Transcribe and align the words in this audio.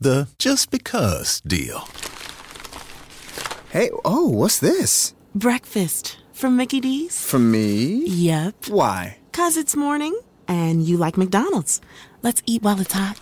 The 0.00 0.28
just 0.38 0.70
because 0.70 1.40
deal. 1.42 1.88
Hey, 3.70 3.90
oh, 4.04 4.28
what's 4.28 4.58
this? 4.58 5.14
Breakfast 5.34 6.18
from 6.32 6.56
Mickey 6.56 6.80
D's. 6.80 7.24
From 7.24 7.50
me? 7.50 8.04
Yep. 8.06 8.66
Why? 8.68 9.18
Cause 9.32 9.56
it's 9.56 9.76
morning 9.76 10.18
and 10.48 10.86
you 10.86 10.96
like 10.96 11.16
McDonald's. 11.16 11.80
Let's 12.22 12.42
eat 12.46 12.62
while 12.62 12.80
it's 12.80 12.92
hot. 12.92 13.18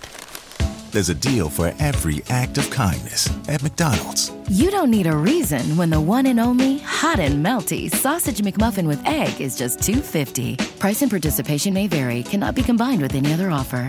There's 0.93 1.09
a 1.09 1.15
deal 1.15 1.49
for 1.49 1.73
every 1.79 2.23
act 2.29 2.59
of 2.59 2.69
kindness 2.71 3.31
at 3.49 3.63
McDonald's. 3.63 4.31
You 4.51 4.71
don't 4.71 4.91
need 4.91 5.07
a 5.07 5.17
reason 5.17 5.77
when 5.79 5.89
the 5.89 6.01
one 6.01 6.27
and 6.27 6.39
only 6.39 6.79
hot 6.79 7.19
and 7.19 7.45
melty 7.45 7.91
sausage 7.91 8.41
McMuffin 8.43 8.87
with 8.87 9.03
egg 9.07 9.41
is 9.41 9.57
just 9.57 9.79
2.50. 9.81 10.79
Price 10.79 11.01
and 11.01 11.11
participation 11.11 11.73
may 11.73 11.87
vary. 11.87 12.23
Cannot 12.23 12.55
be 12.55 12.63
combined 12.63 13.01
with 13.01 13.15
any 13.15 13.33
other 13.33 13.51
offer. 13.51 13.89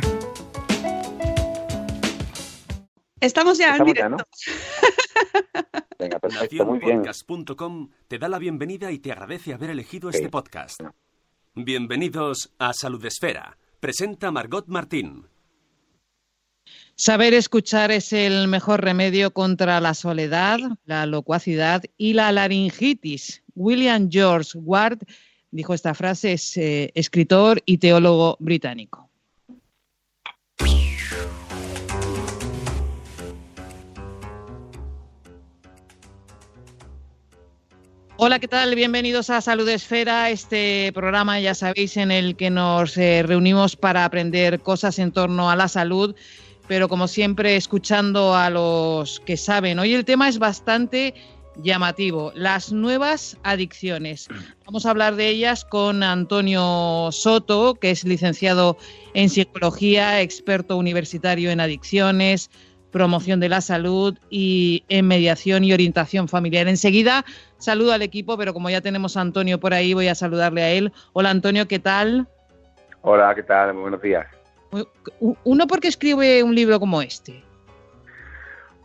Estamos 3.23 3.57
ya 3.57 3.77
en 3.77 3.87
Estamos 3.87 3.93
ya, 3.95 4.03
directo. 4.09 4.17
¿no? 4.17 5.71
Venga, 5.97 6.19
perfecto, 6.19 6.65
muy 6.65 6.79
bien. 6.79 7.01
Nacionpodcast.com 7.03 7.89
te 8.09 8.17
da 8.19 8.27
la 8.27 8.37
bienvenida 8.37 8.91
y 8.91 8.99
te 8.99 9.13
agradece 9.13 9.53
haber 9.53 9.69
elegido 9.69 10.11
Sí. 10.11 10.17
este 10.17 10.29
podcast. 10.29 10.81
Bienvenidos 11.55 12.51
a 12.59 12.73
Salud 12.73 13.03
Esfera. 13.05 13.57
Presenta 13.79 14.29
Margot 14.29 14.67
Martín. 14.67 15.25
Saber 16.95 17.33
escuchar 17.33 17.91
es 17.91 18.11
el 18.11 18.49
mejor 18.49 18.83
remedio 18.83 19.31
contra 19.31 19.79
la 19.79 19.93
soledad, 19.93 20.59
la 20.83 21.05
locuacidad 21.05 21.81
y 21.97 22.11
la 22.13 22.29
laringitis. 22.33 23.41
William 23.55 24.09
George 24.11 24.57
Ward 24.57 24.99
dijo 25.49 25.73
esta 25.73 25.93
frase, 25.93 26.33
es 26.33 26.57
eh, 26.57 26.91
escritor 26.93 27.61
y 27.65 27.77
teólogo 27.77 28.35
británico. 28.41 29.02
Hola, 38.17 38.37
¿qué 38.37 38.47
tal? 38.47 38.75
Bienvenidos 38.75 39.31
a 39.31 39.41
Salud 39.41 39.67
Esfera, 39.67 40.29
este 40.29 40.91
programa, 40.93 41.39
ya 41.39 41.55
sabéis, 41.55 41.97
en 41.97 42.11
el 42.11 42.35
que 42.35 42.51
nos 42.51 42.95
eh, 42.95 43.23
reunimos 43.23 43.75
para 43.75 44.05
aprender 44.05 44.59
cosas 44.59 44.99
en 44.99 45.11
torno 45.11 45.49
a 45.49 45.55
la 45.55 45.67
salud, 45.67 46.15
pero 46.67 46.87
como 46.87 47.07
siempre 47.07 47.55
escuchando 47.55 48.35
a 48.35 48.51
los 48.51 49.19
que 49.21 49.35
saben. 49.35 49.79
Hoy 49.79 49.95
el 49.95 50.05
tema 50.05 50.29
es 50.29 50.37
bastante 50.37 51.15
llamativo, 51.57 52.31
las 52.35 52.71
nuevas 52.71 53.35
adicciones. 53.41 54.27
Vamos 54.65 54.85
a 54.85 54.91
hablar 54.91 55.15
de 55.15 55.29
ellas 55.29 55.65
con 55.65 56.03
Antonio 56.03 57.09
Soto, 57.11 57.73
que 57.73 57.89
es 57.89 58.03
licenciado 58.03 58.77
en 59.15 59.27
psicología, 59.29 60.21
experto 60.21 60.77
universitario 60.77 61.49
en 61.49 61.59
adicciones, 61.59 62.51
promoción 62.93 63.41
de 63.41 63.49
la 63.49 63.59
salud 63.59 64.17
y 64.29 64.85
en 64.87 65.07
mediación 65.07 65.65
y 65.65 65.73
orientación 65.73 66.29
familiar. 66.29 66.69
Enseguida 66.69 67.25
saludo 67.57 67.91
al 67.91 68.03
equipo, 68.03 68.37
pero 68.37 68.53
como 68.53 68.69
ya 68.69 68.79
tenemos 68.79 69.17
a 69.17 69.21
Antonio 69.21 69.59
por 69.59 69.73
ahí, 69.73 69.93
voy 69.93 70.07
a 70.07 70.15
saludarle 70.15 70.63
a 70.63 70.69
él. 70.69 70.93
Hola 71.11 71.31
Antonio, 71.31 71.67
¿qué 71.67 71.79
tal? 71.79 72.27
Hola, 73.01 73.35
¿qué 73.35 73.43
tal? 73.43 73.73
Muy 73.73 73.81
buenos 73.81 74.01
días. 74.01 74.25
Uno 75.43 75.67
porque 75.67 75.89
escribe 75.89 76.41
un 76.41 76.55
libro 76.55 76.79
como 76.79 77.01
este. 77.01 77.43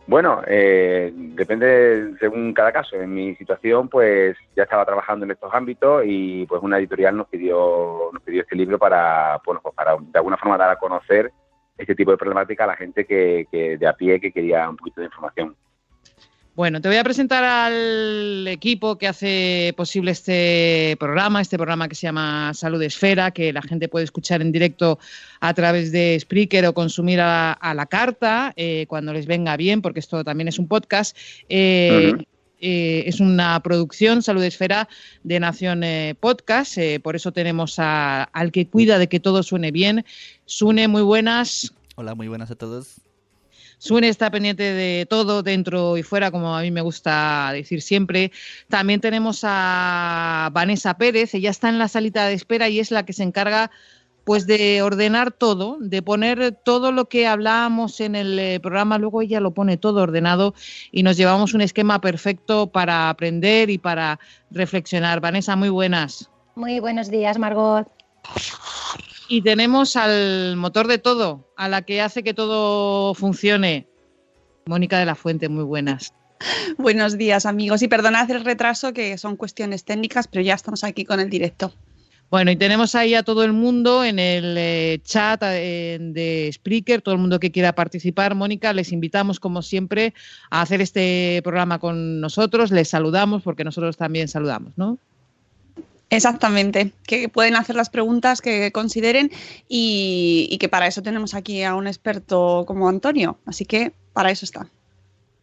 Bueno, 0.07 0.41
eh, 0.47 1.13
depende 1.13 2.15
según 2.19 2.51
cada 2.51 2.71
caso. 2.71 2.95
En 2.95 3.13
mi 3.13 3.35
situación, 3.35 3.87
pues 3.89 4.35
ya 4.55 4.63
estaba 4.63 4.83
trabajando 4.83 5.23
en 5.23 5.31
estos 5.31 5.53
ámbitos 5.53 6.01
y 6.03 6.47
pues 6.47 6.63
una 6.63 6.79
editorial 6.79 7.15
nos 7.15 7.27
pidió 7.27 8.09
nos 8.11 8.23
pidió 8.23 8.41
este 8.41 8.55
libro 8.55 8.79
para, 8.79 9.39
bueno, 9.45 9.61
pues 9.61 9.75
para 9.75 9.97
de 9.97 10.17
alguna 10.17 10.37
forma 10.37 10.57
dar 10.57 10.71
a 10.71 10.77
conocer 10.77 11.31
este 11.79 11.95
tipo 11.95 12.11
de 12.11 12.17
problemática 12.17 12.65
a 12.65 12.67
la 12.67 12.75
gente 12.75 13.05
que, 13.05 13.47
que 13.51 13.77
de 13.77 13.87
a 13.87 13.93
pie 13.93 14.19
que 14.19 14.31
quería 14.31 14.69
un 14.69 14.77
poquito 14.77 15.01
de 15.01 15.07
información. 15.07 15.55
Bueno, 16.59 16.81
te 16.81 16.89
voy 16.89 16.97
a 16.97 17.05
presentar 17.05 17.41
al 17.45 18.45
equipo 18.45 18.97
que 18.97 19.07
hace 19.07 19.73
posible 19.77 20.11
este 20.11 20.97
programa, 20.99 21.39
este 21.39 21.55
programa 21.55 21.87
que 21.87 21.95
se 21.95 22.01
llama 22.01 22.53
Salud 22.53 22.81
Esfera, 22.81 23.31
que 23.31 23.53
la 23.53 23.61
gente 23.61 23.87
puede 23.87 24.03
escuchar 24.03 24.41
en 24.41 24.51
directo 24.51 24.99
a 25.39 25.53
través 25.53 25.93
de 25.93 26.19
Spreaker 26.19 26.65
o 26.65 26.73
consumir 26.73 27.21
a, 27.21 27.53
a 27.53 27.73
la 27.73 27.85
carta 27.85 28.51
eh, 28.57 28.87
cuando 28.89 29.13
les 29.13 29.25
venga 29.25 29.55
bien, 29.55 29.81
porque 29.81 30.01
esto 30.01 30.25
también 30.25 30.49
es 30.49 30.59
un 30.59 30.67
podcast. 30.67 31.15
Eh. 31.47 32.13
Eh, 32.61 33.03
es 33.07 33.19
una 33.19 33.59
producción, 33.61 34.21
Salud 34.21 34.43
Esfera, 34.43 34.87
de 35.23 35.39
Nación 35.39 35.83
eh, 35.83 36.15
Podcast. 36.19 36.77
eh, 36.77 36.99
por 36.99 37.15
eso 37.15 37.31
tenemos 37.31 37.75
a- 37.79 38.23
al 38.23 38.51
que 38.51 38.67
cuida 38.67 38.97
de 38.99 39.07
que 39.07 39.19
todo 39.19 39.43
suene 39.43 39.71
bien. 39.71 40.05
Sune, 40.45 40.87
muy 40.87 41.01
buenas. 41.01 41.73
Hola, 41.95 42.15
muy 42.15 42.27
buenas 42.27 42.51
a 42.51 42.55
todos. 42.55 42.95
Sune 43.81 44.09
está 44.09 44.29
pendiente 44.29 44.63
de 44.63 45.05
todo, 45.09 45.41
dentro 45.41 45.97
y 45.97 46.03
fuera, 46.03 46.31
como 46.31 46.53
a 46.53 46.61
mí 46.61 46.69
me 46.69 46.81
gusta 46.81 47.51
decir 47.53 47.81
siempre. 47.81 48.31
También 48.67 48.99
tenemos 48.99 49.39
a 49.43 50.49
Vanessa 50.51 50.97
Pérez, 50.97 51.33
ella 51.33 51.49
está 51.49 51.69
en 51.69 51.79
la 51.79 51.87
salita 51.87 52.27
de 52.27 52.33
espera 52.33 52.67
y 52.67 52.79
es 52.79 52.91
la 52.91 53.05
que 53.05 53.13
se 53.13 53.23
encarga 53.23 53.71
pues 54.29 54.45
de 54.45 54.83
ordenar 54.83 55.31
todo, 55.31 55.77
de 55.79 56.03
poner 56.03 56.51
todo 56.63 56.91
lo 56.91 57.09
que 57.09 57.25
hablábamos 57.25 57.99
en 57.99 58.13
el 58.13 58.37
eh, 58.37 58.59
programa, 58.59 58.99
luego 58.99 59.23
ella 59.23 59.39
lo 59.39 59.55
pone 59.55 59.75
todo 59.75 60.03
ordenado 60.03 60.53
y 60.91 61.01
nos 61.01 61.17
llevamos 61.17 61.55
un 61.55 61.61
esquema 61.61 61.99
perfecto 61.99 62.67
para 62.67 63.09
aprender 63.09 63.71
y 63.71 63.79
para 63.79 64.19
reflexionar. 64.51 65.19
Vanessa, 65.19 65.55
muy 65.55 65.69
buenas. 65.69 66.29
Muy 66.53 66.79
buenos 66.79 67.09
días, 67.09 67.39
Margot. 67.39 67.87
Y 69.29 69.41
tenemos 69.41 69.95
al 69.95 70.55
motor 70.57 70.85
de 70.85 70.99
todo, 70.99 71.51
a 71.57 71.67
la 71.67 71.81
que 71.81 71.99
hace 71.99 72.21
que 72.21 72.35
todo 72.35 73.15
funcione. 73.15 73.87
Mónica 74.67 74.99
de 74.99 75.05
la 75.05 75.15
Fuente, 75.15 75.49
muy 75.49 75.63
buenas. 75.63 76.13
Buenos 76.77 77.17
días, 77.17 77.47
amigos. 77.47 77.81
Y 77.81 77.87
perdonad 77.87 78.29
el 78.29 78.45
retraso, 78.45 78.93
que 78.93 79.17
son 79.17 79.37
cuestiones 79.37 79.85
técnicas, 79.85 80.27
pero 80.27 80.43
ya 80.43 80.53
estamos 80.53 80.83
aquí 80.83 81.03
con 81.03 81.19
el 81.19 81.31
directo. 81.31 81.73
Bueno, 82.29 82.51
y 82.51 82.55
tenemos 82.55 82.93
ahí 82.93 83.15
a 83.15 83.23
todo 83.23 83.43
el 83.43 83.53
mundo 83.53 84.05
en 84.05 84.19
el 84.19 84.55
eh, 84.57 84.99
chat 85.03 85.41
eh, 85.43 85.97
de 85.99 86.49
Spreaker, 86.53 87.01
todo 87.01 87.15
el 87.15 87.21
mundo 87.21 87.39
que 87.39 87.51
quiera 87.51 87.73
participar. 87.73 88.35
Mónica, 88.35 88.71
les 88.71 88.91
invitamos, 88.91 89.39
como 89.39 89.63
siempre, 89.63 90.13
a 90.51 90.61
hacer 90.61 90.79
este 90.79 91.41
programa 91.43 91.79
con 91.79 92.21
nosotros. 92.21 92.69
Les 92.69 92.89
saludamos 92.89 93.41
porque 93.41 93.63
nosotros 93.63 93.97
también 93.97 94.27
saludamos, 94.27 94.73
¿no? 94.77 94.99
Exactamente, 96.11 96.91
que 97.05 97.29
pueden 97.29 97.55
hacer 97.55 97.75
las 97.75 97.89
preguntas 97.89 98.41
que 98.41 98.71
consideren 98.71 99.31
y, 99.67 100.47
y 100.51 100.57
que 100.57 100.69
para 100.69 100.87
eso 100.87 101.01
tenemos 101.01 101.33
aquí 101.33 101.63
a 101.63 101.75
un 101.75 101.87
experto 101.87 102.63
como 102.67 102.89
Antonio. 102.89 103.37
Así 103.45 103.65
que 103.65 103.91
para 104.13 104.29
eso 104.29 104.45
está. 104.45 104.67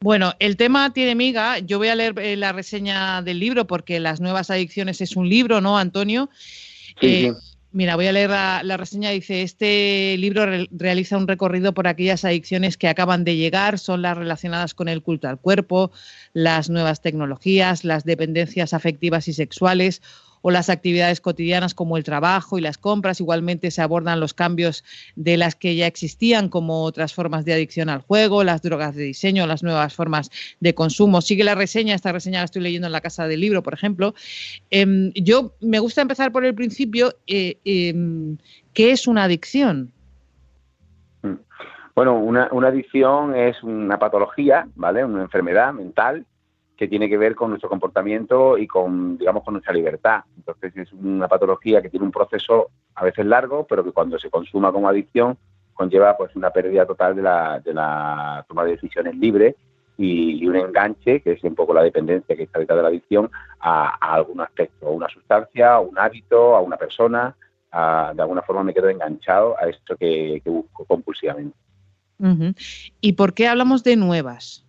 Bueno, 0.00 0.34
el 0.38 0.56
tema 0.56 0.92
tiene 0.92 1.14
miga. 1.14 1.58
Yo 1.58 1.78
voy 1.78 1.88
a 1.88 1.94
leer 1.94 2.18
eh, 2.18 2.36
la 2.36 2.52
reseña 2.52 3.22
del 3.22 3.40
libro 3.40 3.66
porque 3.66 3.98
Las 3.98 4.20
nuevas 4.20 4.50
adicciones 4.50 5.00
es 5.00 5.16
un 5.16 5.28
libro, 5.28 5.60
¿no, 5.60 5.78
Antonio? 5.78 6.28
Sí, 7.00 7.26
Eh, 7.26 7.32
Mira, 7.72 7.94
voy 7.94 8.06
a 8.06 8.12
leer 8.12 8.30
la, 8.30 8.62
la 8.64 8.78
reseña. 8.78 9.10
Dice, 9.10 9.42
este 9.42 10.16
libro 10.16 10.46
re- 10.46 10.66
realiza 10.70 11.18
un 11.18 11.28
recorrido 11.28 11.74
por 11.74 11.86
aquellas 11.88 12.24
adicciones 12.24 12.78
que 12.78 12.88
acaban 12.88 13.22
de 13.22 13.36
llegar, 13.36 13.78
son 13.78 14.00
las 14.00 14.16
relacionadas 14.16 14.72
con 14.72 14.88
el 14.88 15.02
culto 15.02 15.28
al 15.28 15.38
cuerpo, 15.38 15.90
las 16.32 16.70
nuevas 16.70 17.02
tecnologías, 17.02 17.84
las 17.84 18.04
dependencias 18.04 18.72
afectivas 18.72 19.28
y 19.28 19.34
sexuales 19.34 20.00
o 20.42 20.50
las 20.50 20.70
actividades 20.70 21.20
cotidianas 21.20 21.74
como 21.74 21.96
el 21.96 22.04
trabajo 22.04 22.58
y 22.58 22.60
las 22.60 22.78
compras. 22.78 23.20
Igualmente 23.20 23.70
se 23.70 23.82
abordan 23.82 24.20
los 24.20 24.34
cambios 24.34 24.84
de 25.14 25.36
las 25.36 25.54
que 25.54 25.76
ya 25.76 25.86
existían 25.86 26.48
como 26.48 26.82
otras 26.82 27.14
formas 27.14 27.44
de 27.44 27.52
adicción 27.52 27.88
al 27.88 28.00
juego, 28.00 28.44
las 28.44 28.62
drogas 28.62 28.94
de 28.94 29.04
diseño, 29.04 29.46
las 29.46 29.62
nuevas 29.62 29.94
formas 29.94 30.30
de 30.60 30.74
consumo. 30.74 31.20
Sigue 31.20 31.44
la 31.44 31.54
reseña, 31.54 31.94
esta 31.94 32.12
reseña 32.12 32.40
la 32.40 32.44
estoy 32.46 32.62
leyendo 32.62 32.86
en 32.86 32.92
la 32.92 33.00
casa 33.00 33.26
del 33.26 33.40
libro, 33.40 33.62
por 33.62 33.74
ejemplo. 33.74 34.14
Em, 34.70 35.12
yo 35.14 35.52
me 35.60 35.78
gusta 35.78 36.02
empezar 36.02 36.32
por 36.32 36.44
el 36.44 36.54
principio. 36.54 37.14
eh, 37.26 37.58
em, 37.64 38.36
¿Qué 38.72 38.90
es 38.90 39.08
una 39.08 39.24
adicción? 39.24 39.92
Bueno, 41.94 42.18
una, 42.18 42.48
una 42.52 42.68
adicción 42.68 43.34
es 43.34 43.62
una 43.62 43.98
patología, 43.98 44.68
¿vale? 44.74 45.02
Una 45.02 45.22
enfermedad 45.22 45.72
mental 45.72 46.26
que 46.76 46.88
tiene 46.88 47.08
que 47.08 47.16
ver 47.16 47.34
con 47.34 47.50
nuestro 47.50 47.68
comportamiento 47.70 48.58
y 48.58 48.66
con, 48.66 49.16
digamos, 49.16 49.42
con 49.42 49.54
nuestra 49.54 49.72
libertad. 49.72 50.24
Entonces 50.36 50.76
es 50.76 50.92
una 50.92 51.26
patología 51.26 51.80
que 51.80 51.88
tiene 51.88 52.04
un 52.04 52.12
proceso 52.12 52.68
a 52.94 53.04
veces 53.04 53.24
largo, 53.24 53.66
pero 53.66 53.82
que 53.82 53.92
cuando 53.92 54.18
se 54.18 54.30
consuma 54.30 54.72
como 54.72 54.88
adicción, 54.88 55.38
conlleva 55.72 56.16
pues 56.16 56.34
una 56.36 56.50
pérdida 56.50 56.86
total 56.86 57.16
de 57.16 57.22
la, 57.22 57.60
de 57.60 57.72
la 57.72 58.44
toma 58.48 58.64
de 58.64 58.72
decisiones 58.72 59.16
libre 59.16 59.56
y, 59.98 60.46
un 60.46 60.56
enganche, 60.56 61.20
que 61.20 61.32
es 61.32 61.44
un 61.44 61.54
poco 61.54 61.72
la 61.72 61.82
dependencia 61.82 62.36
que 62.36 62.42
está 62.42 62.58
detrás 62.58 62.76
de 62.76 62.82
la 62.82 62.88
adicción, 62.88 63.30
a, 63.60 64.14
algún 64.14 64.40
aspecto, 64.40 64.88
a 64.88 64.90
una 64.90 65.08
sustancia, 65.08 65.74
a 65.74 65.80
un 65.80 65.98
hábito, 65.98 66.54
a 66.54 66.60
una 66.60 66.76
persona. 66.76 67.34
de 67.72 68.22
alguna 68.22 68.42
forma 68.42 68.62
me 68.62 68.74
quedo 68.74 68.90
enganchado 68.90 69.56
a 69.58 69.68
esto 69.68 69.96
que, 69.96 70.42
busco 70.44 70.84
compulsivamente. 70.84 71.56
¿Y 73.00 73.12
por 73.14 73.32
qué 73.32 73.48
hablamos 73.48 73.84
de 73.84 73.96
nuevas? 73.96 74.65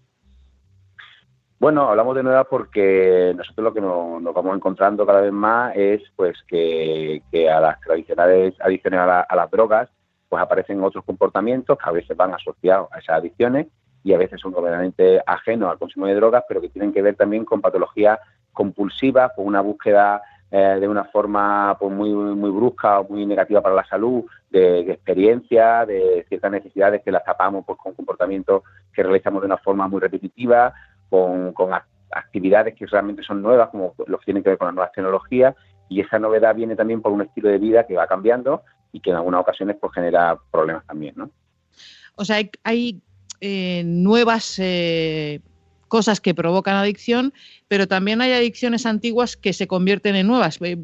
Bueno, 1.59 1.89
hablamos 1.89 2.15
de 2.15 2.21
nuevas 2.21 2.45
porque 2.47 3.33
nosotros 3.35 3.63
lo 3.63 3.73
que 3.73 3.81
nos, 3.81 4.21
vamos 4.33 4.55
encontrando 4.55 5.07
cada 5.07 5.21
vez 5.21 5.31
más 5.31 5.75
es 5.75 6.03
pues 6.15 6.37
que, 6.47 7.21
a 7.51 7.59
las 7.59 7.81
tradicionales 7.81 8.53
adicciones 8.59 8.99
a, 8.99 9.35
las 9.35 9.49
drogas 9.49 9.89
pues 10.29 10.43
aparecen 10.43 10.83
otros 10.83 11.03
comportamientos 11.03 11.77
que 11.77 11.89
a 11.89 11.93
veces 11.93 12.15
van 12.15 12.33
asociados 12.33 12.89
a 12.91 12.99
esas 12.99 13.17
adicciones 13.17 13.67
y 14.03 14.13
a 14.13 14.19
veces 14.19 14.39
son 14.39 14.51
completamente 14.51 15.19
ajenos 15.25 15.71
al 15.71 15.79
consumo 15.79 16.05
de 16.05 16.15
drogas, 16.15 16.43
pero 16.47 16.61
que 16.61 16.69
tienen 16.69 16.93
que 16.93 17.01
ver 17.01 17.15
también 17.15 17.43
con 17.43 17.59
patologías 17.59 18.19
compulsivas, 18.53 19.31
con 19.35 19.47
una 19.47 19.61
búsqueda 19.61 20.21
eh, 20.51 20.77
de 20.79 20.87
una 20.87 21.05
forma 21.05 21.75
pues, 21.79 21.91
muy, 21.91 22.11
muy 22.11 22.51
brusca 22.51 22.99
o 22.99 23.09
muy 23.09 23.25
negativa 23.25 23.61
para 23.61 23.75
la 23.75 23.85
salud, 23.85 24.23
de, 24.49 24.79
experiencia, 24.91 25.85
de 25.85 26.25
ciertas 26.29 26.51
necesidades 26.51 27.01
que 27.03 27.11
las 27.11 27.23
tapamos 27.23 27.65
pues, 27.65 27.77
con 27.79 27.93
comportamientos 27.93 28.63
que 28.93 29.03
realizamos 29.03 29.41
de 29.41 29.47
una 29.47 29.57
forma 29.57 29.87
muy 29.87 29.99
repetitiva, 29.99 30.73
con, 31.09 31.53
actividades 32.11 32.75
que 32.75 32.85
realmente 32.85 33.23
son 33.23 33.41
nuevas, 33.41 33.69
como 33.69 33.93
los 34.07 34.19
que 34.19 34.25
tienen 34.25 34.43
que 34.43 34.49
ver 34.49 34.57
con 34.57 34.67
las 34.67 34.75
nuevas 34.75 34.91
tecnologías, 34.93 35.55
y 35.89 36.01
esa 36.01 36.19
novedad 36.19 36.55
viene 36.55 36.75
también 36.75 37.01
por 37.01 37.11
un 37.11 37.21
estilo 37.21 37.49
de 37.49 37.57
vida 37.57 37.85
que 37.85 37.95
va 37.95 38.07
cambiando 38.07 38.63
y 38.91 38.99
que 38.99 39.11
en 39.11 39.17
algunas 39.17 39.41
ocasiones 39.41 39.77
pues 39.79 39.93
genera 39.93 40.37
problemas 40.51 40.85
también, 40.85 41.13
¿no? 41.17 41.29
O 42.15 42.25
sea, 42.25 42.37
hay, 42.63 43.01
eh, 43.41 43.83
nuevas 43.85 44.57
eh, 44.59 45.41
cosas 45.87 46.19
que 46.19 46.33
provocan 46.33 46.75
adicción, 46.75 47.33
pero 47.67 47.87
también 47.87 48.21
hay 48.21 48.33
adicciones 48.33 48.85
antiguas 48.85 49.37
que 49.37 49.53
se 49.53 49.67
convierten 49.67 50.15
en 50.15 50.27
nuevas, 50.27 50.59
eh, 50.61 50.77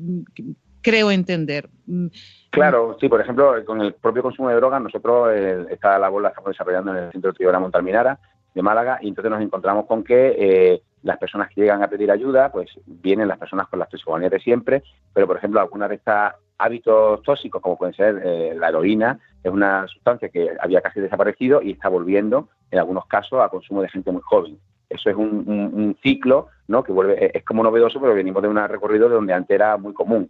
creo 0.81 1.09
entender. 1.09 1.69
Mm, 1.87 2.07
claro, 2.51 2.97
sí, 2.99 3.09
por 3.09 3.19
ejemplo, 3.19 3.53
con 3.65 3.81
el 3.81 3.93
propio 3.95 4.21
consumo 4.21 4.49
de 4.49 4.55
drogas, 4.55 4.81
nosotros 4.81 5.33
esta 5.69 5.97
labor 5.97 6.21
la 6.21 6.29
estamos 6.29 6.51
desarrollando 6.51 6.91
en 6.91 7.05
el 7.05 7.11
Centro 7.11 7.31
de 7.31 7.37
Tribunal 7.37 7.61
Montalminara 7.61 8.19
de 8.53 8.61
Málaga 8.61 8.99
y 9.01 9.07
entonces 9.07 9.31
nos 9.31 9.41
encontramos 9.41 9.85
con 9.85 10.03
que 10.03 10.81
las 11.03 11.17
personas 11.17 11.49
que 11.49 11.61
llegan 11.61 11.83
a 11.83 11.89
pedir 11.89 12.09
ayuda, 12.09 12.51
pues 12.51 12.69
vienen 12.85 13.27
las 13.27 13.37
personas 13.37 13.67
con 13.67 13.79
las 13.79 13.89
toxicomanías 13.89 14.31
de 14.31 14.39
siempre, 14.39 14.83
pero 15.13 15.27
por 15.27 15.37
ejemplo 15.37 15.59
algunas 15.59 15.89
de 15.89 15.95
estas 15.95 16.35
hábitos 16.57 17.21
tóxicos, 17.23 17.61
como 17.61 17.77
pueden 17.77 17.93
ser 17.93 18.21
eh, 18.23 18.55
la 18.57 18.69
heroína, 18.69 19.19
es 19.43 19.51
una 19.51 19.85
sustancia 19.87 20.29
que 20.29 20.51
había 20.59 20.81
casi 20.81 21.01
desaparecido 21.01 21.61
y 21.61 21.71
está 21.71 21.89
volviendo, 21.89 22.47
en 22.71 22.79
algunos 22.79 23.05
casos, 23.05 23.41
a 23.41 23.49
consumo 23.49 23.81
de 23.81 23.89
gente 23.89 24.11
muy 24.11 24.21
joven. 24.21 24.57
Eso 24.89 25.09
es 25.09 25.15
un, 25.15 25.97
ciclo 26.01 26.47
¿no? 26.67 26.83
que 26.83 26.91
vuelve, 26.91 27.35
es 27.37 27.43
como 27.43 27.63
novedoso, 27.63 27.99
pero 27.99 28.13
venimos 28.13 28.41
de 28.41 28.47
un 28.47 28.57
recorrido 28.57 29.09
de 29.09 29.15
donde 29.15 29.33
antes 29.33 29.55
era 29.55 29.75
muy 29.77 29.93
común. 29.93 30.29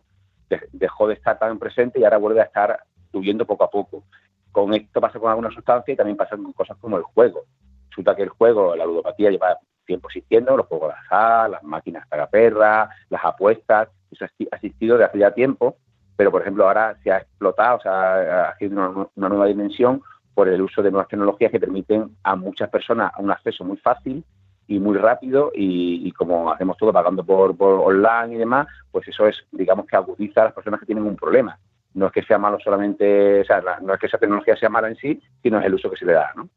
dejó 0.72 1.08
de 1.08 1.16
estar 1.16 1.38
tan 1.38 1.60
presente 1.60 2.00
y 2.00 2.04
ahora 2.04 2.18
vuelve 2.18 2.42
a 2.42 2.46
estar 2.46 2.80
subiendo 3.12 3.46
poco 3.46 3.66
a 3.66 3.70
poco. 3.70 4.04
Con 4.52 4.74
esto 4.74 5.02
pasa 5.02 5.20
con 5.20 5.30
algunas 5.30 5.54
sustancias 5.54 5.94
y 5.94 5.98
también 5.98 6.18
pasa 6.18 6.38
con 6.38 6.54
cosas 6.54 6.78
como 6.78 6.98
el 6.98 7.04
juego. 7.04 7.44
Resulta 7.94 8.16
que 8.16 8.24
el 8.24 8.30
juego, 8.30 8.76
la 8.76 8.86
ludopatía, 8.86 9.30
lleva 9.30 9.60
tiempo 9.86 10.08
existiendo, 10.08 10.58
los 10.58 10.66
juegos 10.66 10.90
de 10.90 11.00
azar, 11.06 11.50
las 11.52 11.62
máquinas 11.62 12.08
perra, 12.32 12.90
las 13.10 13.24
apuestas, 13.24 13.90
eso 14.10 14.26
ha 14.26 14.56
existido 14.56 14.98
de 14.98 15.04
hace 15.04 15.20
ya 15.20 15.30
tiempo, 15.30 15.78
pero 16.16 16.32
por 16.32 16.42
ejemplo 16.42 16.66
ahora 16.66 16.98
se 17.04 17.12
ha 17.12 17.18
explotado, 17.18 17.78
o 17.78 17.82
sea, 17.82 18.50
ha 18.50 18.58
sido 18.58 19.10
una, 19.16 19.30
nueva 19.30 19.46
dimensión 19.46 20.02
por 20.34 20.48
el 20.48 20.60
uso 20.60 20.82
de 20.82 20.90
nuevas 20.90 21.08
tecnologías 21.08 21.52
que 21.52 21.60
permiten 21.60 22.16
a 22.24 22.36
muchas 22.36 22.68
personas 22.72 23.12
un 23.20 23.30
acceso 23.30 23.64
muy 23.64 23.78
fácil 23.78 24.24
y 24.68 24.80
muy 24.80 24.98
rápido 24.98 25.52
y, 25.54 26.12
como 26.14 26.52
hacemos 26.52 26.76
todo 26.78 26.92
pagando 26.92 27.24
por, 27.24 27.56
online 27.60 28.34
y 28.34 28.40
demás, 28.40 28.66
pues 28.92 29.08
eso 29.08 29.28
es, 29.28 29.36
digamos 29.52 29.86
que 29.86 29.98
agudiza 29.98 30.42
a 30.42 30.46
las 30.46 30.54
personas 30.54 30.80
que 30.80 30.88
tienen 30.88 31.06
un 31.06 31.16
problema. 31.16 31.60
No 31.94 32.08
es 32.08 32.12
que 32.12 32.24
sea 32.24 32.40
malo 32.40 32.58
solamente, 32.60 33.42
o 33.42 33.46
sea, 33.46 33.62
no 33.84 33.94
es 33.94 34.00
que 34.00 34.08
esa 34.08 34.18
tecnología 34.18 34.56
sea 34.56 34.70
mala 34.70 34.88
en 34.88 34.96
sí, 34.96 35.22
sino 35.44 35.60
es 35.60 35.66
el 35.66 35.76
uso 35.76 35.92
que 35.92 35.98
se 35.98 36.06
le 36.06 36.14
da, 36.14 36.32
¿no? 36.36 36.50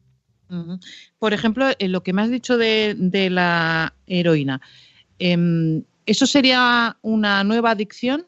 Por 1.18 1.32
ejemplo, 1.32 1.66
en 1.78 1.92
lo 1.92 2.02
que 2.02 2.12
me 2.12 2.22
has 2.22 2.30
dicho 2.30 2.56
de, 2.56 3.28
la 3.30 3.92
heroína, 4.06 4.60
em, 5.18 5.82
¿eso 6.04 6.26
sería 6.26 6.96
una 7.02 7.44
nueva 7.44 7.70
adicción? 7.70 8.26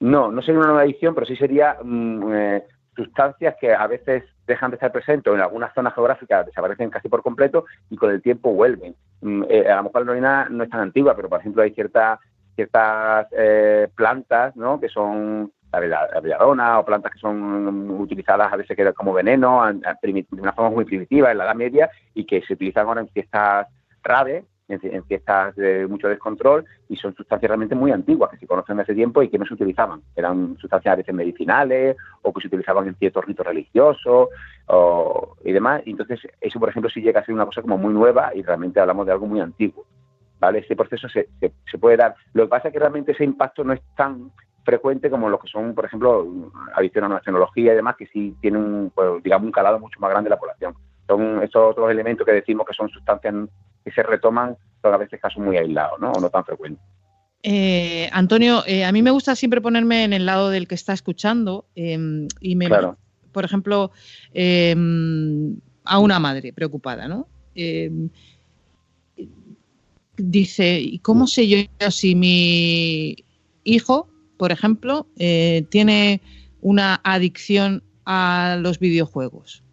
No, 0.00 0.30
no 0.30 0.42
sería 0.42 0.60
una 0.60 0.68
nueva 0.68 0.82
adicción, 0.82 1.14
pero 1.14 1.26
sí 1.26 1.36
sería 1.36 1.76
mm, 1.82 2.32
eh, 2.32 2.64
sustancias 2.96 3.56
que 3.60 3.74
a 3.74 3.86
veces 3.86 4.24
dejan 4.46 4.70
de 4.70 4.76
estar 4.76 4.92
presentes 4.92 5.30
o 5.30 5.36
en 5.36 5.42
algunas 5.42 5.74
zonas 5.74 5.94
geográficas 5.94 6.46
desaparecen 6.46 6.90
casi 6.90 7.08
por 7.08 7.22
completo 7.22 7.66
y 7.90 7.96
con 7.96 8.10
el 8.10 8.22
tiempo 8.22 8.52
vuelven. 8.52 8.94
Mm, 9.20 9.44
eh, 9.48 9.68
a 9.68 9.76
lo 9.76 9.84
mejor 9.84 10.06
la 10.06 10.12
heroína 10.12 10.48
no 10.50 10.64
es 10.64 10.70
tan 10.70 10.80
antigua, 10.80 11.14
pero 11.14 11.28
por 11.28 11.40
ejemplo 11.40 11.62
hay 11.62 11.72
ciertas 11.72 12.18
ciertas 12.58 13.28
eh, 13.38 13.88
plantas 13.94 14.56
¿no? 14.56 14.80
que 14.80 14.88
son 14.88 15.52
la 15.72 16.20
belladona 16.20 16.78
o 16.78 16.84
plantas 16.84 17.12
que 17.12 17.18
son 17.18 17.90
utilizadas 17.90 18.52
a 18.52 18.56
veces 18.56 18.76
como 18.94 19.12
veneno 19.12 19.62
de 19.72 20.26
una 20.30 20.52
forma 20.52 20.70
muy 20.70 20.84
primitiva 20.84 21.30
en 21.30 21.38
la 21.38 21.44
Edad 21.44 21.54
Media 21.54 21.90
y 22.14 22.24
que 22.24 22.42
se 22.42 22.54
utilizan 22.54 22.86
ahora 22.86 23.02
en 23.02 23.08
fiestas 23.08 23.66
raves 24.02 24.44
en, 24.68 25.04
fiestas 25.04 25.56
de 25.56 25.86
mucho 25.86 26.08
descontrol 26.08 26.64
y 26.88 26.96
son 26.96 27.14
sustancias 27.14 27.48
realmente 27.48 27.74
muy 27.74 27.90
antiguas 27.90 28.30
que 28.30 28.36
se 28.36 28.46
conocen 28.46 28.76
de 28.76 28.82
hace 28.82 28.94
tiempo 28.94 29.22
y 29.22 29.28
que 29.28 29.38
no 29.38 29.46
se 29.46 29.54
utilizaban. 29.54 30.02
Eran 30.14 30.56
sustancias 30.58 30.92
a 30.92 30.96
veces 30.96 31.14
medicinales 31.14 31.96
o 32.22 32.32
que 32.32 32.42
se 32.42 32.48
utilizaban 32.48 32.86
en 32.86 32.94
ciertos 32.96 33.24
ritos 33.24 33.46
religiosos 33.46 34.28
y 35.44 35.52
demás. 35.52 35.82
Entonces 35.86 36.20
eso, 36.40 36.60
por 36.60 36.68
ejemplo, 36.68 36.90
sí 36.90 37.00
llega 37.00 37.20
a 37.20 37.24
ser 37.24 37.34
una 37.34 37.46
cosa 37.46 37.62
como 37.62 37.78
muy 37.78 37.92
nueva 37.92 38.32
y 38.34 38.42
realmente 38.42 38.80
hablamos 38.80 39.06
de 39.06 39.12
algo 39.12 39.26
muy 39.26 39.40
antiguo. 39.40 39.84
¿Vale? 40.40 40.60
Ese 40.60 40.76
proceso 40.76 41.08
se, 41.08 41.28
se, 41.40 41.78
puede 41.78 41.96
dar. 41.96 42.14
Lo 42.32 42.44
que 42.44 42.50
pasa 42.50 42.68
es 42.68 42.72
que 42.72 42.78
realmente 42.78 43.10
ese 43.10 43.24
impacto 43.24 43.64
no 43.64 43.72
es 43.72 43.80
tan 43.96 44.30
frecuente 44.68 45.08
como 45.08 45.30
lo 45.30 45.38
que 45.38 45.48
son, 45.48 45.74
por 45.74 45.86
ejemplo, 45.86 46.52
adicción 46.74 47.04
a 47.04 47.08
nueva 47.08 47.22
tecnología 47.22 47.72
y 47.72 47.76
demás, 47.76 47.96
que 47.96 48.06
sí 48.08 48.36
tienen, 48.42 48.92
pues, 48.94 49.22
digamos, 49.22 49.46
un 49.46 49.52
calado 49.52 49.80
mucho 49.80 49.98
más 49.98 50.10
grande 50.10 50.28
en 50.28 50.32
la 50.32 50.38
población. 50.38 50.74
Son 51.06 51.42
estos 51.42 51.70
otros 51.70 51.90
elementos 51.90 52.26
que 52.26 52.32
decimos 52.32 52.66
que 52.66 52.74
son 52.74 52.90
sustancias 52.90 53.34
que 53.82 53.90
se 53.90 54.02
retoman, 54.02 54.58
son 54.82 54.92
a 54.92 54.98
veces 54.98 55.18
casos 55.22 55.42
muy 55.42 55.56
aislados, 55.56 55.98
¿no? 55.98 56.12
O 56.12 56.20
no 56.20 56.28
tan 56.28 56.44
frecuentes. 56.44 56.84
Eh, 57.42 58.10
Antonio, 58.12 58.62
eh, 58.66 58.84
a 58.84 58.92
mí 58.92 59.00
me 59.00 59.10
gusta 59.10 59.34
siempre 59.34 59.62
ponerme 59.62 60.04
en 60.04 60.12
el 60.12 60.26
lado 60.26 60.50
del 60.50 60.68
que 60.68 60.74
está 60.74 60.92
escuchando 60.92 61.64
em, 61.74 62.28
y 62.38 62.54
me, 62.54 62.68
por 63.32 63.44
ejemplo, 63.46 63.90
em, 64.34 65.56
a 65.84 65.98
una 65.98 66.18
madre 66.18 66.52
preocupada, 66.52 67.08
¿no? 67.08 67.26
Em, 67.54 68.10
dice, 70.18 70.78
¿y 70.78 70.98
cómo 70.98 71.26
sé 71.26 71.48
yo 71.48 71.58
si 71.90 72.14
mi 72.14 73.24
hijo, 73.64 74.10
por 74.38 74.52
ejemplo, 74.52 75.06
eh, 75.18 75.66
tiene 75.68 76.22
una 76.62 77.00
adicción 77.04 77.82
a 78.06 78.56
los 78.60 78.78
videojuegos? 78.78 79.64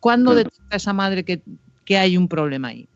¿Cuándo 0.00 0.34
detecta 0.34 0.76
esa 0.76 0.92
madre 0.92 1.24
que, 1.24 1.42
hay 1.96 2.16
un 2.16 2.28
problema 2.28 2.68
ahí? 2.68 2.88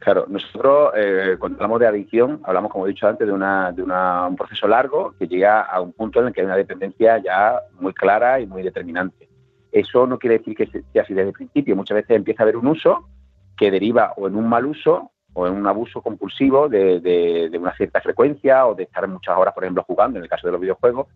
Claro, 0.00 0.26
nosotros 0.28 0.92
eh, 0.96 1.36
cuando 1.38 1.56
hablamos 1.56 1.80
de 1.80 1.86
adicción, 1.86 2.40
hablamos, 2.44 2.70
como 2.70 2.86
he 2.86 2.90
dicho 2.90 3.06
antes, 3.06 3.26
de, 3.26 3.32
una, 3.32 3.72
de 3.72 3.82
un 3.82 4.36
proceso 4.36 4.68
largo 4.68 5.14
que 5.18 5.26
llega 5.26 5.62
a 5.62 5.80
un 5.80 5.92
punto 5.92 6.20
en 6.20 6.28
el 6.28 6.32
que 6.32 6.40
hay 6.40 6.46
una 6.46 6.56
dependencia 6.56 7.18
ya 7.18 7.60
muy 7.80 7.92
clara 7.92 8.40
y 8.40 8.46
muy 8.46 8.62
determinante. 8.62 9.28
Eso 9.72 10.06
no 10.06 10.18
quiere 10.18 10.38
decir 10.38 10.56
que 10.56 10.66
sea 10.66 11.02
así 11.02 11.14
desde 11.14 11.28
el 11.28 11.34
principio. 11.34 11.76
Muchas 11.76 11.96
veces 11.96 12.16
empieza 12.16 12.42
a 12.42 12.44
haber 12.44 12.56
un 12.56 12.66
uso 12.66 13.08
que 13.56 13.70
deriva 13.70 14.12
o 14.16 14.26
en 14.28 14.36
un 14.36 14.48
mal 14.48 14.66
uso 14.66 15.10
o 15.38 15.46
en 15.46 15.52
un 15.52 15.66
abuso 15.66 16.00
compulsivo 16.00 16.66
de, 16.66 16.98
de 16.98 17.58
una 17.58 17.76
cierta 17.76 18.00
frecuencia 18.00 18.66
o 18.66 18.74
de 18.74 18.84
estar 18.84 19.06
muchas 19.06 19.36
horas, 19.36 19.52
por 19.52 19.64
ejemplo, 19.64 19.84
jugando, 19.86 20.18
en 20.18 20.24
el 20.24 20.30
caso 20.30 20.48
de 20.48 20.52
los 20.52 20.60
videojuegos, 20.60 21.08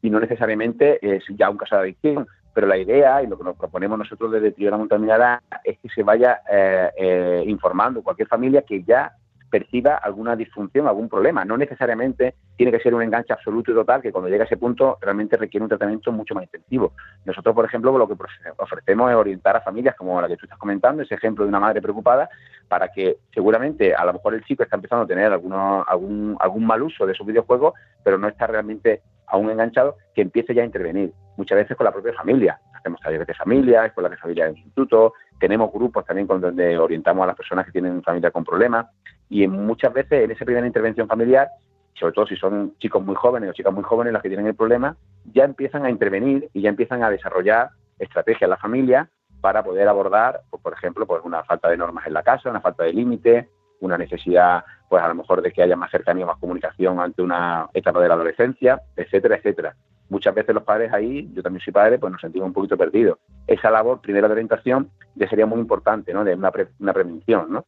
y 0.00 0.08
no 0.08 0.18
necesariamente 0.18 0.98
es 1.00 1.24
ya 1.36 1.50
un 1.50 1.58
caso 1.58 1.76
de 1.76 1.82
adicción, 1.82 2.26
pero 2.54 2.66
la 2.66 2.78
idea 2.78 3.22
y 3.22 3.26
lo 3.26 3.36
que 3.36 3.44
nos 3.44 3.56
proponemos 3.56 3.98
nosotros 3.98 4.32
desde 4.32 4.52
Tribuna 4.52 4.78
Montaminada 4.78 5.42
es 5.62 5.78
que 5.78 5.90
se 5.90 6.02
vaya 6.02 6.40
eh, 6.50 6.90
eh, 6.96 7.44
informando 7.46 8.02
cualquier 8.02 8.28
familia 8.28 8.62
que 8.62 8.82
ya 8.82 9.12
perciba 9.54 9.94
alguna 9.94 10.34
disfunción, 10.34 10.88
algún 10.88 11.08
problema. 11.08 11.44
No 11.44 11.56
necesariamente 11.56 12.34
tiene 12.56 12.72
que 12.72 12.80
ser 12.80 12.92
un 12.92 13.02
enganche 13.02 13.32
absoluto 13.32 13.70
y 13.70 13.74
total, 13.74 14.02
que 14.02 14.10
cuando 14.10 14.28
llega 14.28 14.42
a 14.42 14.46
ese 14.46 14.56
punto 14.56 14.98
realmente 15.00 15.36
requiere 15.36 15.62
un 15.62 15.68
tratamiento 15.68 16.10
mucho 16.10 16.34
más 16.34 16.42
intensivo. 16.42 16.90
Nosotros, 17.24 17.54
por 17.54 17.64
ejemplo, 17.64 17.96
lo 17.96 18.08
que 18.08 18.16
ofrecemos 18.56 19.10
es 19.12 19.16
orientar 19.16 19.54
a 19.54 19.60
familias 19.60 19.94
como 19.94 20.20
la 20.20 20.26
que 20.26 20.36
tú 20.36 20.46
estás 20.46 20.58
comentando, 20.58 21.04
ese 21.04 21.14
ejemplo 21.14 21.44
de 21.44 21.50
una 21.50 21.60
madre 21.60 21.80
preocupada, 21.80 22.28
para 22.66 22.88
que 22.88 23.18
seguramente 23.32 23.94
a 23.94 24.04
lo 24.04 24.14
mejor 24.14 24.34
el 24.34 24.42
chico 24.42 24.64
está 24.64 24.74
empezando 24.74 25.04
a 25.04 25.06
tener 25.06 25.32
alguno, 25.32 25.84
algún, 25.86 26.36
algún 26.40 26.66
mal 26.66 26.82
uso 26.82 27.06
de 27.06 27.14
sus 27.14 27.24
videojuegos, 27.24 27.74
pero 28.02 28.18
no 28.18 28.26
está 28.26 28.48
realmente 28.48 29.02
aún 29.28 29.50
enganchado, 29.50 29.98
que 30.16 30.22
empiece 30.22 30.52
ya 30.52 30.62
a 30.62 30.66
intervenir. 30.66 31.12
Muchas 31.36 31.58
veces 31.58 31.76
con 31.76 31.84
la 31.84 31.92
propia 31.92 32.12
familia. 32.14 32.58
Hacemos 32.74 33.00
talleres 33.00 33.28
de 33.28 33.34
familia, 33.34 33.88
con 33.94 34.10
de 34.10 34.16
familia 34.16 34.46
del 34.46 34.56
instituto, 34.56 35.12
tenemos 35.38 35.72
grupos 35.72 36.04
también 36.04 36.26
con 36.26 36.40
donde 36.40 36.78
orientamos 36.78 37.24
a 37.24 37.26
las 37.26 37.36
personas 37.36 37.66
que 37.66 37.72
tienen 37.72 38.02
familia 38.02 38.30
con 38.30 38.44
problemas 38.44 38.86
y 39.28 39.46
muchas 39.46 39.92
veces 39.92 40.24
en 40.24 40.30
esa 40.30 40.44
primera 40.44 40.66
intervención 40.66 41.08
familiar, 41.08 41.48
sobre 41.94 42.12
todo 42.12 42.26
si 42.26 42.36
son 42.36 42.74
chicos 42.78 43.04
muy 43.04 43.14
jóvenes 43.14 43.50
o 43.50 43.52
chicas 43.52 43.72
muy 43.72 43.84
jóvenes 43.84 44.12
las 44.12 44.22
que 44.22 44.28
tienen 44.28 44.46
el 44.46 44.54
problema, 44.54 44.96
ya 45.32 45.44
empiezan 45.44 45.84
a 45.84 45.90
intervenir 45.90 46.48
y 46.52 46.62
ya 46.62 46.68
empiezan 46.68 47.02
a 47.02 47.10
desarrollar 47.10 47.70
estrategias 47.98 48.42
en 48.42 48.50
la 48.50 48.56
familia 48.56 49.08
para 49.40 49.62
poder 49.62 49.86
abordar, 49.88 50.40
pues, 50.50 50.62
por 50.62 50.72
ejemplo, 50.72 51.06
pues 51.06 51.22
una 51.24 51.44
falta 51.44 51.68
de 51.68 51.76
normas 51.76 52.06
en 52.06 52.14
la 52.14 52.22
casa, 52.22 52.50
una 52.50 52.60
falta 52.60 52.84
de 52.84 52.92
límite, 52.92 53.48
una 53.80 53.98
necesidad, 53.98 54.64
pues 54.88 55.02
a 55.02 55.08
lo 55.08 55.14
mejor 55.14 55.42
de 55.42 55.52
que 55.52 55.62
haya 55.62 55.76
más 55.76 55.90
cercanía, 55.90 56.24
más 56.24 56.38
comunicación 56.38 56.98
ante 56.98 57.22
una 57.22 57.68
etapa 57.74 58.00
de 58.00 58.08
la 58.08 58.14
adolescencia, 58.14 58.80
etcétera, 58.96 59.36
etcétera. 59.36 59.76
Muchas 60.08 60.34
veces 60.34 60.54
los 60.54 60.64
padres 60.64 60.92
ahí, 60.92 61.28
yo 61.34 61.42
también 61.42 61.62
soy 61.64 61.72
padre, 61.72 61.98
pues 61.98 62.12
nos 62.12 62.20
sentimos 62.20 62.48
un 62.48 62.52
poquito 62.52 62.76
perdidos. 62.76 63.18
Esa 63.46 63.70
labor, 63.70 64.00
primera 64.00 64.28
de 64.28 64.32
orientación, 64.32 64.90
ya 65.14 65.28
sería 65.28 65.46
muy 65.46 65.60
importante, 65.60 66.12
¿no? 66.12 66.24
De 66.24 66.34
una, 66.34 66.52
una 66.78 66.92
prevención, 66.92 67.52
¿no? 67.52 67.66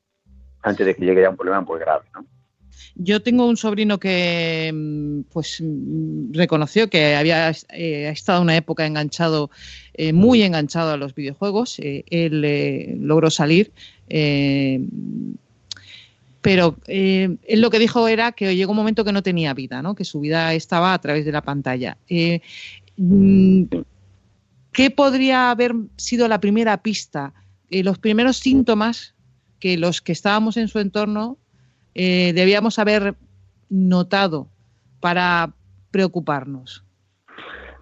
Antes 0.62 0.86
de 0.86 0.94
que 0.94 1.04
llegue 1.04 1.22
ya 1.22 1.30
un 1.30 1.36
problema 1.36 1.60
muy 1.62 1.78
grave, 1.78 2.04
¿no? 2.14 2.24
Yo 2.94 3.20
tengo 3.22 3.46
un 3.46 3.56
sobrino 3.56 3.98
que 3.98 4.70
mm, 4.72 5.32
pues 5.32 5.60
mm, 5.62 6.32
reconoció 6.32 6.88
que 6.88 7.14
había 7.14 7.50
eh, 7.50 8.08
estado 8.08 8.42
una 8.42 8.56
época 8.56 8.86
enganchado, 8.86 9.50
eh, 9.94 10.12
muy 10.12 10.42
enganchado 10.42 10.92
a 10.92 10.96
los 10.96 11.14
videojuegos. 11.14 11.78
Eh, 11.78 12.04
él 12.08 12.98
logró 13.06 13.30
salir 13.30 13.72
pero 16.46 16.76
eh, 16.86 17.38
él 17.42 17.60
lo 17.60 17.70
que 17.70 17.80
dijo 17.80 18.06
era 18.06 18.30
que 18.30 18.54
llegó 18.54 18.70
un 18.70 18.76
momento 18.76 19.04
que 19.04 19.10
no 19.10 19.24
tenía 19.24 19.52
vida, 19.52 19.82
¿no? 19.82 19.96
que 19.96 20.04
su 20.04 20.20
vida 20.20 20.54
estaba 20.54 20.94
a 20.94 21.00
través 21.00 21.24
de 21.24 21.32
la 21.32 21.42
pantalla. 21.42 21.98
Eh, 22.08 22.40
mm, 22.96 23.64
¿Qué 24.70 24.92
podría 24.92 25.50
haber 25.50 25.74
sido 25.96 26.28
la 26.28 26.38
primera 26.38 26.80
pista, 26.84 27.34
eh, 27.68 27.82
los 27.82 27.98
primeros 27.98 28.36
síntomas 28.36 29.16
que 29.58 29.76
los 29.76 30.00
que 30.00 30.12
estábamos 30.12 30.56
en 30.56 30.68
su 30.68 30.78
entorno 30.78 31.36
debíamos 31.94 32.78
haber 32.78 33.16
notado 33.68 34.48
para 35.00 35.52
preocuparnos? 35.90 36.85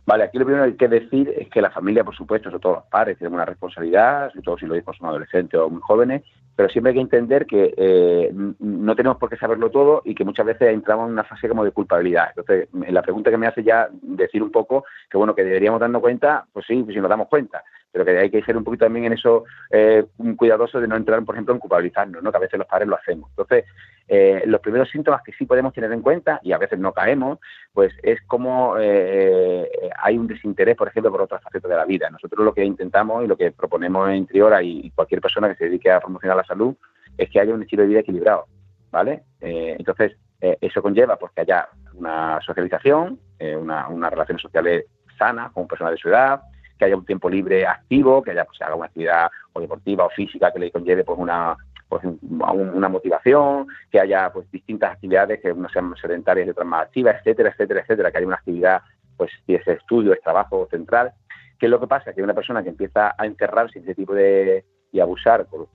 Vale, 0.07 0.25
aquí 0.25 0.39
lo 0.39 0.45
primero 0.45 0.65
que 0.65 0.71
hay 0.73 0.77
que 0.77 0.89
decir 0.89 1.35
es 1.35 1.49
que 1.49 1.63
la 1.63 1.71
familia, 1.71 2.05
por 2.05 2.15
supuesto, 2.15 2.51
sobre 2.51 2.61
todo 2.61 2.75
los 2.75 2.85
padres, 2.85 3.17
tienen 3.17 3.35
una 3.35 3.47
responsabilidad, 3.47 4.31
sobre 4.31 4.43
todo 4.43 4.59
si 4.59 4.67
los 4.67 4.77
hijos 4.77 4.97
son 4.99 5.09
adolescentes 5.09 5.59
o 5.59 5.71
muy 5.71 5.81
jóvenes, 5.81 6.23
pero 6.55 6.69
siempre 6.69 6.91
hay 6.91 6.97
que 6.97 7.01
entender 7.01 7.47
que 7.47 7.75
eh, 7.77 8.31
no 8.59 8.95
tenemos 8.95 9.19
por 9.19 9.31
qué 9.31 9.37
saberlo 9.37 9.71
todo 9.71 10.03
y 10.05 10.15
que 10.15 10.25
muchas 10.25 10.47
veces 10.47 10.69
entramos 10.69 11.07
en 11.07 11.15
una 11.15 11.25
fase 11.25 11.49
como 11.49 11.65
de 11.65 11.71
culpabilidad. 11.71 12.29
Entonces, 12.37 12.69
la 12.73 13.03
pregunta 13.03 13.31
que 13.31 13.39
me 13.39 13.47
hace 13.47 13.65
ya 13.65 13.89
decir 14.03 14.43
un 14.43 14.53
poco 14.53 14.85
que, 15.11 15.17
bueno, 15.17 15.35
que 15.35 15.43
deberíamos 15.43 15.81
darnos 15.81 16.03
cuenta, 16.03 16.45
pues 16.53 16.67
sí, 16.67 16.83
pues 16.83 16.95
si 16.95 17.01
nos 17.01 17.09
damos 17.09 17.29
cuenta, 17.29 17.65
pero 17.95 18.05
que 18.05 18.19
hay 18.19 18.29
que 18.29 18.43
ser 18.43 18.57
un 18.57 18.65
poquito 18.65 18.87
también 18.87 19.05
en 19.05 19.13
eso 19.13 19.45
eh, 19.71 20.05
cuidadoso 20.37 20.81
de 20.81 20.89
no 20.89 20.97
entrar, 20.97 21.25
por 21.25 21.37
ejemplo, 21.37 21.55
en 21.55 21.61
culpabilizarnos, 21.61 22.25
¿no? 22.25 22.33
que 22.33 22.37
a 22.37 22.41
veces 22.41 22.59
los 22.59 22.67
padres 22.67 22.89
lo 22.89 22.97
hacemos. 22.97 23.31
Entonces, 23.31 23.67
eh, 24.09 24.43
los 24.47 24.61
primeros 24.61 24.91
síntomas 24.91 25.23
que 25.23 25.31
sí 25.31 25.47
podemos 25.47 25.73
tener 25.73 25.93
en 25.93 26.03
cuenta, 26.03 26.41
y 26.43 26.51
a 26.51 26.59
veces 26.59 26.77
no 26.81 26.93
caemos, 26.93 27.39
pues 27.73 27.93
es 28.03 28.21
como 28.23 28.75
eh, 28.81 29.71
hay 30.03 30.19
un 30.19 30.27
desinterés, 30.27 30.77
por 30.77 30.89
ejemplo, 30.89 31.13
por 31.13 31.23
otros 31.23 31.41
aspectos 31.45 31.71
de 31.71 31.77
la 31.77 31.85
vida. 31.85 32.11
Nosotros 32.11 32.45
lo 32.45 32.53
que 32.53 32.65
intentamos 32.65 33.23
y 33.25 33.29
lo 33.29 33.37
que 33.37 33.53
proponemos 33.53 34.11
en 34.11 34.27
Triora 34.27 34.61
y 34.61 34.91
cualquier 34.91 35.21
persona 35.21 35.49
que 35.49 35.55
se 35.55 35.67
dedique 35.67 35.89
a 35.89 36.01
promocionar 36.01 36.37
la 36.37 36.45
salud 36.45 36.75
es 37.17 37.31
que 37.31 37.39
haya 37.39 37.55
un 37.55 37.63
estilo 37.63 37.83
de 37.83 37.89
vida 37.91 38.01
equilibrado, 38.01 38.47
¿vale? 38.91 39.23
entonces, 39.41 40.17
eso 40.41 40.83
conlleva 40.83 41.17
pues, 41.17 41.31
que 41.33 41.43
haya 41.43 41.69
una 41.95 42.41
socialización, 42.41 43.21
una, 43.41 43.89
unas 43.89 44.11
relaciones 44.11 44.43
sociales 44.43 44.87
sanas 45.17 45.53
con 45.53 45.69
personas 45.69 45.93
de 45.93 45.99
su 45.99 46.09
edad, 46.09 46.41
que 46.79 46.85
haya 46.85 46.97
un 46.97 47.05
tiempo 47.05 47.29
libre 47.29 47.67
activo, 47.67 48.23
que 48.23 48.33
haya 48.33 48.45
pues, 48.45 48.59
una 48.75 48.87
actividad 48.87 49.31
o 49.53 49.61
deportiva 49.61 50.07
o 50.07 50.11
física 50.11 50.53
que 50.53 50.59
le 50.59 50.71
conlleve 50.71 51.05
pues 51.05 51.19
una 51.19 51.57
pues 51.89 52.03
una 52.23 52.89
motivación, 52.89 53.67
que 53.91 54.01
haya 54.01 54.33
pues 54.33 54.51
distintas 54.51 54.93
actividades 54.93 55.41
que 55.41 55.53
unas 55.53 55.71
sean 55.71 55.95
sedentarias 56.01 56.47
y 56.47 56.51
otras 56.51 56.67
más 56.67 56.87
activas, 56.87 57.17
etcétera, 57.19 57.51
etcétera, 57.51 57.81
etcétera, 57.81 58.11
que 58.11 58.19
haya 58.19 58.27
una 58.27 58.37
actividad, 58.37 58.83
pues 59.17 59.31
si 59.47 59.55
es 59.55 59.67
estudio, 59.69 60.13
es 60.13 60.21
trabajo 60.21 60.67
central. 60.71 61.13
¿Qué 61.59 61.67
es 61.67 61.71
lo 61.71 61.79
que 61.79 61.87
pasa? 61.87 62.13
Que 62.13 62.23
una 62.23 62.35
persona 62.35 62.63
que 62.63 62.71
empieza 62.71 63.15
a 63.17 63.27
encerrarse 63.27 63.79
en 63.79 63.85
ese 63.85 63.95
tipo 63.95 64.15
de 64.15 64.65
y 64.91 65.01
abusar 65.01 65.47
por 65.47 65.69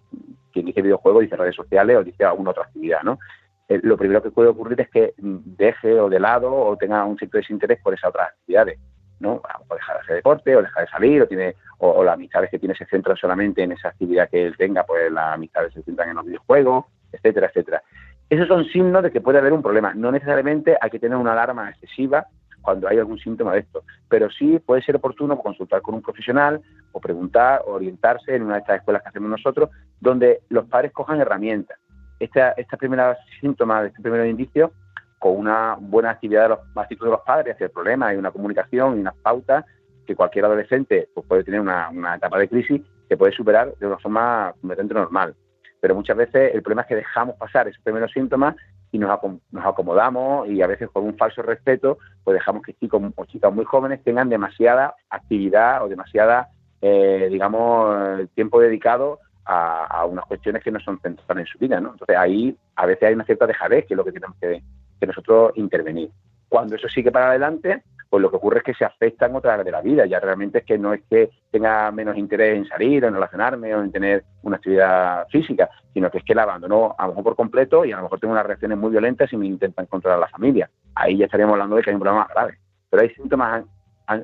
quien 0.51 0.65
dice 0.65 0.81
videojuegos, 0.81 1.21
dice 1.21 1.35
redes 1.35 1.55
sociales 1.55 1.97
o 1.97 2.03
dice 2.03 2.23
alguna 2.25 2.51
otra 2.51 2.63
actividad, 2.63 3.03
¿no? 3.03 3.19
Eh, 3.67 3.79
lo 3.83 3.97
primero 3.97 4.23
que 4.23 4.31
puede 4.31 4.49
ocurrir 4.49 4.81
es 4.81 4.89
que 4.89 5.13
deje 5.17 5.99
o 5.99 6.09
de 6.09 6.19
lado 6.19 6.53
o 6.53 6.75
tenga 6.75 7.05
un 7.05 7.17
cierto 7.17 7.37
desinterés 7.37 7.79
por 7.81 7.93
esas 7.93 8.09
otras 8.09 8.29
actividades. 8.29 8.79
¿No? 9.19 9.41
O 9.67 9.75
dejar 9.75 9.95
de 9.95 10.01
hacer 10.01 10.15
deporte, 10.15 10.55
o 10.55 10.61
dejar 10.61 10.85
de 10.85 10.91
salir, 10.91 11.21
o 11.21 11.27
tiene, 11.27 11.55
o, 11.77 12.03
las 12.03 12.13
amistades 12.13 12.49
que 12.49 12.59
tiene 12.59 12.75
se 12.75 12.85
centran 12.85 13.17
solamente 13.17 13.63
en 13.63 13.73
esa 13.73 13.89
actividad 13.89 14.29
que 14.29 14.45
él 14.45 14.57
tenga, 14.57 14.83
pues 14.83 15.11
las 15.11 15.33
amistades 15.33 15.73
se 15.73 15.83
centran 15.83 16.09
en 16.09 16.15
los 16.15 16.25
videojuegos, 16.25 16.85
etcétera, 17.11 17.47
etcétera. 17.47 17.83
Esos 18.29 18.47
son 18.47 18.65
signos 18.65 19.03
de 19.03 19.11
que 19.11 19.21
puede 19.21 19.39
haber 19.39 19.53
un 19.53 19.63
problema. 19.63 19.93
No 19.93 20.11
necesariamente 20.11 20.77
hay 20.79 20.89
que 20.89 20.99
tener 20.99 21.17
una 21.17 21.33
alarma 21.33 21.69
excesiva 21.69 22.27
cuando 22.61 22.87
hay 22.87 22.97
algún 22.97 23.17
síntoma 23.17 23.53
de 23.53 23.59
esto, 23.59 23.83
pero 24.07 24.29
sí 24.29 24.59
puede 24.59 24.81
ser 24.83 24.97
oportuno 24.97 25.39
consultar 25.39 25.81
con 25.81 25.95
un 25.95 26.01
profesional 26.01 26.61
o 26.91 26.99
preguntar 26.99 27.61
o 27.65 27.71
orientarse 27.73 28.35
en 28.35 28.43
una 28.43 28.55
de 28.55 28.59
estas 28.59 28.77
escuelas 28.77 29.01
que 29.01 29.09
hacemos 29.09 29.29
nosotros, 29.29 29.69
donde 29.99 30.41
los 30.49 30.65
padres 30.65 30.91
cojan 30.91 31.19
herramientas. 31.19 31.79
Esta, 32.19 32.51
esta 32.51 32.77
primera 32.77 33.17
síntoma, 33.39 33.85
este 33.85 34.01
primer 34.01 34.27
indicio, 34.27 34.73
con 35.19 35.35
una 35.37 35.77
buena 35.79 36.11
actividad 36.11 36.43
de 36.43 36.49
los 36.49 36.59
actitud 36.75 37.05
de 37.05 37.11
los 37.11 37.21
padres 37.21 37.53
hacia 37.53 37.65
el 37.65 37.71
problema 37.71 38.13
y 38.13 38.17
una 38.17 38.31
comunicación 38.31 38.97
y 38.97 39.01
unas 39.01 39.15
pautas 39.15 39.65
que 40.07 40.15
cualquier 40.15 40.45
adolescente 40.45 41.09
pues, 41.13 41.27
puede 41.27 41.43
tener 41.43 41.59
una, 41.59 41.91
etapa 42.15 42.39
de 42.39 42.47
crisis 42.47 42.81
que 43.07 43.17
puede 43.17 43.33
superar 43.33 43.75
de 43.77 43.85
una 43.85 43.97
forma 43.99 44.53
completamente 44.59 44.95
normal. 44.95 45.35
Pero 45.81 45.93
muchas 45.93 46.17
veces 46.17 46.55
el 46.55 46.63
problema 46.63 46.81
es 46.81 46.87
que 46.87 46.95
dejamos 46.95 47.35
pasar 47.35 47.67
esos 47.67 47.83
primeros 47.83 48.11
síntomas 48.11 48.55
y 48.91 48.97
nos, 48.97 49.19
nos 49.51 49.65
acomodamos 49.65 50.47
y 50.47 50.61
a 50.61 50.67
veces 50.67 50.89
con 50.91 51.03
un 51.03 51.15
falso 51.15 51.41
respeto 51.41 51.99
pues 52.23 52.35
dejamos 52.35 52.63
que 52.63 52.73
chicos 52.73 53.01
o 53.15 53.25
chicas 53.25 53.53
muy 53.53 53.65
jóvenes 53.65 54.03
tengan 54.03 54.29
demasiada 54.29 54.95
actividad 55.09 55.83
o 55.83 55.89
demasiada, 55.89 56.49
eh, 56.81 57.27
digamos, 57.29 58.27
tiempo 58.33 58.59
dedicado 58.59 59.19
a, 59.45 59.85
a, 59.85 60.05
unas 60.05 60.25
cuestiones 60.25 60.63
que 60.63 60.71
no 60.71 60.79
son 60.79 60.99
centrales 61.01 61.45
en 61.45 61.51
su 61.51 61.59
vida, 61.59 61.79
¿no? 61.79 61.91
Entonces 61.91 62.15
ahí 62.17 62.57
a 62.75 62.85
veces 62.85 63.03
hay 63.03 63.13
una 63.13 63.25
cierta 63.25 63.47
dejadez 63.47 63.85
que 63.85 63.93
es 63.93 63.97
lo 63.97 64.05
que 64.05 64.11
tenemos 64.11 64.37
que, 64.39 64.63
que 64.99 65.07
nosotros 65.07 65.51
intervenir. 65.55 66.09
Cuando 66.47 66.75
eso 66.75 66.87
sigue 66.89 67.11
para 67.11 67.29
adelante, 67.29 67.83
pues 68.09 68.21
lo 68.21 68.31
que 68.31 68.37
ocurre 68.37 68.57
es 68.59 68.63
que 68.63 68.73
se 68.73 68.85
afectan 68.85 69.35
otras 69.35 69.53
áreas 69.53 69.65
de 69.65 69.71
la 69.71 69.81
vida. 69.81 70.05
Ya 70.07 70.19
realmente 70.19 70.59
es 70.59 70.65
que 70.65 70.79
no 70.79 70.93
es 70.93 71.01
que 71.09 71.29
tenga 71.51 71.91
menos 71.91 72.17
interés 72.17 72.57
en 72.57 72.67
salir, 72.67 73.03
en 73.03 73.13
relacionarme 73.13 73.73
o 73.75 73.83
en 73.83 73.91
tener 73.91 74.23
una 74.41 74.57
actividad 74.57 75.27
física, 75.27 75.69
sino 75.93 76.09
que 76.09 76.17
es 76.17 76.23
que 76.23 76.33
la 76.33 76.43
abandonó 76.43 76.95
a 76.97 77.03
lo 77.03 77.09
mejor 77.09 77.23
por 77.23 77.35
completo 77.35 77.85
y 77.85 77.91
a 77.91 77.97
lo 77.97 78.03
mejor 78.03 78.19
tengo 78.19 78.33
unas 78.33 78.45
reacciones 78.45 78.77
muy 78.77 78.89
violentas 78.89 79.31
y 79.31 79.37
me 79.37 79.45
intentan 79.45 79.85
controlar 79.85 80.19
la 80.19 80.27
familia. 80.27 80.69
Ahí 80.95 81.17
ya 81.17 81.25
estaríamos 81.25 81.53
hablando 81.53 81.75
de 81.75 81.83
que 81.83 81.91
hay 81.91 81.95
un 81.95 82.01
problema 82.01 82.27
grave. 82.33 82.57
Pero 82.89 83.03
hay 83.03 83.09
síntomas 83.11 83.65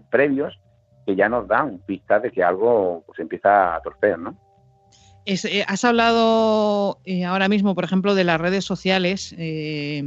previos 0.10 0.60
que 1.06 1.16
ya 1.16 1.30
nos 1.30 1.48
dan 1.48 1.80
pistas 1.86 2.24
de 2.24 2.32
que 2.32 2.44
algo 2.44 3.04
pues, 3.06 3.20
empieza 3.20 3.76
a 3.76 3.82
torcer, 3.82 4.18
¿no? 4.18 4.36
Eh, 5.28 5.64
has 5.68 5.84
hablado 5.84 7.00
eh, 7.04 7.26
ahora 7.26 7.50
mismo, 7.50 7.74
por 7.74 7.84
ejemplo, 7.84 8.14
de 8.14 8.24
las 8.24 8.40
redes 8.40 8.64
sociales. 8.64 9.36
Eh, 9.38 10.04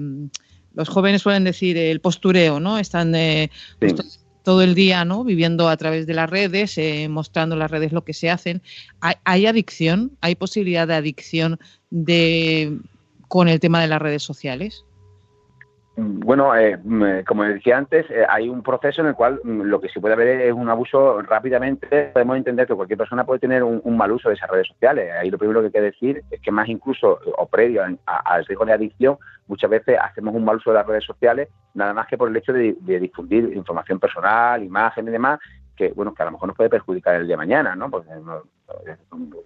los 0.74 0.88
jóvenes 0.88 1.22
suelen 1.22 1.44
decir 1.44 1.76
el 1.76 2.00
postureo, 2.00 2.60
¿no? 2.60 2.78
Están 2.78 3.14
eh, 3.14 3.50
pues, 3.78 4.24
todo 4.42 4.62
el 4.62 4.74
día, 4.74 5.04
¿no? 5.04 5.24
Viviendo 5.24 5.68
a 5.68 5.76
través 5.76 6.06
de 6.06 6.14
las 6.14 6.30
redes, 6.30 6.78
eh, 6.78 7.08
mostrando 7.08 7.56
las 7.56 7.70
redes 7.70 7.92
lo 7.92 8.04
que 8.04 8.14
se 8.14 8.30
hacen. 8.30 8.62
¿Hay, 9.24 9.46
adicción? 9.46 10.16
¿Hay 10.20 10.36
posibilidad 10.36 10.88
de 10.88 10.94
adicción 10.94 11.58
de 11.90 12.78
con 13.28 13.48
el 13.48 13.60
tema 13.60 13.80
de 13.82 13.88
las 13.88 14.00
redes 14.00 14.22
sociales? 14.22 14.84
Bueno, 16.00 16.56
eh, 16.56 16.78
como 17.26 17.42
decía 17.42 17.76
antes, 17.76 18.06
hay 18.28 18.48
un 18.48 18.62
proceso 18.62 19.00
en 19.00 19.08
el 19.08 19.14
cual 19.16 19.40
lo 19.42 19.80
que 19.80 19.88
se 19.88 20.00
puede 20.00 20.14
ver 20.14 20.42
es 20.42 20.52
un 20.52 20.68
abuso 20.68 21.20
rápidamente. 21.22 22.10
Podemos 22.12 22.36
entender 22.36 22.68
que 22.68 22.74
cualquier 22.76 22.98
persona 22.98 23.24
puede 23.24 23.40
tener 23.40 23.64
un, 23.64 23.96
mal 23.96 24.12
uso 24.12 24.28
de 24.28 24.36
esas 24.36 24.48
redes 24.48 24.68
sociales. 24.68 25.12
Ahí 25.20 25.28
lo 25.28 25.38
primero 25.38 25.58
que 25.58 25.66
hay 25.66 25.72
que 25.72 25.80
decir 25.80 26.22
es 26.30 26.40
que 26.40 26.52
más 26.52 26.68
incluso 26.68 27.18
o 27.36 27.46
previo 27.46 27.82
al 27.82 28.44
riesgo 28.46 28.64
de 28.64 28.74
adicción, 28.74 29.18
muchas 29.48 29.70
veces 29.70 29.98
hacemos 30.00 30.36
un 30.36 30.44
mal 30.44 30.58
uso 30.58 30.70
de 30.70 30.76
las 30.76 30.86
redes 30.86 31.04
sociales, 31.04 31.48
nada 31.74 31.92
más 31.92 32.06
que 32.06 32.16
por 32.16 32.28
el 32.28 32.36
hecho 32.36 32.52
de, 32.52 32.76
difundir 32.78 33.52
información 33.56 33.98
personal, 33.98 34.62
imágenes 34.62 35.08
y 35.08 35.12
demás, 35.12 35.40
que 35.74 35.92
bueno, 35.96 36.14
que 36.14 36.22
a 36.22 36.26
lo 36.26 36.32
mejor 36.32 36.46
nos 36.46 36.56
puede 36.56 36.70
perjudicar 36.70 37.16
el 37.16 37.26
día 37.26 37.34
de 37.34 37.38
mañana, 37.38 37.74
¿no? 37.74 37.90
Porque 37.90 38.10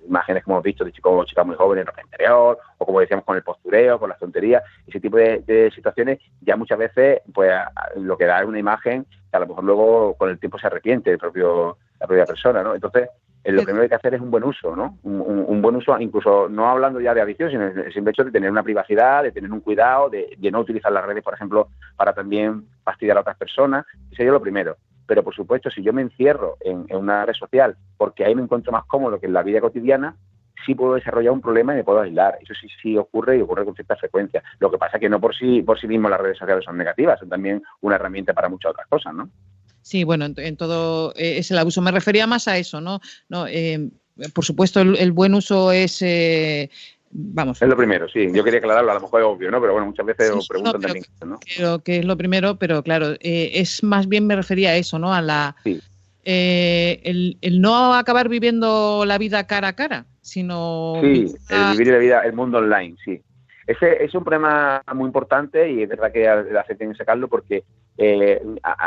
imágenes 0.06 0.44
que 0.44 0.50
hemos 0.50 0.62
visto 0.62 0.84
de 0.84 0.92
chicos 0.92 1.12
o 1.14 1.24
chicas 1.24 1.46
muy 1.46 1.56
jóvenes 1.56 1.82
en 1.82 1.86
ropa 1.86 2.02
interior, 2.02 2.58
o 2.78 2.86
como 2.86 3.00
decíamos 3.00 3.24
con 3.24 3.36
el 3.36 3.42
postureo, 3.42 3.98
con 3.98 4.10
las 4.10 4.18
tonterías, 4.18 4.62
ese 4.86 5.00
tipo 5.00 5.16
de, 5.16 5.70
situaciones, 5.74 6.18
ya 6.40 6.56
muchas 6.56 6.78
veces, 6.78 7.20
pues 7.32 7.50
lo 7.96 8.16
que 8.16 8.26
da 8.26 8.40
es 8.40 8.46
una 8.46 8.58
imagen 8.58 9.04
que 9.04 9.36
a 9.36 9.40
lo 9.40 9.46
mejor 9.46 9.64
luego 9.64 10.14
con 10.14 10.30
el 10.30 10.38
tiempo 10.38 10.58
se 10.58 10.66
arrepiente 10.66 11.10
el 11.10 11.18
propio, 11.18 11.78
la 12.00 12.06
propia 12.06 12.26
persona, 12.26 12.62
¿no? 12.62 12.74
Entonces, 12.74 13.08
lo 13.44 13.62
primero 13.64 13.80
que 13.80 13.82
hay 13.84 13.88
que 13.88 13.94
hacer 13.96 14.14
es 14.14 14.20
un 14.20 14.30
buen 14.30 14.44
uso, 14.44 14.76
¿no? 14.76 14.98
Un, 15.02 15.60
buen 15.60 15.74
uso, 15.74 15.98
incluso 15.98 16.48
no 16.48 16.68
hablando 16.68 17.00
ya 17.00 17.12
de 17.12 17.22
adicción, 17.22 17.50
sino 17.50 17.66
el 17.66 17.92
simple 17.92 18.12
hecho 18.12 18.22
de 18.24 18.30
tener 18.30 18.50
una 18.50 18.62
privacidad, 18.62 19.24
de 19.24 19.32
tener 19.32 19.50
un 19.50 19.60
cuidado, 19.60 20.08
de, 20.08 20.36
no 20.52 20.60
utilizar 20.60 20.92
las 20.92 21.04
redes, 21.04 21.24
por 21.24 21.34
ejemplo, 21.34 21.68
para 21.96 22.12
también 22.12 22.64
fastidiar 22.84 23.16
a 23.16 23.20
otras 23.20 23.36
personas. 23.36 23.84
Eso 24.06 24.16
sería 24.16 24.32
lo 24.32 24.40
primero. 24.40 24.76
Pero, 25.12 25.24
por 25.24 25.34
supuesto, 25.34 25.68
si 25.68 25.82
yo 25.82 25.92
me 25.92 26.00
encierro 26.00 26.56
en, 26.60 26.86
una 26.96 27.26
red 27.26 27.34
social 27.34 27.76
porque 27.98 28.24
ahí 28.24 28.34
me 28.34 28.40
encuentro 28.40 28.72
más 28.72 28.86
cómodo 28.86 29.20
que 29.20 29.26
en 29.26 29.34
la 29.34 29.42
vida 29.42 29.60
cotidiana, 29.60 30.16
sí 30.64 30.74
puedo 30.74 30.94
desarrollar 30.94 31.34
un 31.34 31.42
problema 31.42 31.74
y 31.74 31.76
me 31.76 31.84
puedo 31.84 32.00
aislar. 32.00 32.38
Eso 32.40 32.54
sí, 32.58 32.66
sí 32.80 32.96
ocurre 32.96 33.36
y 33.36 33.42
ocurre 33.42 33.66
con 33.66 33.74
cierta 33.74 33.94
frecuencia. 33.96 34.42
Lo 34.58 34.70
que 34.70 34.78
pasa 34.78 34.96
es 34.96 35.02
que 35.02 35.10
no 35.10 35.20
por 35.20 35.36
sí, 35.36 35.60
por 35.60 35.78
sí 35.78 35.86
mismo 35.86 36.08
las 36.08 36.18
redes 36.18 36.38
sociales 36.38 36.64
son 36.64 36.78
negativas, 36.78 37.20
son 37.20 37.28
también 37.28 37.62
una 37.82 37.96
herramienta 37.96 38.32
para 38.32 38.48
muchas 38.48 38.70
otras 38.70 38.86
cosas, 38.86 39.12
¿no? 39.12 39.28
Sí, 39.82 40.02
bueno, 40.02 40.24
en, 40.34 40.56
todo 40.56 41.12
eh, 41.14 41.36
es 41.36 41.50
el 41.50 41.58
abuso. 41.58 41.82
Me 41.82 41.90
refería 41.90 42.26
más 42.26 42.48
a 42.48 42.56
eso, 42.56 42.80
¿no? 42.80 43.00
no 43.28 43.46
eh, 43.46 43.90
por 44.34 44.46
supuesto, 44.46 44.80
el, 44.80 45.12
buen 45.12 45.34
uso 45.34 45.72
es. 45.72 46.00
Eh, 46.00 46.70
vamos. 47.12 47.60
Es 47.60 47.68
lo 47.68 47.76
primero, 47.76 48.08
sí. 48.08 48.28
Yo 48.32 48.42
quería 48.42 48.58
aclararlo, 48.58 48.90
a 48.90 48.94
lo 48.94 49.00
mejor 49.00 49.20
es 49.20 49.26
obvio, 49.26 49.50
¿no? 49.50 49.60
Pero 49.60 49.72
bueno, 49.72 49.86
muchas 49.86 50.06
veces 50.06 50.30
os 50.30 50.48
preguntan 50.48 50.80
también. 50.80 51.04
¿no? 51.24 51.38
Creo 51.56 51.78
que 51.80 51.98
es 51.98 52.04
lo 52.04 52.16
primero, 52.16 52.56
pero 52.56 52.82
claro, 52.82 53.14
es 53.20 53.82
más 53.82 54.08
bien 54.08 54.26
me 54.26 54.36
refería 54.36 54.70
a 54.70 54.76
eso, 54.76 54.98
¿no? 54.98 55.14
A 55.14 55.20
la. 55.20 55.56
el, 56.24 57.36
no 57.60 57.94
acabar 57.94 58.28
viviendo 58.28 59.04
la 59.06 59.18
vida 59.18 59.46
cara 59.46 59.68
a 59.68 59.72
cara, 59.74 60.06
sino. 60.20 60.94
Sí, 61.00 61.34
el 61.50 61.72
vivir 61.76 61.92
la 61.92 61.98
vida, 61.98 62.20
el 62.20 62.32
mundo 62.32 62.58
online, 62.58 62.96
sí. 63.04 63.20
Ese 63.66 64.04
es 64.04 64.14
un 64.14 64.24
problema 64.24 64.82
muy 64.94 65.06
importante 65.06 65.70
y 65.70 65.82
es 65.82 65.88
verdad 65.88 66.12
que 66.12 66.28
hace 66.28 66.74
tiene 66.74 66.92
que 66.92 66.98
sacarlo 66.98 67.28
porque 67.28 67.62
eh, 67.98 68.42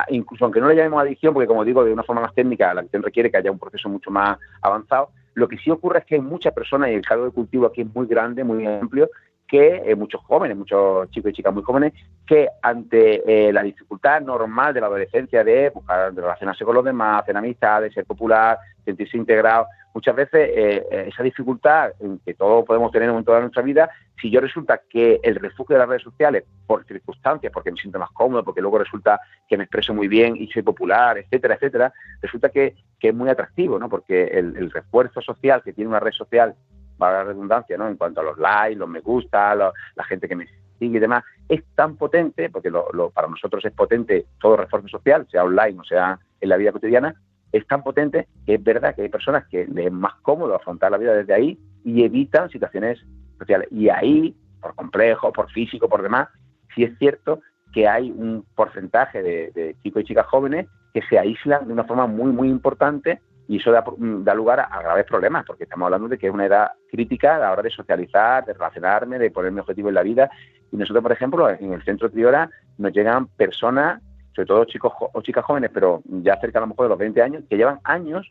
incluso 0.09 0.45
aunque 0.45 0.59
no 0.59 0.67
le 0.67 0.75
llamemos 0.75 1.01
adicción, 1.01 1.33
porque 1.33 1.47
como 1.47 1.63
digo, 1.63 1.83
de 1.83 1.93
una 1.93 2.03
forma 2.03 2.21
más 2.21 2.33
técnica, 2.33 2.74
la 2.74 2.81
adicción 2.81 3.03
requiere 3.03 3.31
que 3.31 3.38
haya 3.38 3.51
un 3.51 3.59
proceso 3.59 3.89
mucho 3.89 4.12
más 4.12 4.38
avanzado, 4.62 5.09
lo 5.35 5.47
que 5.47 5.57
sí 5.57 5.69
ocurre 5.69 6.00
es 6.00 6.05
que 6.05 6.15
hay 6.15 6.21
muchas 6.21 6.53
personas, 6.53 6.89
y 6.89 6.93
el 6.93 7.05
caldo 7.05 7.25
de 7.25 7.31
cultivo 7.31 7.65
aquí 7.65 7.81
es 7.81 7.93
muy 7.93 8.07
grande, 8.07 8.43
muy 8.43 8.65
amplio, 8.65 9.09
que 9.47 9.83
eh, 9.85 9.95
muchos 9.95 10.21
jóvenes, 10.21 10.57
muchos 10.57 11.09
chicos 11.11 11.31
y 11.31 11.35
chicas 11.35 11.53
muy 11.53 11.63
jóvenes, 11.63 11.93
que 12.25 12.47
ante 12.61 13.47
eh, 13.47 13.53
la 13.53 13.61
dificultad 13.61 14.21
normal 14.21 14.73
de 14.73 14.81
la 14.81 14.87
adolescencia 14.87 15.43
de 15.43 15.69
buscar 15.69 16.13
de 16.13 16.21
relacionarse 16.21 16.65
con 16.65 16.75
los 16.75 16.85
demás, 16.85 17.21
hacer 17.21 17.37
amistades, 17.37 17.93
ser 17.93 18.05
popular, 18.05 18.57
sentirse 18.83 19.17
integrado, 19.17 19.67
muchas 19.93 20.15
veces 20.15 20.49
eh, 20.53 21.07
esa 21.07 21.23
dificultad 21.23 21.91
que 22.25 22.33
todos 22.33 22.65
podemos 22.65 22.91
tener 22.91 23.09
en 23.09 23.23
toda 23.23 23.39
nuestra 23.39 23.61
vida, 23.61 23.89
si 24.19 24.31
yo 24.31 24.41
resulta 24.41 24.81
que 24.89 25.19
el 25.23 25.35
refugio 25.35 25.75
de 25.75 25.79
las 25.79 25.89
redes 25.89 26.03
sociales, 26.03 26.43
por 26.65 26.83
circunstancias, 26.85 27.51
porque 27.53 27.71
me 27.71 27.77
siento 27.77 27.99
más 27.99 28.11
cómodo, 28.11 28.43
porque 28.43 28.61
luego 28.61 28.79
resulta 28.79 29.19
que 29.47 29.57
me 29.57 29.65
expreso 29.65 29.93
muy 29.93 30.07
bien 30.07 30.35
y 30.35 30.47
soy 30.47 30.63
popular, 30.63 31.17
etcétera, 31.17 31.55
etcétera, 31.55 31.93
resulta 32.21 32.49
que, 32.49 32.75
es 32.99 33.13
muy 33.13 33.29
atractivo, 33.29 33.77
¿no? 33.77 33.87
Porque 33.87 34.23
el 34.23 34.71
refuerzo 34.71 35.21
social 35.21 35.61
que 35.61 35.73
tiene 35.73 35.89
una 35.89 35.99
red 35.99 36.11
social 36.11 36.55
para 36.97 37.19
la 37.19 37.23
redundancia, 37.25 37.77
¿no? 37.77 37.87
En 37.87 37.97
cuanto 37.97 38.21
a 38.21 38.23
los 38.23 38.37
likes, 38.37 38.77
los 38.77 38.89
me 38.89 39.01
gusta, 39.01 39.55
la 39.55 40.03
gente 40.07 40.27
que 40.27 40.35
me 40.35 40.47
sigue 40.79 40.97
y 40.97 40.99
demás, 40.99 41.23
es 41.47 41.63
tan 41.75 41.95
potente, 41.95 42.49
porque 42.49 42.69
lo, 42.69 43.11
para 43.11 43.27
nosotros 43.27 43.63
es 43.65 43.73
potente 43.73 44.25
todo 44.39 44.57
refuerzo 44.57 44.87
social, 44.87 45.27
sea 45.29 45.43
online 45.43 45.79
o 45.79 45.83
sea 45.83 46.19
en 46.41 46.49
la 46.49 46.57
vida 46.57 46.71
cotidiana, 46.71 47.15
es 47.51 47.65
tan 47.67 47.83
potente 47.83 48.27
que 48.45 48.55
es 48.55 48.63
verdad 48.63 48.95
que 48.95 49.03
hay 49.03 49.09
personas 49.09 49.45
que 49.47 49.65
les 49.67 49.87
es 49.87 49.91
más 49.91 50.15
cómodo 50.21 50.55
afrontar 50.55 50.91
la 50.91 50.97
vida 50.97 51.13
desde 51.13 51.33
ahí 51.33 51.59
y 51.83 52.03
evitan 52.03 52.49
situaciones 52.49 52.99
sociales. 53.37 53.67
Y 53.71 53.89
ahí, 53.89 54.35
por 54.61 54.75
complejo, 54.75 55.31
por 55.31 55.49
físico, 55.51 55.87
por 55.87 56.01
demás, 56.01 56.27
sí 56.73 56.83
es 56.83 56.97
cierto 56.97 57.39
que 57.71 57.87
hay 57.87 58.11
un 58.11 58.45
porcentaje 58.55 59.21
de, 59.21 59.51
de 59.51 59.75
chicos 59.83 60.01
y 60.01 60.05
chicas 60.05 60.25
jóvenes 60.27 60.67
que 60.93 61.01
se 61.03 61.19
aíslan 61.19 61.67
de 61.67 61.73
una 61.73 61.83
forma 61.83 62.07
muy, 62.07 62.31
muy 62.31 62.49
importante 62.49 63.21
y 63.47 63.57
eso 63.57 63.71
da, 63.71 64.33
lugar 64.33 64.59
a, 64.59 64.81
graves 64.81 65.05
problemas, 65.05 65.45
porque 65.45 65.63
estamos 65.63 65.85
hablando 65.85 66.07
de 66.07 66.17
que 66.17 66.27
es 66.27 66.33
una 66.33 66.45
edad 66.45 66.71
crítica 66.89 67.35
a 67.35 67.39
la 67.39 67.51
hora 67.51 67.61
de 67.61 67.69
socializar, 67.69 68.45
de 68.45 68.53
relacionarme, 68.53 69.19
de 69.19 69.31
ponerme 69.31 69.61
objetivo 69.61 69.89
en 69.89 69.95
la 69.95 70.03
vida. 70.03 70.29
Y 70.71 70.77
nosotros, 70.77 71.03
por 71.03 71.11
ejemplo, 71.11 71.49
en 71.49 71.73
el 71.73 71.83
centro 71.83 72.09
Triora 72.09 72.49
nos 72.77 72.91
llegan 72.91 73.27
personas, 73.27 74.01
sobre 74.35 74.47
todo 74.47 74.65
chicos 74.65 74.93
o 74.99 75.21
chicas 75.21 75.45
jóvenes, 75.45 75.69
pero 75.73 76.01
ya 76.05 76.39
cerca 76.39 76.59
a 76.59 76.61
lo 76.61 76.67
mejor 76.67 76.85
de 76.85 76.89
los 76.89 76.97
20 76.97 77.21
años, 77.21 77.43
que 77.49 77.57
llevan 77.57 77.79
años 77.83 78.29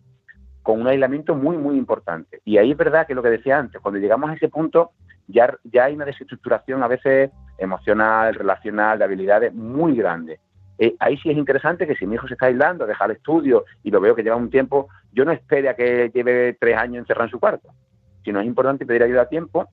con 0.62 0.80
un 0.80 0.88
aislamiento 0.88 1.34
muy, 1.34 1.56
muy 1.58 1.76
importante. 1.76 2.40
Y 2.44 2.58
ahí 2.58 2.72
es 2.72 2.76
verdad 2.76 3.06
que 3.06 3.14
lo 3.14 3.22
que 3.22 3.30
decía 3.30 3.58
antes, 3.58 3.80
cuando 3.80 4.00
llegamos 4.00 4.30
a 4.30 4.34
ese 4.34 4.48
punto, 4.48 4.92
ya, 5.28 5.54
ya 5.64 5.84
hay 5.84 5.94
una 5.94 6.06
desestructuración 6.06 6.82
a 6.82 6.88
veces 6.88 7.30
emocional, 7.58 8.34
relacional, 8.34 8.98
de 8.98 9.04
habilidades 9.04 9.54
muy 9.54 9.94
grande. 9.94 10.40
Eh, 10.78 10.94
ahí 10.98 11.16
sí 11.18 11.30
es 11.30 11.36
interesante 11.36 11.86
que 11.86 11.94
si 11.94 12.06
mi 12.06 12.16
hijo 12.16 12.26
se 12.26 12.34
está 12.34 12.46
aislando, 12.46 12.86
deja 12.86 13.04
el 13.04 13.12
estudio 13.12 13.64
y 13.82 13.90
lo 13.90 14.00
veo 14.00 14.14
que 14.14 14.22
lleva 14.22 14.36
un 14.36 14.50
tiempo, 14.50 14.88
yo 15.12 15.24
no 15.24 15.32
espere 15.32 15.68
a 15.68 15.74
que 15.74 16.10
lleve 16.12 16.56
tres 16.58 16.76
años 16.76 16.98
encerrado 16.98 17.26
en 17.26 17.30
su 17.30 17.40
cuarto, 17.40 17.68
sino 18.24 18.40
es 18.40 18.46
importante 18.46 18.84
pedir 18.84 19.02
ayuda 19.02 19.22
a 19.22 19.28
tiempo 19.28 19.68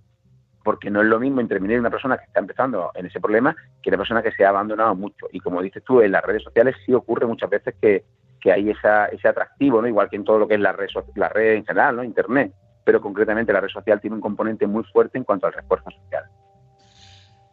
porque 0.64 0.90
no 0.92 1.02
es 1.02 1.08
lo 1.08 1.20
mismo 1.20 1.42
intervenir 1.42 1.80
una 1.80 1.90
persona 1.90 2.18
que 2.18 2.26
está 2.26 2.40
empezando 2.40 2.92
en 2.94 3.08
ese 3.08 3.20
problema 3.20 3.56
que 3.82 3.90
una 3.90 3.98
persona 3.98 4.22
que 4.22 4.32
se 4.32 4.46
ha 4.46 4.50
abandonado 4.50 4.96
mucho. 4.96 5.28
Y 5.32 5.40
como 5.40 5.62
dices 5.62 5.84
tú, 5.84 6.02
en 6.02 6.12
las 6.12 6.24
redes 6.24 6.44
sociales 6.44 6.76
sí 6.86 6.94
ocurre 6.94 7.26
muchas 7.26 7.50
veces 7.50 7.76
que, 7.82 8.04
hay 8.52 8.72
esa, 8.72 9.06
ese 9.06 9.28
atractivo, 9.28 9.82
¿no? 9.82 9.88
igual 9.88 10.10
que 10.10 10.16
en 10.16 10.24
todo 10.24 10.40
lo 10.40 10.48
que 10.48 10.56
es 10.56 10.60
la 10.60 10.72
red, 10.72 10.88
la 11.16 11.30
red 11.30 11.54
en 11.58 11.66
general, 11.66 11.96
¿no? 11.96 12.04
Internet, 12.04 12.52
pero 12.84 13.00
concretamente 13.00 13.54
la 13.54 13.62
red 13.62 13.70
social 13.70 14.02
tiene 14.02 14.16
un 14.16 14.22
componente 14.22 14.66
muy 14.66 14.84
fuerte 14.86 15.20
en 15.20 15.24
cuanto 15.24 15.46
al 15.46 15.54
refuerzo 15.54 15.92
social. 15.92 16.24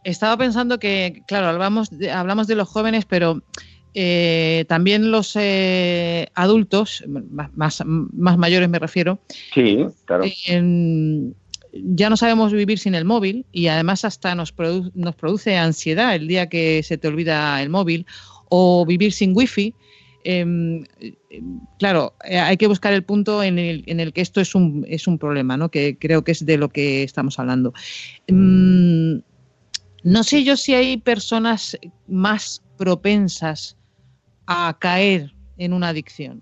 Estaba 0.04 0.36
pensando 0.36 0.78
que, 0.78 1.22
claro, 1.26 1.48
hablamos 1.48 1.90
de, 1.90 2.10
hablamos 2.10 2.46
de 2.46 2.54
los 2.54 2.68
jóvenes, 2.68 3.04
pero 3.04 3.42
eh, 3.94 4.64
también 4.68 5.10
los 5.10 5.34
eh, 5.36 6.28
adultos, 6.34 7.04
más, 7.06 7.82
más 7.84 8.38
mayores 8.38 8.68
me 8.68 8.78
refiero. 8.78 9.18
Sí, 9.52 9.86
claro. 10.04 10.24
ya 11.72 12.10
no 12.10 12.16
sabemos 12.16 12.52
vivir 12.52 12.78
sin 12.78 12.94
el 12.94 13.04
móvil 13.04 13.44
y 13.52 13.66
además 13.66 14.04
hasta 14.04 14.34
nos, 14.34 14.54
nos 14.94 15.14
produce 15.16 15.56
ansiedad 15.56 16.14
el 16.14 16.28
día 16.28 16.48
que 16.48 16.82
se 16.82 16.98
te 16.98 17.08
olvida 17.08 17.60
el 17.62 17.70
móvil 17.70 18.06
o 18.48 18.86
vivir 18.86 19.12
sin 19.12 19.36
wifi. 19.36 19.74
Em, 20.24 20.84
claro, 21.78 22.14
eh, 22.24 22.38
hay 22.38 22.56
que 22.56 22.66
buscar 22.66 22.92
el 22.92 23.02
punto 23.02 23.42
en 23.42 23.58
el, 23.58 23.84
en 23.86 23.98
el, 23.98 24.12
que 24.12 24.20
esto 24.20 24.40
es 24.40 24.54
un, 24.54 24.84
es 24.88 25.06
un 25.06 25.18
problema, 25.18 25.56
¿no? 25.56 25.70
que 25.70 25.96
creo 25.98 26.22
que 26.22 26.32
es 26.32 26.44
de 26.44 26.58
lo 26.58 26.68
que 26.68 27.02
estamos 27.02 27.38
hablando. 27.38 27.72
Mm, 28.28 29.20
no 30.04 30.22
sé 30.22 30.44
yo 30.44 30.56
si 30.56 30.74
hay 30.74 30.96
personas 30.96 31.78
más 32.06 32.64
propensas 32.76 33.76
a 34.46 34.76
caer 34.78 35.32
en 35.58 35.72
una 35.72 35.88
adicción. 35.88 36.40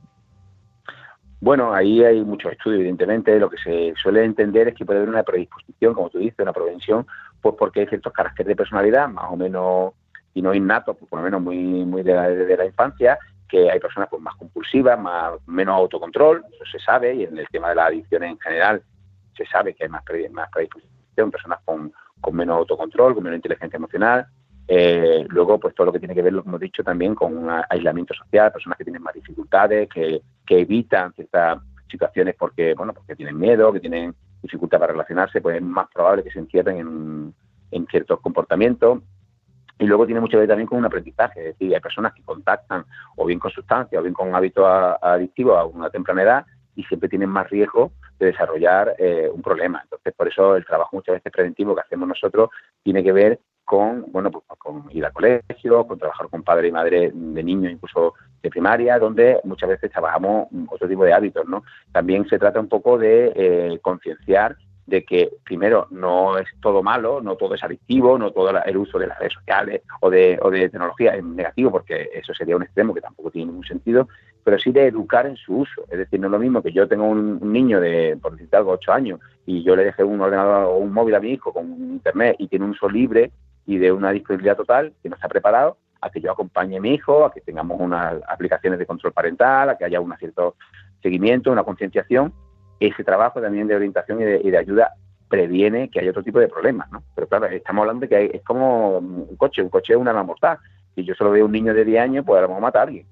Bueno, 1.40 1.73
ahí 1.73 2.03
hay 2.03 2.23
muchos 2.25 2.53
estudios, 2.53 2.81
evidentemente. 2.81 3.38
Lo 3.38 3.51
que 3.51 3.59
se 3.59 3.95
suele 4.01 4.25
entender 4.25 4.69
es 4.69 4.75
que 4.75 4.85
puede 4.85 5.01
haber 5.01 5.11
una 5.11 5.23
predisposición, 5.23 5.95
como 5.95 6.11
tú 6.11 6.19
dices, 6.19 6.38
una 6.38 6.53
prevención, 6.53 7.07
pues 7.40 7.55
porque 7.59 7.81
hay 7.81 7.87
ciertos 7.87 8.12
caracteres 8.12 8.49
de 8.49 8.57
personalidad, 8.57 9.09
más 9.09 9.27
o 9.31 9.37
menos, 9.37 9.92
y 10.35 10.42
no 10.42 10.55
innatos, 10.55 10.97
pues 10.99 11.09
por 11.09 11.21
lo 11.21 11.25
menos 11.25 11.42
muy, 11.42 11.57
muy 11.57 12.03
de 12.03 12.14
la, 12.14 12.64
infancia, 12.64 13.19
que 13.49 13.71
hay 13.71 13.79
personas 13.79 14.09
pues, 14.11 14.21
más 14.21 14.35
compulsivas, 14.37 14.99
más, 14.99 15.35
menos 15.47 15.77
autocontrol, 15.77 16.45
eso 16.53 16.64
se 16.71 16.79
sabe, 16.79 17.14
y 17.14 17.25
en 17.25 17.38
el 17.38 17.47
tema 17.49 17.71
de 17.71 17.75
la 17.77 17.87
adicción 17.87 18.25
en 18.25 18.38
general 18.40 18.83
se 19.37 19.47
sabe 19.47 19.75
que 19.75 19.85
hay 19.85 19.90
más 19.90 20.03
predisposición, 20.05 21.31
personas 21.31 21.61
con 21.64 21.92
con 22.20 22.35
menos 22.35 22.57
autocontrol, 22.57 23.14
con 23.14 23.24
menos 23.24 23.37
inteligencia 23.37 23.76
emocional. 23.76 24.26
Eh, 24.68 25.24
luego, 25.29 25.61
pues 25.61 25.74
todo 25.74 25.87
lo 25.87 25.92
que 25.92 26.00
tiene 26.00 26.14
que 26.14 26.22
ver, 26.22 26.35
como 26.42 26.57
he 26.57 26.61
dicho, 26.61 26.83
también 26.83 27.14
con 27.14 27.37
un 27.37 27.50
aislamiento 27.68 28.14
social, 28.14 28.52
personas 28.52 28.76
que 28.79 28.85
tienen 28.85 29.02
más 29.02 29.14
dificultades, 29.14 29.88
que, 29.88 30.22
evitan 30.48 31.12
ciertas 31.12 31.59
situaciones 31.88 32.35
porque, 32.37 32.74
bueno, 32.74 32.92
porque 32.92 33.14
tienen 33.14 33.38
miedo, 33.38 33.72
que 33.72 33.81
tienen 33.81 34.14
dificultad 34.42 34.79
para 34.79 34.92
relacionarse, 34.92 35.40
pues 35.40 35.57
es 35.57 35.62
más 35.62 35.88
probable 35.92 36.24
que 36.24 36.31
se 36.31 36.38
encierren 36.38 36.79
en, 36.79 37.35
en 37.70 37.87
ciertos 37.87 38.20
comportamientos. 38.20 39.00
Y 39.79 39.85
luego 39.85 40.07
tiene 40.07 40.20
mucho 40.20 40.33
que 40.33 40.38
ver 40.38 40.48
también 40.48 40.66
con 40.66 40.79
un 40.79 40.87
aprendizaje, 40.87 41.40
es 41.40 41.46
decir, 41.46 41.74
hay 41.74 41.81
personas 41.81 42.14
que 42.14 42.22
contactan 42.22 42.87
o 43.16 43.26
bien 43.26 43.38
con 43.38 43.50
sustancias 43.50 44.00
o 44.00 44.02
bien 44.02 44.14
con 44.14 44.35
hábitos 44.35 44.64
adictivos 45.02 45.59
a 45.59 45.64
una 45.66 45.90
temprana 45.90 46.22
edad 46.22 46.46
y 46.76 46.84
siempre 46.84 47.08
tienen 47.08 47.30
más 47.30 47.50
riesgo 47.50 47.92
de 48.18 48.26
desarrollar 48.26 48.94
eh, 48.98 49.28
un 49.32 49.42
problema. 49.42 49.80
Entonces, 49.82 50.14
por 50.14 50.28
eso 50.28 50.54
el 50.56 50.64
trabajo 50.64 50.96
muchas 50.96 51.14
veces 51.14 51.32
preventivo 51.32 51.74
que 51.74 51.80
hacemos 51.80 52.06
nosotros 52.06 52.50
tiene 52.82 53.02
que 53.02 53.12
ver 53.12 53.40
con, 53.64 54.04
bueno, 54.12 54.30
pues 54.30 54.44
con 54.58 54.84
ir 54.90 55.04
al 55.04 55.12
colegio, 55.12 55.86
con 55.86 55.98
trabajar 55.98 56.28
con 56.28 56.44
padre 56.44 56.68
y 56.68 56.72
madre 56.72 57.10
de 57.12 57.42
niños, 57.42 57.72
incluso 57.72 58.14
de 58.40 58.48
primaria, 58.48 58.98
donde 58.98 59.40
muchas 59.42 59.70
veces 59.70 59.90
trabajamos 59.90 60.46
otro 60.70 60.88
tipo 60.88 61.04
de 61.04 61.12
hábitos, 61.12 61.48
¿no? 61.48 61.64
También 61.90 62.28
se 62.28 62.38
trata 62.38 62.60
un 62.60 62.68
poco 62.68 62.96
de 62.96 63.32
eh, 63.34 63.78
concienciar 63.82 64.56
de 64.87 65.05
que 65.05 65.31
primero 65.44 65.88
no 65.90 66.38
es 66.38 66.46
todo 66.61 66.83
malo, 66.83 67.20
no 67.20 67.37
todo 67.37 67.55
es 67.55 67.64
adictivo, 67.64 68.18
no 68.18 68.31
todo 68.31 68.51
el 68.64 68.77
uso 68.77 68.99
de 68.99 69.09
las 69.09 69.18
redes 69.18 69.35
sociales 69.35 69.83
o 70.01 70.11
de, 70.11 70.38
o 70.40 70.51
de 70.51 70.68
tecnología 70.68 71.16
es 71.16 71.25
negativo, 71.25 71.72
porque 71.72 72.11
eso 72.14 72.33
sería 72.35 72.57
un 72.57 72.62
extremo 72.62 72.94
que 72.94 73.01
tampoco 73.01 73.31
tiene 73.31 73.51
ningún 73.51 73.66
sentido, 73.66 74.09
pero 74.44 74.59
sí 74.59 74.70
de 74.70 74.87
educar 74.87 75.27
en 75.27 75.37
su 75.37 75.59
uso. 75.59 75.85
Es 75.90 75.99
decir, 75.99 76.20
no 76.20 76.29
es 76.29 76.31
lo 76.31 76.38
mismo 76.38 76.62
que 76.62 76.72
yo 76.72 76.87
tenga 76.87 77.05
un, 77.05 77.40
niño 77.53 77.81
de, 77.81 78.16
por 78.22 78.33
decirte 78.33 78.57
algo, 78.57 78.72
8 78.72 78.92
años 78.92 79.20
y 79.44 79.64
yo 79.64 79.75
le 79.75 79.85
deje 79.85 80.05
un 80.05 80.20
ordenador 80.20 80.66
o 80.66 80.77
un 80.77 80.92
móvil 80.92 81.16
a 81.16 81.20
mi 81.20 81.33
hijo 81.33 81.53
con 81.53 81.66
internet 81.66 82.37
y 82.38 82.46
tiene 82.46 82.64
un 82.64 82.70
uso 82.70 82.88
libre 82.88 83.33
y 83.66 83.79
de 83.79 83.90
una 83.90 84.12
disponibilidad 84.12 84.57
total, 84.57 84.92
que 85.03 85.09
no 85.09 85.16
está 85.16 85.29
preparado, 85.29 85.79
a 86.01 86.11
que 86.11 86.20
yo 86.20 86.31
acompañe 86.31 86.77
a 86.77 86.81
mi 86.81 86.94
hijo, 86.94 87.25
a 87.25 87.33
que 87.33 87.40
tengamos 87.40 87.81
unas 87.81 88.14
aplicaciones 88.29 88.79
de 88.79 88.87
control 88.87 89.12
parental, 89.12 89.70
a 89.70 89.77
que 89.77 89.85
haya 89.85 90.01
un 90.01 90.14
cierto 90.16 90.55
seguimiento, 91.03 91.51
una 91.51 91.64
concienciación. 91.64 92.33
Ese 92.80 93.04
trabajo 93.04 93.40
también 93.40 93.66
de 93.66 93.76
orientación 93.76 94.20
y 94.20 94.24
de, 94.24 94.58
ayuda 94.58 94.92
previene 95.28 95.90
que 95.90 96.00
haya 96.00 96.10
otro 96.10 96.22
tipo 96.22 96.38
de 96.38 96.48
problemas, 96.48 96.90
¿no? 96.92 97.02
Pero 97.14 97.26
claro, 97.26 97.46
estamos 97.46 97.82
hablando 97.82 98.06
de 98.06 98.08
que 98.08 98.36
es 98.36 98.42
como 98.42 98.98
un 98.98 99.36
coche, 99.36 99.62
un 99.62 99.70
coche 99.70 99.94
es 99.94 99.98
una 99.98 100.12
mortal. 100.22 100.58
Si 100.94 101.04
yo 101.04 101.14
solo 101.14 101.30
veo 101.30 101.46
un 101.46 101.52
niño 101.52 101.74
de 101.74 101.84
10 101.84 102.00
años, 102.00 102.24
pues 102.24 102.38
a 102.38 102.42
lo 102.42 102.48
mejor 102.48 102.62
mata 102.62 102.80
a 102.80 102.82
alguien 102.82 103.06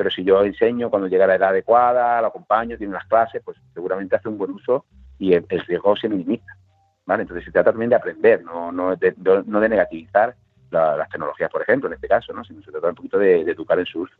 pero 0.00 0.08
si 0.10 0.24
yo 0.24 0.42
enseño 0.42 0.88
cuando 0.88 1.08
llega 1.08 1.26
la 1.26 1.34
edad 1.34 1.50
adecuada, 1.50 2.22
lo 2.22 2.28
acompaño, 2.28 2.78
tiene 2.78 2.92
unas 2.92 3.06
clases, 3.06 3.42
pues 3.44 3.58
seguramente 3.74 4.16
hace 4.16 4.30
un 4.30 4.38
buen 4.38 4.52
uso 4.52 4.86
y 5.18 5.34
el, 5.34 5.46
riesgo 5.46 5.94
se 5.94 6.08
minimiza. 6.08 6.56
¿vale? 7.04 7.24
Entonces 7.24 7.44
se 7.44 7.52
trata 7.52 7.70
también 7.70 7.90
de 7.90 7.96
aprender, 7.96 8.42
no, 8.42 8.72
no, 8.72 8.96
de, 8.96 9.14
no 9.18 9.60
de 9.60 9.68
negativizar 9.68 10.34
las 10.70 11.06
tecnologías, 11.10 11.50
por 11.50 11.60
ejemplo, 11.60 11.86
en 11.86 11.96
este 11.96 12.08
caso, 12.08 12.32
¿no? 12.32 12.42
sino 12.44 12.62
se 12.62 12.70
trata 12.70 12.88
un 12.88 12.94
poquito 12.94 13.18
de, 13.18 13.42
educar 13.42 13.78
en 13.78 13.84
su 13.84 14.00
uso. 14.00 14.14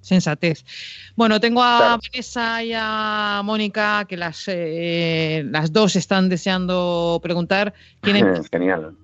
Sensatez. 0.00 0.64
Bueno, 1.16 1.40
tengo 1.40 1.62
a 1.62 1.98
Vanessa 1.98 2.62
y 2.62 2.72
a 2.74 3.42
Mónica, 3.44 4.04
que 4.08 4.16
las, 4.16 4.44
eh, 4.46 5.42
las 5.46 5.72
dos 5.72 5.96
están 5.96 6.28
deseando 6.28 7.20
preguntar. 7.22 7.74
Genial. 8.02 8.96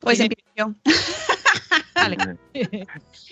Pues 0.00 0.18
¿Quién 0.18 0.32
empiezo 0.32 0.50
yo. 0.56 0.74
Vale. 1.94 2.16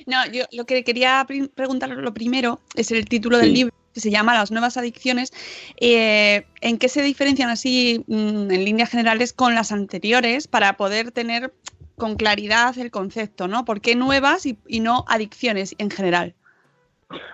No, 0.07 0.25
yo 0.33 0.45
lo 0.53 0.65
que 0.65 0.85
quería 0.85 1.27
preguntar 1.55 1.91
lo 1.91 2.15
primero 2.15 2.61
es 2.75 2.91
el 2.93 3.05
título 3.07 3.37
del 3.37 3.53
libro, 3.53 3.75
que 3.93 4.01
se 4.01 4.11
llama 4.11 4.33
Las 4.33 4.51
nuevas 4.51 4.79
adicciones. 4.79 5.33
Eh, 5.81 6.47
¿En 6.63 6.79
qué 6.79 6.89
se 6.89 7.03
diferencian 7.03 7.51
así, 7.51 8.05
mm, 8.07 8.51
en 8.51 8.65
líneas 8.65 8.89
generales, 8.89 9.35
con 9.35 9.55
las 9.55 9.71
anteriores 9.71 10.49
para 10.49 10.79
poder 10.79 11.13
tener 11.13 11.53
con 11.97 12.17
claridad 12.17 12.79
el 12.79 12.91
concepto, 12.91 13.49
¿no? 13.49 13.67
¿Por 13.67 13.83
qué 13.83 13.97
nuevas 13.97 14.47
y, 14.47 14.57
y 14.67 14.81
no 14.81 15.05
adicciones 15.09 15.75
en 15.77 15.91
general? 15.91 16.35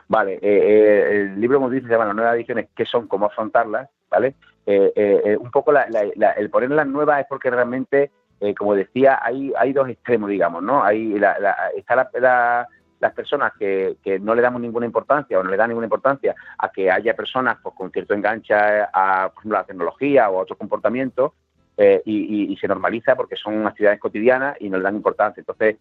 Vale, 0.08 0.34
eh, 0.34 0.40
eh, 0.42 1.20
el 1.22 1.40
libro, 1.40 1.58
como 1.58 1.70
dice, 1.70 1.86
se 1.86 1.92
llama 1.92 2.04
Las 2.06 2.14
nuevas 2.14 2.34
adicciones, 2.34 2.68
¿qué 2.76 2.84
son? 2.84 3.08
¿Cómo 3.08 3.26
afrontarlas? 3.26 3.88
¿Vale? 4.10 4.34
Eh, 4.66 4.92
eh, 4.94 5.36
un 5.36 5.50
poco 5.50 5.72
la- 5.72 5.88
la- 5.90 6.08
la- 6.14 6.32
el 6.32 6.48
ponerlas 6.50 6.86
nuevas 6.86 7.20
es 7.20 7.26
porque 7.28 7.50
realmente, 7.50 8.10
como 8.58 8.74
decía, 8.74 9.18
hay, 9.22 9.52
hay 9.56 9.72
dos 9.72 9.88
extremos, 9.88 10.28
digamos, 10.30 10.62
¿no? 10.62 10.84
Hay 10.84 11.18
la, 11.18 11.36
está 11.74 11.96
la- 11.96 12.10
la- 12.14 12.68
las 13.00 13.12
personas 13.12 13.52
que, 13.58 13.96
que 14.02 14.18
no 14.18 14.34
le 14.34 14.42
damos 14.42 14.62
ninguna 14.62 14.86
importancia 14.86 15.38
o 15.38 15.42
no 15.42 15.50
le 15.50 15.56
dan 15.56 15.68
ninguna 15.68 15.86
importancia 15.86 16.34
a 16.58 16.70
que 16.70 16.90
haya 16.90 17.14
personas 17.14 17.58
pues, 17.62 17.74
con 17.74 17.90
cierto 17.90 18.14
enganche 18.14 18.54
a, 18.54 19.30
por 19.34 19.40
ejemplo, 19.42 19.58
la 19.58 19.64
tecnología 19.64 20.30
o 20.30 20.38
a 20.38 20.42
otros 20.42 20.58
comportamientos 20.58 21.32
eh, 21.76 22.02
y, 22.04 22.56
se 22.56 22.68
normaliza 22.68 23.16
porque 23.16 23.36
son 23.36 23.66
actividades 23.66 23.98
cotidianas 24.00 24.56
y 24.60 24.70
no 24.70 24.78
le 24.78 24.84
dan 24.84 24.96
importancia. 24.96 25.40
Entonces, 25.40 25.76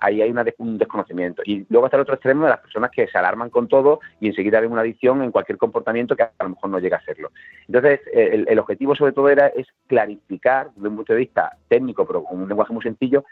ahí 0.00 0.20
hay 0.20 0.30
una 0.30 0.42
des- 0.42 0.54
un 0.58 0.76
desconocimiento. 0.76 1.42
Y 1.44 1.64
luego 1.68 1.86
está 1.86 1.96
el 1.96 2.02
otro 2.02 2.14
extremo 2.14 2.44
de 2.44 2.50
las 2.50 2.60
personas 2.60 2.90
que 2.90 3.06
se 3.06 3.16
alarman 3.16 3.50
con 3.50 3.68
todo 3.68 4.00
y 4.20 4.26
enseguida 4.28 4.60
ven 4.60 4.72
una 4.72 4.80
adicción 4.80 5.22
en 5.22 5.30
cualquier 5.30 5.56
comportamiento 5.58 6.16
que 6.16 6.24
a 6.24 6.32
lo 6.40 6.50
mejor 6.50 6.70
no 6.70 6.78
llega 6.80 6.96
a 6.96 7.02
serlo. 7.04 7.30
Entonces, 7.68 8.00
eh, 8.12 8.30
el, 8.32 8.46
el 8.48 8.58
objetivo 8.58 8.94
sobre 8.96 9.12
todo 9.12 9.28
era 9.28 9.46
es 9.48 9.66
clarificar 9.86 10.70
desde 10.74 10.88
un 10.88 10.96
punto 10.96 11.12
de 11.12 11.20
vista 11.20 11.56
técnico, 11.68 12.06
pero 12.06 12.24
con 12.24 12.42
un 12.42 12.48
lenguaje 12.48 12.72
muy 12.72 12.82
sencillo, 12.82 13.24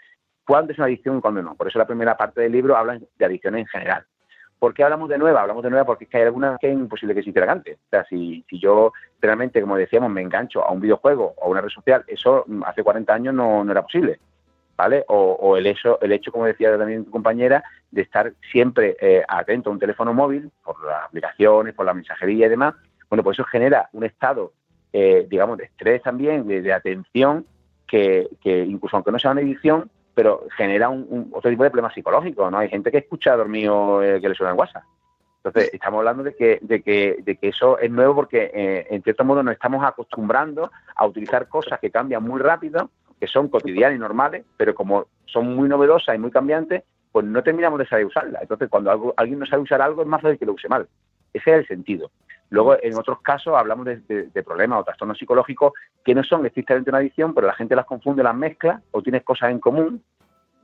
cuándo 0.46 0.72
es 0.72 0.78
una 0.78 0.86
adicción 0.86 1.18
y 1.18 1.20
cuándo 1.20 1.42
no. 1.42 1.54
Por 1.56 1.68
eso 1.68 1.78
la 1.78 1.86
primera 1.86 2.16
parte 2.16 2.40
del 2.42 2.52
libro 2.52 2.76
habla 2.76 2.98
de 3.18 3.24
adicciones 3.24 3.60
en 3.62 3.66
general. 3.66 4.04
¿Por 4.58 4.72
qué 4.72 4.84
hablamos 4.84 5.08
de 5.08 5.18
nueva? 5.18 5.42
Hablamos 5.42 5.62
de 5.62 5.70
nueva 5.70 5.84
porque 5.84 6.08
hay 6.12 6.22
algunas 6.22 6.58
que 6.58 6.68
es 6.68 6.74
imposible 6.74 7.14
que 7.14 7.20
existieran 7.20 7.50
antes. 7.50 7.76
O 7.76 7.90
sea, 7.90 8.04
si, 8.04 8.44
si 8.48 8.58
yo 8.58 8.92
realmente, 9.20 9.60
como 9.60 9.76
decíamos, 9.76 10.10
me 10.10 10.22
engancho 10.22 10.64
a 10.64 10.72
un 10.72 10.80
videojuego 10.80 11.34
o 11.36 11.44
a 11.44 11.48
una 11.48 11.60
red 11.60 11.68
social, 11.68 12.04
eso 12.06 12.44
hace 12.64 12.82
40 12.82 13.12
años 13.12 13.34
no, 13.34 13.64
no 13.64 13.72
era 13.72 13.82
posible. 13.82 14.18
¿Vale? 14.76 15.04
O, 15.06 15.36
o 15.40 15.56
el, 15.56 15.66
hecho, 15.66 16.00
el 16.00 16.10
hecho, 16.10 16.32
como 16.32 16.46
decía 16.46 16.76
también 16.76 17.04
tu 17.04 17.10
compañera, 17.12 17.62
de 17.92 18.02
estar 18.02 18.32
siempre 18.50 18.96
eh, 19.00 19.22
atento 19.28 19.70
a 19.70 19.72
un 19.72 19.78
teléfono 19.78 20.12
móvil, 20.12 20.50
por 20.64 20.84
las 20.84 21.04
aplicaciones, 21.04 21.74
por 21.74 21.86
la 21.86 21.94
mensajería 21.94 22.46
y 22.46 22.50
demás, 22.50 22.74
bueno, 23.08 23.22
pues 23.22 23.38
eso 23.38 23.44
genera 23.44 23.88
un 23.92 24.02
estado, 24.02 24.52
eh, 24.92 25.26
digamos, 25.28 25.58
de 25.58 25.64
estrés 25.66 26.02
también, 26.02 26.48
de, 26.48 26.60
de 26.60 26.72
atención, 26.72 27.46
que, 27.86 28.28
que 28.42 28.64
incluso 28.64 28.96
aunque 28.96 29.12
no 29.12 29.18
sea 29.20 29.30
una 29.30 29.42
adicción, 29.42 29.88
pero 30.14 30.44
genera 30.56 30.88
un, 30.88 31.06
un- 31.08 31.30
otro 31.32 31.50
tipo 31.50 31.64
de 31.64 31.70
problemas 31.70 31.94
psicológicos, 31.94 32.50
¿no? 32.50 32.58
Hay 32.58 32.68
gente 32.68 32.90
que 32.90 32.98
escucha 32.98 33.36
dormido 33.36 34.02
eh, 34.02 34.20
que 34.20 34.28
le 34.28 34.34
suena 34.34 34.52
el 34.52 34.58
WhatsApp. 34.58 34.84
Entonces, 35.42 35.74
estamos 35.74 35.98
hablando 35.98 36.22
de 36.22 36.34
que, 36.34 36.58
de 36.62 36.82
que, 36.82 37.18
de 37.22 37.36
que 37.36 37.48
eso 37.48 37.78
es 37.78 37.90
nuevo 37.90 38.14
porque, 38.14 38.50
eh, 38.54 38.86
en 38.90 39.02
cierto 39.02 39.24
modo, 39.24 39.42
nos 39.42 39.52
estamos 39.54 39.84
acostumbrando 39.84 40.70
a 40.96 41.06
utilizar 41.06 41.48
cosas 41.48 41.78
que 41.80 41.90
cambian 41.90 42.22
muy 42.22 42.40
rápido, 42.40 42.90
que 43.20 43.26
son 43.26 43.48
cotidianas 43.48 43.96
y 43.96 44.00
normales, 44.00 44.44
pero 44.56 44.74
como 44.74 45.06
son 45.26 45.54
muy 45.54 45.68
novedosas 45.68 46.14
y 46.14 46.18
muy 46.18 46.30
cambiantes, 46.30 46.82
pues 47.12 47.26
no 47.26 47.42
terminamos 47.42 47.78
de 47.78 47.86
saber 47.86 48.06
usarlas. 48.06 48.40
Entonces, 48.42 48.68
cuando 48.70 48.90
algo- 48.90 49.14
alguien 49.16 49.38
no 49.38 49.46
sabe 49.46 49.62
usar 49.62 49.82
algo, 49.82 50.00
es 50.02 50.08
más 50.08 50.22
fácil 50.22 50.38
que 50.38 50.46
lo 50.46 50.52
use 50.54 50.68
mal. 50.68 50.88
Ese 51.32 51.50
es 51.50 51.56
el 51.58 51.66
sentido. 51.66 52.10
Luego, 52.54 52.76
en 52.80 52.96
otros 52.96 53.20
casos, 53.20 53.52
hablamos 53.56 53.84
de, 53.84 54.42
problemas 54.44 54.80
o 54.80 54.84
trastornos 54.84 55.18
psicológicos 55.18 55.72
que 56.04 56.14
no 56.14 56.22
son 56.22 56.46
estrictamente 56.46 56.88
una 56.88 57.00
adicción, 57.00 57.34
pero 57.34 57.48
la 57.48 57.52
gente 57.52 57.74
las 57.74 57.84
confunde, 57.84 58.22
las 58.22 58.36
mezcla 58.36 58.80
o 58.92 59.02
tienes 59.02 59.24
cosas 59.24 59.50
en 59.50 59.58
común, 59.58 60.00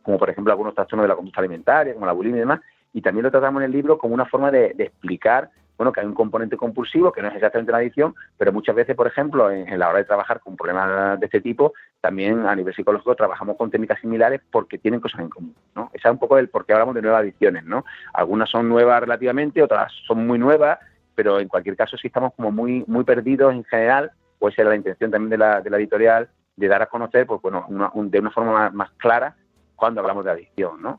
como 0.05 0.17
por 0.17 0.31
ejemplo 0.31 0.53
algunos 0.53 0.73
trastornos 0.73 1.03
de 1.03 1.09
la 1.09 1.17
conducta 1.17 1.41
alimentaria, 1.41 1.93
como 1.95 2.07
la 2.07 2.13
bulimia 2.13 2.37
y 2.37 2.41
demás, 2.41 2.61
y 2.93 3.03
también 3.03 3.25
lo 3.25 3.31
tratamos 3.33 3.61
en 3.61 3.67
el 3.67 3.73
libro 3.73 3.99
como 3.99 4.15
una 4.15 4.25
forma 4.25 4.53
de, 4.53 4.67
explicar 4.79 5.51
bueno, 5.77 5.93
que 5.93 6.01
hay 6.01 6.07
un 6.07 6.15
componente 6.15 6.57
compulsivo 6.57 7.11
que 7.11 7.23
no 7.23 7.29
es 7.29 7.35
exactamente 7.35 7.73
una 7.73 7.79
adicción, 7.79 8.15
pero 8.37 8.53
muchas 8.53 8.77
veces, 8.77 8.95
por 8.95 9.07
ejemplo, 9.09 9.51
en, 9.51 9.67
en 9.67 9.79
la 9.79 9.89
hora 9.89 9.99
de 9.99 10.05
trabajar 10.05 10.39
con 10.39 10.55
problemas 10.55 11.19
de 11.19 11.27
este 11.27 11.41
tipo, 11.41 11.73
también 12.01 12.47
a 12.47 12.55
nivel 12.55 12.75
psicológico 12.75 13.17
trabajamos 13.17 13.57
con 13.57 13.71
técnicas 13.71 13.99
similares 13.99 14.43
porque 14.53 14.79
tienen 14.79 15.01
cosas 15.01 15.23
en 15.23 15.31
común, 15.31 15.57
¿no? 15.75 15.91
Ese 15.95 16.07
es 16.07 16.13
un 16.13 16.19
poco 16.19 16.39
el 16.39 16.51
por 16.51 16.67
qué 16.67 16.75
hablamos 16.75 16.95
de 16.95 17.03
nuevas 17.03 17.23
adicciones, 17.23 17.65
¿no? 17.65 17.85
Algunas 18.13 18.49
son 18.49 18.69
nuevas 18.69 19.01
relativamente, 19.01 19.63
otras 19.63 19.91
son 20.07 20.27
muy 20.27 20.39
nuevas, 20.39 20.79
pero 21.23 21.39
en 21.39 21.49
cualquier 21.49 21.77
caso 21.77 21.99
sí 21.99 22.07
estamos 22.07 22.33
como 22.35 22.51
muy 22.51 22.83
muy 22.87 23.05
perdidos 23.05 23.53
en 23.53 23.63
general, 23.65 24.11
pues 24.39 24.59
era 24.59 24.71
la 24.71 24.77
intención 24.77 25.11
también 25.11 25.29
de 25.29 25.37
la, 25.37 25.61
de 25.61 25.69
la 25.69 25.77
editorial 25.77 26.31
de 26.57 26.67
dar 26.67 26.81
a 26.81 26.87
conocer, 26.87 27.27
pues 27.27 27.43
bueno, 27.43 27.67
una- 27.69 27.91
un- 27.93 28.11
de 28.11 28.21
una 28.21 28.31
forma 28.31 28.53
más, 28.53 28.73
más 28.73 28.91
clara 28.93 29.37
cuando 29.77 30.01
hablamos 30.01 30.25
de 30.25 30.31
adicción, 30.31 30.81
¿no? 30.81 30.99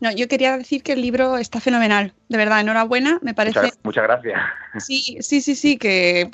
No, 0.00 0.12
yo 0.12 0.28
quería 0.28 0.56
decir 0.58 0.82
que 0.82 0.92
el 0.92 1.02
libro 1.02 1.38
está 1.38 1.60
fenomenal, 1.60 2.12
de 2.28 2.36
verdad, 2.36 2.60
enhorabuena, 2.60 3.18
me 3.22 3.34
parece. 3.34 3.60
Muchas, 3.60 3.78
muchas 3.82 4.04
gracias. 4.04 4.40
Sí, 4.78 5.16
sí, 5.22 5.40
sí, 5.40 5.54
sí, 5.56 5.76
que, 5.78 6.30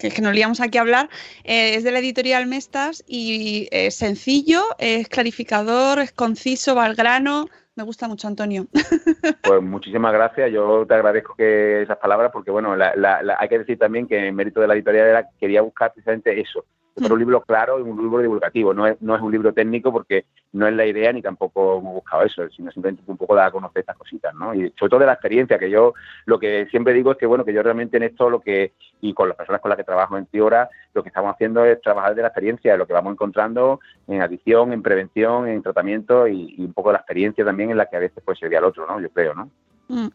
que, 0.00 0.10
que 0.10 0.22
nos 0.22 0.34
liamos 0.34 0.60
aquí 0.60 0.78
a 0.78 0.80
hablar. 0.80 1.08
Eh, 1.44 1.74
es 1.76 1.84
de 1.84 1.92
la 1.92 1.98
editorial 2.00 2.46
Mestas 2.46 3.04
y 3.06 3.68
es 3.70 3.94
sencillo, 3.94 4.62
es 4.78 5.08
clarificador, 5.08 5.98
es 6.00 6.10
conciso, 6.10 6.74
va 6.74 6.86
al 6.86 6.94
grano. 6.96 7.46
Me 7.76 7.82
gusta 7.84 8.08
mucho, 8.08 8.26
Antonio. 8.28 8.66
Pues 9.42 9.62
muchísimas 9.62 10.12
gracias. 10.12 10.50
Yo 10.52 10.86
te 10.86 10.94
agradezco 10.94 11.34
que 11.36 11.82
esas 11.82 11.98
palabras 11.98 12.30
porque, 12.32 12.50
bueno, 12.50 12.74
la- 12.76 12.94
la- 12.96 13.22
la- 13.22 13.36
hay 13.38 13.48
que 13.48 13.58
decir 13.58 13.78
también 13.78 14.06
que 14.06 14.26
en 14.28 14.34
mérito 14.34 14.60
de 14.60 14.66
la 14.68 14.74
editorial 14.74 15.06
era, 15.06 15.28
quería 15.38 15.60
buscar 15.60 15.92
precisamente 15.92 16.40
eso. 16.40 16.64
Fuera 16.94 17.14
un 17.14 17.20
libro 17.20 17.40
claro 17.42 17.78
y 17.78 17.82
un 17.82 18.00
libro 18.00 18.20
divulgativo. 18.20 18.72
No 18.72 18.86
es, 18.86 19.00
no 19.00 19.16
es 19.16 19.22
un 19.22 19.32
libro 19.32 19.52
técnico 19.52 19.92
porque 19.92 20.26
no 20.52 20.66
es 20.68 20.74
la 20.74 20.86
idea 20.86 21.12
ni 21.12 21.22
tampoco 21.22 21.78
hemos 21.78 21.94
buscado 21.94 22.22
eso, 22.22 22.48
sino 22.50 22.70
simplemente 22.70 23.02
un 23.06 23.16
poco 23.16 23.34
dar 23.34 23.48
a 23.48 23.50
conocer 23.50 23.80
estas 23.80 23.96
cositas, 23.96 24.34
¿no? 24.34 24.54
Y 24.54 24.72
sobre 24.78 24.90
todo 24.90 25.00
de 25.00 25.06
la 25.06 25.14
experiencia, 25.14 25.58
que 25.58 25.70
yo 25.70 25.94
lo 26.26 26.38
que 26.38 26.66
siempre 26.70 26.92
digo 26.92 27.12
es 27.12 27.18
que, 27.18 27.26
bueno, 27.26 27.44
que 27.44 27.52
yo 27.52 27.62
realmente 27.62 27.96
en 27.96 28.04
esto 28.04 28.30
lo 28.30 28.40
que, 28.40 28.72
y 29.00 29.12
con 29.12 29.28
las 29.28 29.36
personas 29.36 29.60
con 29.60 29.70
las 29.70 29.76
que 29.76 29.84
trabajo 29.84 30.16
en 30.16 30.26
Tiora, 30.26 30.68
lo 30.94 31.02
que 31.02 31.08
estamos 31.08 31.34
haciendo 31.34 31.64
es 31.64 31.80
trabajar 31.80 32.14
de 32.14 32.22
la 32.22 32.28
experiencia, 32.28 32.72
de 32.72 32.78
lo 32.78 32.86
que 32.86 32.92
vamos 32.92 33.12
encontrando 33.12 33.80
en 34.06 34.22
adicción, 34.22 34.72
en 34.72 34.82
prevención, 34.82 35.48
en 35.48 35.62
tratamiento 35.62 36.28
y, 36.28 36.54
y 36.56 36.64
un 36.64 36.72
poco 36.72 36.90
de 36.90 36.94
la 36.94 37.00
experiencia 37.00 37.44
también 37.44 37.70
en 37.70 37.76
la 37.76 37.86
que 37.86 37.96
a 37.96 38.00
veces 38.00 38.22
pues 38.24 38.38
sería 38.38 38.58
el 38.58 38.64
otro, 38.64 38.86
¿no? 38.86 39.00
Yo 39.00 39.10
creo, 39.10 39.34
¿no? 39.34 39.50
Mm. 39.88 40.08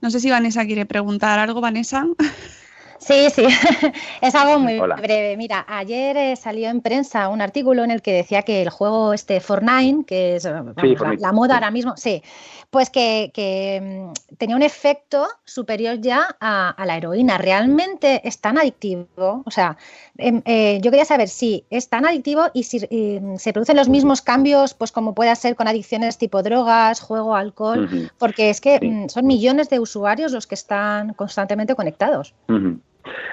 No 0.00 0.10
sé 0.10 0.20
si 0.20 0.30
Vanessa 0.30 0.64
quiere 0.66 0.86
preguntar 0.86 1.38
algo, 1.38 1.60
Vanessa. 1.60 2.06
Sí, 3.04 3.28
sí, 3.30 3.44
es 4.22 4.34
algo 4.34 4.58
muy 4.58 4.78
Hola. 4.78 4.96
breve. 4.96 5.36
Mira, 5.36 5.66
ayer 5.68 6.16
eh, 6.16 6.36
salió 6.36 6.70
en 6.70 6.80
prensa 6.80 7.28
un 7.28 7.42
artículo 7.42 7.84
en 7.84 7.90
el 7.90 8.00
que 8.00 8.12
decía 8.12 8.42
que 8.42 8.62
el 8.62 8.70
juego 8.70 9.12
este 9.12 9.40
Fortnite, 9.40 10.06
que 10.06 10.36
es 10.36 10.44
la, 10.44 11.32
moda 11.32 11.48
sí. 11.48 11.54
ahora 11.54 11.70
mismo, 11.70 11.96
sí, 11.98 12.22
pues 12.70 12.88
que, 12.88 13.30
que, 13.34 14.08
mm, 14.10 14.36
tenía 14.38 14.56
un 14.56 14.62
efecto 14.62 15.28
superior 15.44 16.00
ya 16.00 16.34
a, 16.40 16.70
a 16.70 16.86
la 16.86 16.96
heroína. 16.96 17.36
¿Realmente 17.36 18.26
es 18.26 18.38
tan 18.40 18.56
adictivo? 18.56 19.42
O 19.44 19.50
sea, 19.50 19.76
em, 20.16 20.40
eh, 20.46 20.78
yo 20.82 20.90
quería 20.90 21.04
saber 21.04 21.28
si 21.28 21.64
es 21.68 21.88
tan 21.90 22.06
adictivo 22.06 22.46
y 22.54 22.62
si 22.62 22.86
eh, 22.90 23.20
se 23.36 23.52
producen 23.52 23.76
los 23.76 23.90
mismos 23.90 24.22
cambios, 24.22 24.72
pues 24.72 24.92
como 24.92 25.14
pueda 25.14 25.34
ser 25.36 25.56
con 25.56 25.68
adicciones 25.68 26.16
tipo 26.16 26.42
drogas, 26.42 27.00
juego, 27.00 27.36
alcohol, 27.36 28.10
porque 28.18 28.48
es 28.48 28.62
que 28.62 28.78
Sí. 28.80 28.88
mm, 28.88 29.08
son 29.10 29.26
millones 29.26 29.68
de 29.68 29.78
usuarios 29.78 30.32
los 30.32 30.46
que 30.46 30.54
están 30.54 31.12
constantemente 31.12 31.74
conectados. 31.74 32.32
Ujú. 32.48 32.80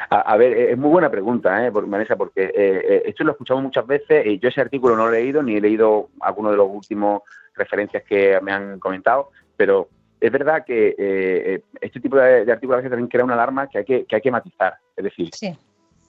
A, 0.10 0.20
a 0.22 0.38
ver, 0.38 0.54
eh, 0.54 0.72
es 0.72 0.78
muy 0.78 0.90
buena 0.90 1.10
pregunta, 1.10 1.66
¿eh, 1.66 1.70
Vanessa, 1.70 2.16
porque 2.16 2.44
eh, 2.44 2.52
eh, 2.56 3.04
esto 3.06 3.24
lo 3.24 3.32
escuchamos 3.32 3.64
muchas 3.64 3.88
veces. 3.88 4.26
y 4.26 4.40
yo 4.40 4.50
ese 4.50 4.62
artículo 4.62 4.96
no 4.96 5.08
lo 5.08 5.14
he 5.14 5.22
leído, 5.22 5.42
ni 5.42 5.56
he 5.56 5.62
leído 5.62 6.10
alguno 6.20 6.52
de 6.52 6.58
los 6.58 6.68
últimos 6.70 7.22
referencias 7.56 8.04
que 8.04 8.40
me 8.42 8.52
han 8.52 8.80
comentado, 8.80 9.30
pero 9.56 9.88
es 10.20 10.32
verdad 10.32 10.64
que 10.66 10.90
eh, 10.90 10.96
eh, 10.98 11.62
este 11.82 12.00
tipo 12.00 12.16
de, 12.16 12.46
de 12.46 12.52
artículos 12.52 12.76
a 12.76 12.78
veces 12.78 12.92
también 12.92 13.08
crea 13.10 13.24
una 13.24 13.34
alarma 13.34 13.68
que 13.68 13.80
hay 13.80 13.86
que, 13.86 14.06
que 14.06 14.16
hay 14.16 14.22
que 14.22 14.32
matizar. 14.32 14.76
Es 14.96 15.04
decir, 15.04 15.30
Sí. 15.34 15.58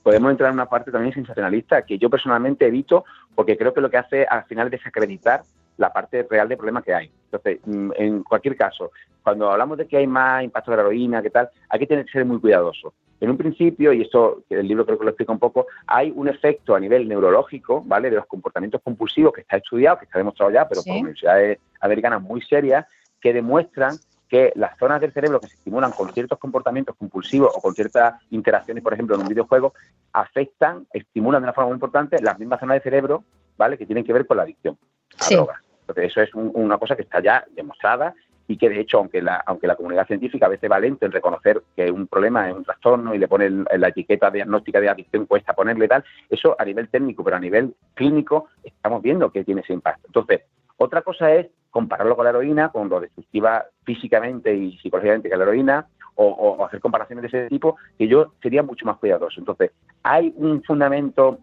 Podemos 0.03 0.31
entrar 0.31 0.49
en 0.51 0.55
una 0.55 0.67
parte 0.67 0.91
también 0.91 1.15
sensacionalista 1.15 1.83
que 1.83 1.99
yo 1.99 2.11
personalmente 2.11 2.67
evito 2.67 3.05
porque 3.35 3.57
creo 3.57 3.73
que 3.73 3.81
lo 3.81 3.91
que 3.91 3.99
hace 3.99 4.27
al 4.29 4.45
final 4.45 4.67
es 4.67 4.73
desacreditar 4.73 5.43
la 5.79 5.93
parte 5.93 6.27
real 6.29 6.49
del 6.49 6.59
problema 6.59 6.83
que 6.83 6.95
hay. 6.95 7.11
Entonces, 7.25 7.61
mm, 7.65 7.91
en 7.97 8.23
cualquier 8.23 8.57
caso, 8.57 8.91
cuando 9.23 9.51
hablamos 9.51 9.79
de 9.79 9.87
que 9.87 9.97
hay 9.97 10.07
más 10.07 10.45
impacto 10.45 10.71
de 10.71 10.77
la 10.77 10.83
heroína, 10.83 11.23
que 11.23 11.31
tal, 11.31 11.49
hay 11.69 11.79
que 11.79 11.87
tener 11.87 12.05
que 12.05 12.13
ser 12.13 12.25
muy 12.25 12.41
cuidadoso. 12.41 12.93
En 13.21 13.31
un 13.31 13.37
principio, 13.37 13.93
y 13.93 14.03
esto 14.03 14.43
el 14.51 14.67
libro 14.67 14.85
creo 14.85 14.99
que 14.99 15.05
lo 15.05 15.11
explica 15.11 15.33
un 15.33 15.39
poco, 15.39 15.67
hay 15.87 16.13
un 16.15 16.29
efecto 16.29 16.75
a 16.75 16.81
nivel 16.81 17.09
neurológico, 17.09 17.83
¿vale? 17.87 18.11
De 18.11 18.17
los 18.17 18.27
comportamientos 18.27 18.83
compulsivos 18.83 19.33
que 19.33 19.43
está 19.43 19.59
estudiado, 19.59 19.99
que 19.99 20.07
está 20.07 20.19
demostrado 20.19 20.51
ya, 20.51 20.69
pero 20.69 20.83
Sí. 20.83 20.91
por 20.91 20.99
universidades 20.99 21.59
americanas 21.81 22.21
muy 22.21 22.43
serias, 22.43 22.85
que 23.21 23.33
demuestran 23.33 23.97
que 24.33 24.51
las 24.55 24.79
zonas 24.79 24.99
del 24.99 25.13
cerebro 25.13 25.41
que 25.41 25.47
se 25.47 25.57
estimulan 25.57 25.91
con 25.93 26.11
ciertos 26.15 26.39
comportamientos 26.39 26.97
compulsivos 26.97 27.53
o 27.55 27.61
con 27.61 27.75
ciertas 27.75 28.15
interacciones, 28.31 28.83
por 28.83 28.95
ejemplo, 28.95 29.15
en 29.15 29.21
un 29.21 29.29
videojuego, 29.29 29.75
afectan, 30.11 30.87
estimulan 30.91 31.43
de 31.43 31.45
una 31.45 31.53
forma 31.53 31.69
muy 31.69 31.75
importante 31.75 32.19
las 32.23 32.39
mismas 32.39 32.59
zonas 32.59 32.77
del 32.77 32.83
cerebro, 32.83 33.25
¿vale? 33.59 33.77
Que 33.77 33.85
tienen 33.85 34.05
que 34.05 34.13
ver 34.15 34.27
con 34.27 34.39
la 34.39 34.45
adicción 34.45 34.79
a 35.21 35.25
Sí. 35.25 35.35
drogas. 35.35 35.61
Entonces, 35.81 36.05
eso 36.07 36.23
es 36.23 36.35
un- 36.35 36.51
una 36.55 36.79
cosa 36.79 36.97
que 36.97 37.03
está 37.03 37.21
ya 37.21 37.45
demostrada 37.55 38.15
y 38.49 38.57
que 38.57 38.71
de 38.71 38.81
hecho, 38.81 38.97
aunque 38.97 39.21
la, 39.21 39.37
aunque 39.45 39.67
la 39.67 39.77
comunidad 39.77 40.07
científica 40.07 40.47
a 40.47 40.49
veces 40.49 40.71
va 40.71 40.81
lento 40.81 41.05
en 41.05 41.13
reconocer 41.13 41.63
que 41.77 41.91
un 41.91 42.07
problema 42.07 42.49
es 42.49 42.57
un 42.57 42.65
trastorno 42.65 43.15
y 43.15 43.19
le 43.19 43.29
pone 43.29 43.51
la 43.51 43.89
etiqueta 43.89 44.31
diagnóstica 44.31 44.81
de 44.81 44.89
adicción, 44.89 45.27
cuesta 45.27 45.53
ponerle 45.53 45.89
tal, 45.89 46.03
eso 46.31 46.57
a 46.59 46.65
nivel 46.65 46.89
técnico, 46.89 47.23
pero 47.23 47.37
a 47.37 47.41
nivel 47.41 47.75
clínico 47.93 48.49
estamos 48.65 49.03
viendo 49.03 49.31
que 49.31 49.45
tiene 49.45 49.61
ese 49.61 49.75
impacto. 49.75 50.07
Entonces, 50.07 50.41
otra 50.83 51.03
cosa 51.03 51.33
es 51.33 51.49
compararlo 51.71 52.17
con 52.17 52.25
la 52.25 52.31
heroína, 52.31 52.69
con 52.71 52.89
lo 52.89 53.01
destructiva 53.01 53.65
físicamente 53.85 54.55
y 54.55 54.77
psicológicamente 54.79 55.31
que 55.31 55.37
la 55.37 55.45
heroína, 55.45 55.87
o, 56.15 56.65
hacer 56.67 56.81
comparaciones 56.81 57.23
de 57.23 57.29
ese 57.29 57.49
tipo, 57.49 57.77
que 57.99 58.07
yo 58.07 58.35
sería 58.43 58.63
mucho 58.63 58.85
más 58.85 58.99
cuidadoso. 58.99 59.41
Entonces, 59.41 59.71
hay 60.03 60.33
un 60.37 60.63
fundamento 60.63 61.39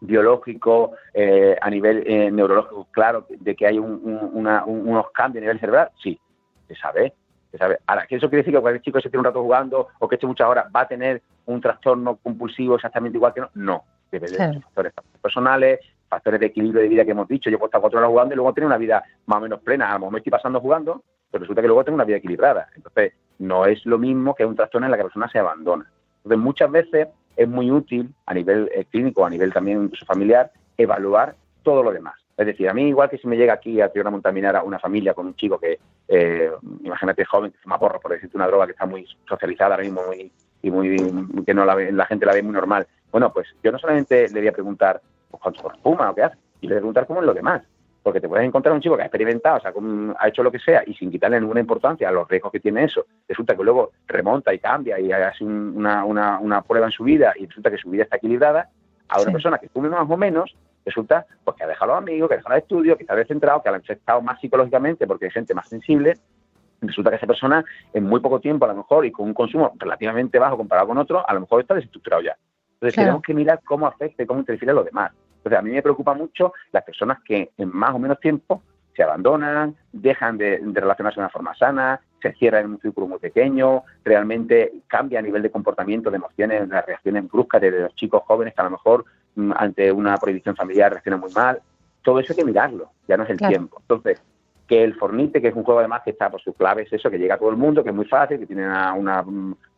biológico, 0.00 0.92
eh, 1.14 1.56
a 1.60 1.70
nivel 1.70 2.02
eh, 2.06 2.30
neurológico, 2.30 2.88
claro, 2.90 3.26
de 3.28 3.54
que 3.54 3.66
hay 3.66 3.78
unos 3.78 5.10
cambios 5.12 5.42
a 5.42 5.44
nivel 5.44 5.60
cerebral, 5.60 5.90
sí, 6.02 6.18
se 6.66 6.74
sabe, 6.74 7.14
se 7.52 7.58
sabe. 7.58 7.78
Ahora, 7.86 8.06
¿que 8.06 8.16
eso 8.16 8.28
quiere 8.28 8.42
decir 8.42 8.54
que 8.54 8.60
cualquier 8.60 8.82
chico 8.82 9.00
se 9.00 9.10
tiene 9.10 9.20
un 9.20 9.26
rato 9.26 9.42
jugando 9.42 9.88
o 9.98 10.08
que 10.08 10.16
esté 10.16 10.26
muchas 10.26 10.48
horas 10.48 10.66
va 10.74 10.80
a 10.82 10.88
tener 10.88 11.22
un 11.46 11.60
trastorno 11.60 12.16
compulsivo 12.16 12.76
exactamente 12.76 13.18
igual 13.18 13.34
que 13.34 13.40
no? 13.42 13.50
No, 13.54 13.84
debe 14.10 14.28
de 14.28 14.60
factores 14.60 14.92
personales, 15.22 15.80
factores 16.10 16.40
de 16.40 16.46
equilibrio 16.46 16.82
de 16.82 16.88
vida 16.88 17.04
que 17.04 17.12
hemos 17.12 17.28
dicho. 17.28 17.48
Yo 17.48 17.58
puedo 17.58 17.68
estar 17.68 17.80
cuatro 17.80 17.98
horas 17.98 18.10
jugando 18.10 18.34
y 18.34 18.36
luego 18.36 18.52
tener 18.52 18.66
una 18.66 18.76
vida 18.76 19.02
más 19.26 19.38
o 19.38 19.42
menos 19.42 19.60
plena. 19.60 19.88
A 19.88 19.92
lo 19.94 20.00
mejor 20.00 20.12
me 20.12 20.18
estoy 20.18 20.32
pasando 20.32 20.60
jugando, 20.60 21.04
pero 21.30 21.42
resulta 21.42 21.62
que 21.62 21.68
luego 21.68 21.84
tengo 21.84 21.94
una 21.94 22.04
vida 22.04 22.18
equilibrada. 22.18 22.68
Entonces, 22.74 23.14
no 23.38 23.64
es 23.64 23.86
lo 23.86 23.96
mismo 23.96 24.34
que 24.34 24.44
un 24.44 24.56
trastorno 24.56 24.86
en 24.86 24.90
la 24.90 24.96
que 24.96 25.04
la 25.04 25.08
persona 25.08 25.30
se 25.30 25.38
abandona. 25.38 25.90
Entonces, 26.16 26.38
muchas 26.38 26.70
veces 26.70 27.08
es 27.36 27.48
muy 27.48 27.70
útil 27.70 28.12
a 28.26 28.34
nivel 28.34 28.70
eh, 28.74 28.84
clínico, 28.90 29.24
a 29.24 29.30
nivel 29.30 29.52
también 29.52 29.84
incluso 29.84 30.04
familiar, 30.04 30.50
evaluar 30.76 31.36
todo 31.62 31.82
lo 31.82 31.92
demás. 31.92 32.14
Es 32.36 32.46
decir, 32.46 32.68
a 32.68 32.74
mí 32.74 32.88
igual 32.88 33.08
que 33.08 33.18
si 33.18 33.28
me 33.28 33.36
llega 33.36 33.52
aquí 33.52 33.80
a 33.80 33.90
Tierra 33.90 34.10
Montaminara 34.10 34.62
una 34.62 34.78
familia 34.78 35.14
con 35.14 35.26
un 35.26 35.34
chico 35.36 35.58
que, 35.58 35.78
eh, 36.08 36.50
imagínate, 36.82 37.24
joven, 37.24 37.52
que 37.52 37.58
fuma 37.58 37.78
porro, 37.78 38.00
por 38.00 38.12
decirte 38.12 38.36
una 38.36 38.46
droga 38.46 38.66
que 38.66 38.72
está 38.72 38.86
muy 38.86 39.06
socializada 39.28 39.74
ahora 39.74 39.84
mismo 39.84 40.00
y 40.62 40.70
muy 40.70 40.96
que 41.44 41.54
no 41.54 41.64
la, 41.64 41.74
la 41.74 42.06
gente 42.06 42.26
la 42.26 42.32
ve 42.32 42.42
muy 42.42 42.54
normal. 42.54 42.86
Bueno, 43.12 43.32
pues 43.32 43.48
yo 43.62 43.72
no 43.72 43.78
solamente 43.78 44.28
le 44.28 44.40
voy 44.40 44.48
a 44.48 44.52
preguntar 44.52 45.00
pues, 45.30 45.42
cuánto 45.42 45.70
fuma 45.82 46.10
o 46.10 46.14
qué 46.14 46.24
hace, 46.24 46.36
y 46.60 46.68
le 46.68 46.76
preguntar 46.76 47.06
cómo 47.06 47.20
es 47.20 47.26
lo 47.26 47.34
demás. 47.34 47.62
Porque 48.02 48.20
te 48.20 48.28
puedes 48.28 48.46
encontrar 48.46 48.74
un 48.74 48.80
chico 48.80 48.96
que 48.96 49.02
ha 49.02 49.06
experimentado, 49.06 49.58
o 49.58 49.60
sea, 49.60 49.72
ha 50.18 50.28
hecho 50.28 50.42
lo 50.42 50.50
que 50.50 50.58
sea 50.58 50.82
y 50.86 50.94
sin 50.94 51.10
quitarle 51.10 51.38
ninguna 51.38 51.60
importancia 51.60 52.08
a 52.08 52.12
los 52.12 52.26
riesgos 52.28 52.50
que 52.50 52.60
tiene 52.60 52.84
eso, 52.84 53.04
resulta 53.28 53.54
que 53.54 53.62
luego 53.62 53.90
remonta 54.06 54.54
y 54.54 54.58
cambia 54.58 54.98
y 54.98 55.12
hace 55.12 55.44
una, 55.44 56.04
una, 56.06 56.38
una 56.38 56.62
prueba 56.62 56.86
en 56.86 56.92
su 56.92 57.04
vida 57.04 57.34
y 57.36 57.46
resulta 57.46 57.70
que 57.70 57.76
su 57.76 57.90
vida 57.90 58.04
está 58.04 58.16
equilibrada, 58.16 58.70
a 59.10 59.20
una 59.20 59.32
persona 59.32 59.58
que 59.58 59.68
fume 59.68 59.88
más 59.88 60.08
o 60.08 60.16
menos, 60.16 60.56
resulta 60.84 61.26
pues, 61.44 61.56
que 61.56 61.64
ha 61.64 61.66
dejado 61.66 61.92
a 61.92 61.94
los 61.96 62.02
amigos, 62.02 62.28
que 62.28 62.34
ha 62.34 62.38
dejado 62.38 62.54
el 62.54 62.62
estudio, 62.62 62.96
que 62.96 63.02
está 63.02 63.14
descentrado, 63.14 63.62
que 63.62 63.68
ha 63.68 63.74
afectado 63.74 64.22
más 64.22 64.40
psicológicamente 64.40 65.06
porque 65.06 65.26
hay 65.26 65.30
gente 65.32 65.52
más 65.52 65.68
sensible, 65.68 66.14
resulta 66.80 67.10
que 67.10 67.16
esa 67.16 67.26
persona 67.26 67.64
en 67.92 68.04
muy 68.04 68.20
poco 68.20 68.40
tiempo 68.40 68.64
a 68.64 68.68
lo 68.68 68.76
mejor 68.76 69.04
y 69.04 69.12
con 69.12 69.26
un 69.26 69.34
consumo 69.34 69.72
relativamente 69.76 70.38
bajo 70.38 70.56
comparado 70.56 70.88
con 70.88 70.98
otro, 70.98 71.28
a 71.28 71.34
lo 71.34 71.40
mejor 71.40 71.60
está 71.60 71.74
desestructurado 71.74 72.22
ya. 72.22 72.36
Entonces 72.80 72.96
tenemos 72.96 73.20
que 73.22 73.34
mirar 73.34 73.60
cómo 73.62 73.86
afecta 73.86 74.22
y 74.22 74.26
cómo 74.26 74.40
interfiere 74.40 74.72
a 74.72 74.74
los 74.74 74.86
demás. 74.86 75.12
Entonces, 75.36 75.58
a 75.58 75.62
mí 75.62 75.70
me 75.70 75.82
preocupa 75.82 76.14
mucho 76.14 76.54
las 76.72 76.82
personas 76.82 77.18
que 77.22 77.50
en 77.58 77.70
más 77.74 77.94
o 77.94 77.98
menos 77.98 78.18
tiempo 78.20 78.62
se 78.96 79.02
abandonan, 79.02 79.76
dejan 79.92 80.38
de, 80.38 80.60
relacionarse 80.74 81.16
de 81.16 81.24
una 81.24 81.30
forma 81.30 81.54
sana, 81.54 82.00
se 82.20 82.32
cierran 82.32 82.64
en 82.64 82.70
un 82.72 82.80
círculo 82.80 83.06
muy 83.06 83.18
pequeño, 83.18 83.84
realmente 84.04 84.72
cambia 84.86 85.18
a 85.18 85.22
nivel 85.22 85.42
de 85.42 85.50
comportamiento, 85.50 86.10
de 86.10 86.16
emociones, 86.16 86.68
las 86.68 86.84
reacciones 86.86 87.30
bruscas 87.30 87.60
de 87.60 87.70
los 87.70 87.94
chicos 87.94 88.22
jóvenes 88.26 88.54
que 88.54 88.60
a 88.60 88.64
lo 88.64 88.70
mejor 88.70 89.04
mm, 89.36 89.52
ante 89.56 89.92
una 89.92 90.16
prohibición 90.16 90.56
familiar 90.56 90.90
reaccionan 90.90 91.20
muy 91.20 91.32
mal. 91.32 91.60
Todo 92.02 92.20
eso 92.20 92.32
hay 92.32 92.38
que 92.38 92.44
mirarlo, 92.44 92.90
ya 93.06 93.16
no 93.16 93.24
es 93.24 93.30
el 93.30 93.38
tiempo. 93.38 93.78
Entonces, 93.80 94.22
que 94.66 94.84
el 94.84 94.94
Fornite, 94.94 95.42
que 95.42 95.48
es 95.48 95.54
un 95.54 95.64
juego 95.64 95.80
además 95.80 96.02
que 96.04 96.10
está 96.10 96.30
por 96.30 96.40
su 96.40 96.54
clave, 96.54 96.82
es 96.82 96.92
eso, 96.92 97.10
que 97.10 97.18
llega 97.18 97.34
a 97.34 97.38
todo 97.38 97.50
el 97.50 97.56
mundo, 97.56 97.82
que 97.82 97.90
es 97.90 97.96
muy 97.96 98.06
fácil, 98.06 98.38
que 98.38 98.46
tiene 98.46 98.66
una, 98.66 99.24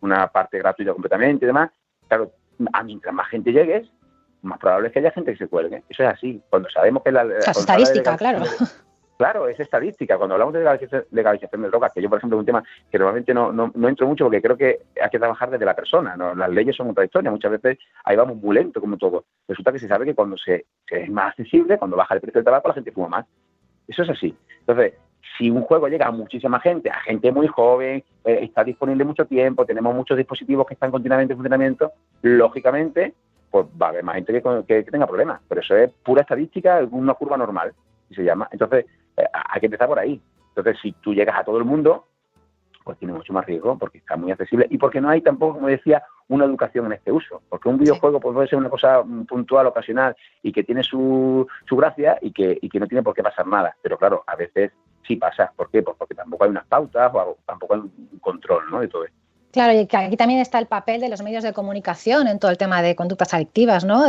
una, 0.01 0.27
parte 0.29 0.59
gratuita 0.59 0.93
completamente 0.93 1.45
y 1.45 1.47
demás. 1.47 1.71
Claro, 2.07 2.31
a 2.73 2.83
mientras 2.83 3.15
más 3.15 3.29
gente 3.29 3.53
llegues, 3.53 3.91
más 4.43 4.59
probable 4.59 4.88
es 4.88 4.93
que 4.93 4.99
haya 4.99 5.11
gente 5.12 5.33
que 5.33 5.38
se 5.38 5.49
cuelgue. 5.49 5.83
Eso 5.88 6.03
es 6.03 6.09
así. 6.09 6.43
Cuando 6.51 6.69
sabemos 6.71 7.03
que 7.03 7.12
la... 7.12 7.23
es 7.23 7.49
estadística, 7.49 8.17
claro. 8.17 8.45
Claro, 9.19 9.47
es 9.47 9.61
estadística. 9.61 10.17
Cuando 10.17 10.35
hablamos 10.35 10.53
de 10.53 11.05
legalización 11.12 11.62
de 11.62 11.69
drogas, 11.69 11.93
que 11.93 12.03
yo, 12.03 12.09
por 12.09 12.19
ejemplo, 12.19 12.38
es 12.38 12.41
un 12.41 12.47
tema 12.47 12.65
que 12.91 12.99
normalmente 12.99 13.33
no, 13.33 13.53
no, 13.53 13.88
entro 13.88 14.09
mucho 14.09 14.25
porque 14.25 14.43
creo 14.43 14.57
que 14.57 14.81
hay 15.01 15.11
que 15.11 15.19
trabajar 15.21 15.49
desde 15.49 15.65
la 15.65 15.77
persona. 15.77 16.17
Las 16.35 16.51
leyes 16.51 16.75
son 16.75 16.87
contradictorias. 16.88 17.31
Muchas 17.31 17.53
veces 17.53 17.79
ahí 18.05 18.17
vamos 18.17 18.38
muy 18.38 18.57
lento, 18.57 18.81
como 18.81 18.97
todo. 18.97 19.27
Resulta 19.47 19.71
que 19.71 19.79
se 19.79 19.87
sabe 19.87 20.07
que 20.07 20.17
cuando 20.17 20.37
se, 20.38 20.67
es 20.88 21.09
más 21.09 21.29
accesible, 21.29 21.79
cuando 21.79 21.97
baja 21.97 22.15
el 22.15 22.21
precio 22.21 22.41
del 22.41 22.47
tabaco, 22.47 22.67
la 22.67 22.75
gente 22.75 22.91
fuma 22.91 23.09
más. 23.09 23.27
Eso 23.87 24.03
es 24.03 24.11
así. 24.11 24.37
Entonces, 24.59 24.95
si 25.39 25.51
un 25.51 25.63
juego 25.63 25.89
llega 25.89 26.07
a 26.07 26.11
muchísima 26.11 26.61
gente, 26.61 26.91
a 26.91 27.01
gente 27.01 27.33
muy 27.33 27.47
joven, 27.47 28.05
eh, 28.25 28.39
está 28.43 28.65
disponible 28.65 29.05
mucho 29.05 29.25
tiempo, 29.25 29.65
tenemos 29.65 29.95
muchos 29.95 30.17
dispositivos 30.17 30.67
que 30.67 30.75
están 30.75 30.91
continuamente 30.91 31.33
en 31.33 31.39
funcionamiento, 31.39 31.93
lógicamente 32.23 33.15
pues 33.53 33.67
va 33.81 33.87
a 33.87 33.89
haber 33.91 34.03
más 34.03 34.15
gente 34.17 34.43
que, 34.67 34.83
tenga 34.85 35.07
problemas. 35.07 35.41
Pero 35.47 35.61
eso 35.61 35.77
es 35.77 35.91
pura 36.03 36.23
estadística, 36.23 36.81
una 36.91 37.15
curva 37.15 37.37
normal, 37.37 37.73
y 38.09 38.15
se 38.15 38.25
llama. 38.25 38.49
Entonces, 38.51 38.87
eh, 39.17 39.27
hay 39.33 39.61
que 39.61 39.67
empezar 39.67 39.87
por 39.87 39.99
ahí. 39.99 40.21
Entonces, 40.49 40.79
si 40.83 40.93
tú 40.93 41.15
llegas 41.15 41.39
a 41.39 41.45
todo 41.45 41.59
el 41.59 41.65
mundo, 41.65 42.07
pues 42.83 42.99
tiene 42.99 43.15
mucho 43.15 43.33
más 43.33 43.47
riesgo 43.47 43.79
porque 43.79 43.99
está 43.99 44.17
muy 44.17 44.33
accesible 44.33 44.67
y 44.69 44.77
porque 44.77 45.01
no 45.01 45.09
hay 45.09 45.21
tampoco, 45.21 45.55
como 45.55 45.69
decía, 45.69 46.03
una 46.29 46.47
educación 46.47 46.87
en 46.87 46.93
este 46.93 47.13
uso. 47.13 47.43
Porque 47.49 47.69
un 47.69 47.79
videojuego 47.79 48.19
pues, 48.19 48.35
puede 48.35 48.49
ser 48.49 48.59
una 48.59 48.71
cosa 48.71 49.05
puntual, 49.29 49.67
ocasional 49.67 50.17
y 50.43 50.51
que 50.51 50.65
tiene 50.65 50.83
su, 50.83 51.47
su 51.69 51.77
gracia 51.77 52.19
y 52.23 52.33
que, 52.33 52.59
y 52.61 52.69
que 52.69 52.81
no 52.81 52.87
tiene 52.87 53.03
por 53.03 53.15
qué 53.15 53.23
pasar 53.23 53.47
nada. 53.47 53.77
Pero 53.83 53.99
claro, 53.99 54.25
a 54.27 54.35
veces 54.35 54.73
sí 55.07 55.17
pasa. 55.17 55.53
¿Por 55.57 55.71
qué? 55.71 55.83
Pues 55.83 55.97
porque 55.97 56.15
tampoco 56.15 56.45
hay 56.45 56.51
unas 56.51 56.67
pautas 56.67 57.12
o 57.15 57.38
tampoco 57.47 57.75
hay 57.75 57.81
un 57.81 58.19
control 58.21 58.71
¿no? 58.71 58.81
de 58.81 58.88
todo 58.88 59.05
esto. 59.05 59.23
Claro, 59.53 59.75
y 59.75 59.81
aquí 59.81 60.17
también 60.17 60.41
está 60.41 60.59
el 60.59 60.67
papel 60.67 61.03
de 61.03 61.11
los 61.11 61.21
medios 61.21 61.45
de 61.45 61.53
comunicación 61.53 62.27
en 62.27 62.38
todo 62.38 62.51
el 62.51 62.57
tema 62.57 62.81
de 62.81 62.97
conductas 62.97 63.35
adictivas, 63.35 63.85
¿no? 63.85 64.05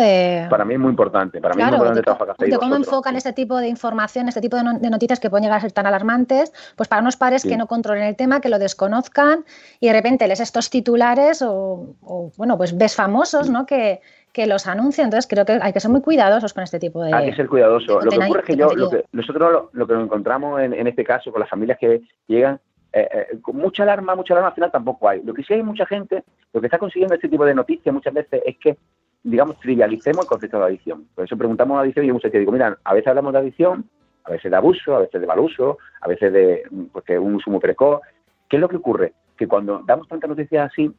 Para 0.49 0.63
mí 0.63 0.75
es 0.75 0.79
muy 0.79 0.89
importante, 0.89 1.41
para 1.41 1.53
mí 1.53 1.61
es 1.61 1.67
muy 1.67 1.75
importante 1.75 2.45
de, 2.45 2.57
cómo 2.57 2.77
enfocan 2.77 3.17
este 3.17 3.33
tipo 3.33 3.57
de 3.57 3.67
información, 3.67 4.29
este 4.29 4.39
tipo 4.39 4.55
de, 4.55 4.63
noticias 4.63 5.19
que 5.19 5.29
pueden 5.29 5.43
llegar 5.43 5.57
a 5.57 5.61
ser 5.61 5.73
tan 5.73 5.85
alarmantes, 5.85 6.53
pues 6.77 6.87
para 6.87 7.01
unos 7.01 7.17
padres 7.17 7.43
que 7.43 7.57
no 7.57 7.67
controlen 7.67 8.05
el 8.05 8.15
tema, 8.15 8.39
que 8.39 8.47
lo 8.47 8.57
desconozcan 8.57 9.43
y 9.81 9.87
de 9.87 9.93
repente 9.93 10.25
les 10.29 10.39
estos 10.39 10.69
titulares 10.69 11.41
o, 11.41 12.31
bueno, 12.37 12.57
pues 12.57 12.77
ves 12.77 12.95
famosos, 12.95 13.49
¿no? 13.49 13.65
Que, 13.65 13.99
que 14.33 14.47
los 14.47 14.67
anuncian. 14.67 15.05
Entonces 15.05 15.29
creo 15.29 15.45
que 15.45 15.59
hay 15.61 15.71
que 15.71 15.79
ser 15.79 15.91
muy 15.91 16.01
cuidadosos 16.01 16.53
con 16.53 16.63
este 16.63 16.79
tipo 16.79 17.03
de. 17.03 17.13
Hay 17.13 17.29
que 17.29 17.35
ser 17.35 17.47
cuidadoso. 17.47 18.01
Lo 18.01 18.11
que 18.11 18.17
ocurre 18.17 18.39
es 18.39 18.45
que 18.45 18.55
yo, 18.55 18.73
lo 18.73 18.89
que, 18.89 19.05
nosotros 19.11 19.69
lo, 19.71 19.87
que 19.87 19.93
nos 19.93 20.03
encontramos 20.05 20.59
en, 20.59 20.73
en, 20.73 20.87
este 20.87 21.03
caso 21.03 21.31
con 21.31 21.39
las 21.39 21.49
familias 21.49 21.77
que 21.79 22.01
llegan 22.27 22.59
eh, 22.95 23.09
eh, 23.11 23.39
con 23.41 23.55
mucha 23.55 23.81
alarma, 23.81 24.15
mucha 24.15 24.35
alarma 24.35 24.49
al 24.49 24.53
final 24.53 24.71
tampoco 24.71 25.09
hay. 25.09 25.23
Lo 25.23 25.33
que 25.33 25.43
sí 25.43 25.53
hay 25.55 25.63
mucha 25.63 25.85
gente, 25.87 26.23
lo 26.53 26.61
que 26.61 26.67
está 26.67 26.77
consiguiendo 26.77 27.15
este 27.15 27.27
tipo 27.27 27.43
de 27.43 27.55
noticias 27.55 27.91
muchas 27.91 28.13
veces 28.13 28.43
es 28.45 28.55
que, 28.59 28.77
digamos, 29.23 29.59
trivialicemos 29.59 30.25
el 30.25 30.29
concepto 30.29 30.59
de 30.59 30.65
adicción. 30.65 31.07
Por 31.15 31.25
eso 31.25 31.35
preguntamos 31.35 31.77
a 31.77 31.81
adicción 31.81 32.05
y 32.05 32.09
yo 32.09 32.13
muchas 32.13 32.31
veces 32.31 32.41
digo, 32.41 32.51
mira, 32.51 32.77
a 32.83 32.93
veces 32.93 33.07
hablamos 33.07 33.33
de 33.33 33.39
adicción, 33.39 33.89
a 34.25 34.31
veces 34.31 34.51
de 34.51 34.57
abuso, 34.57 34.95
a 34.95 34.99
veces 34.99 35.19
de 35.19 35.27
mal 35.27 35.39
uso, 35.39 35.79
a 36.01 36.07
veces 36.07 36.31
de 36.31 36.63
pues, 36.91 37.05
un 37.19 37.35
uso 37.35 37.49
muy 37.49 37.59
precoz. 37.59 38.01
¿Qué 38.47 38.57
es 38.57 38.61
lo 38.61 38.69
que 38.69 38.77
ocurre? 38.77 39.13
Que 39.37 39.47
cuando 39.47 39.81
damos 39.87 40.07
tantas 40.07 40.29
noticias 40.29 40.71
así, 40.71 40.93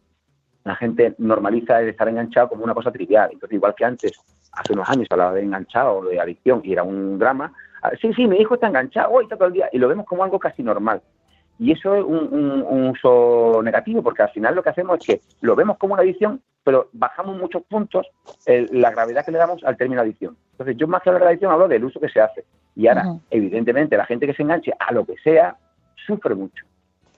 la 0.65 0.75
gente 0.77 1.15
normaliza 1.19 1.81
el 1.81 1.91
estar 1.91 2.09
enganchado 2.09 2.49
como 2.49 2.65
una 2.65 2.75
cosa 2.75 2.91
trivial. 2.91 3.31
Entonces, 3.33 3.57
igual 3.57 3.75
que 3.75 3.85
antes, 3.85 4.13
hace 4.53 4.73
unos 4.73 4.89
años 4.89 5.07
hablaba 5.11 5.35
de 5.35 5.43
enganchado 5.43 5.99
o 5.99 6.05
de 6.07 6.19
adicción 6.19 6.63
y 6.65 6.73
era 6.73 6.83
un 6.83 7.19
drama, 7.19 7.53
ah, 7.83 7.91
sí, 8.01 8.13
sí, 8.15 8.27
mi 8.27 8.39
hijo 8.39 8.55
está 8.55 8.69
enganchado, 8.69 9.13
hoy 9.13 9.25
está 9.25 9.37
todo 9.37 9.49
el 9.49 9.55
día, 9.55 9.69
y 9.73 9.79
lo 9.79 9.89
vemos 9.89 10.07
como 10.07 10.25
algo 10.25 10.39
casi 10.39 10.63
normal. 10.63 11.03
Y 11.59 11.73
eso 11.73 11.95
es 11.95 12.05
un, 12.05 12.91
uso 12.91 13.61
negativo, 13.63 14.03
porque 14.03 14.23
al 14.23 14.31
final 14.31 14.55
lo 14.55 14.63
que 14.63 14.71
hacemos 14.71 14.99
es 14.99 15.07
que 15.07 15.21
lo 15.41 15.55
vemos 15.55 15.79
como 15.79 15.95
una 15.95 16.03
adicción, 16.03 16.41
pero 16.65 16.89
bajamos 16.93 17.37
muchos 17.37 17.63
puntos 17.63 18.07
la 18.47 18.91
gravedad 18.91 19.25
que 19.25 19.31
le 19.31 19.39
damos 19.39 19.63
al 19.65 19.77
término 19.77 20.01
adicción. 20.01 20.37
Entonces, 20.53 20.77
yo 20.77 20.89
más 20.89 21.03
que 21.03 21.11
hablar 21.11 21.23
de 21.23 21.29
adicción 21.29 21.53
hablo 21.53 21.69
del 21.69 21.85
uso 21.85 22.01
que 22.01 22.09
se 22.09 22.21
hace. 22.21 22.45
Y 22.75 22.89
ahora, 22.89 23.05
evidentemente, 23.31 23.97
la 23.97 24.07
gente 24.07 24.27
que 24.27 24.35
se 24.35 24.43
enganche 24.43 24.73
a 24.79 24.93
lo 24.93 25.05
que 25.05 25.17
sea, 25.23 25.57
sufre 26.07 26.35
mucho. 26.35 26.65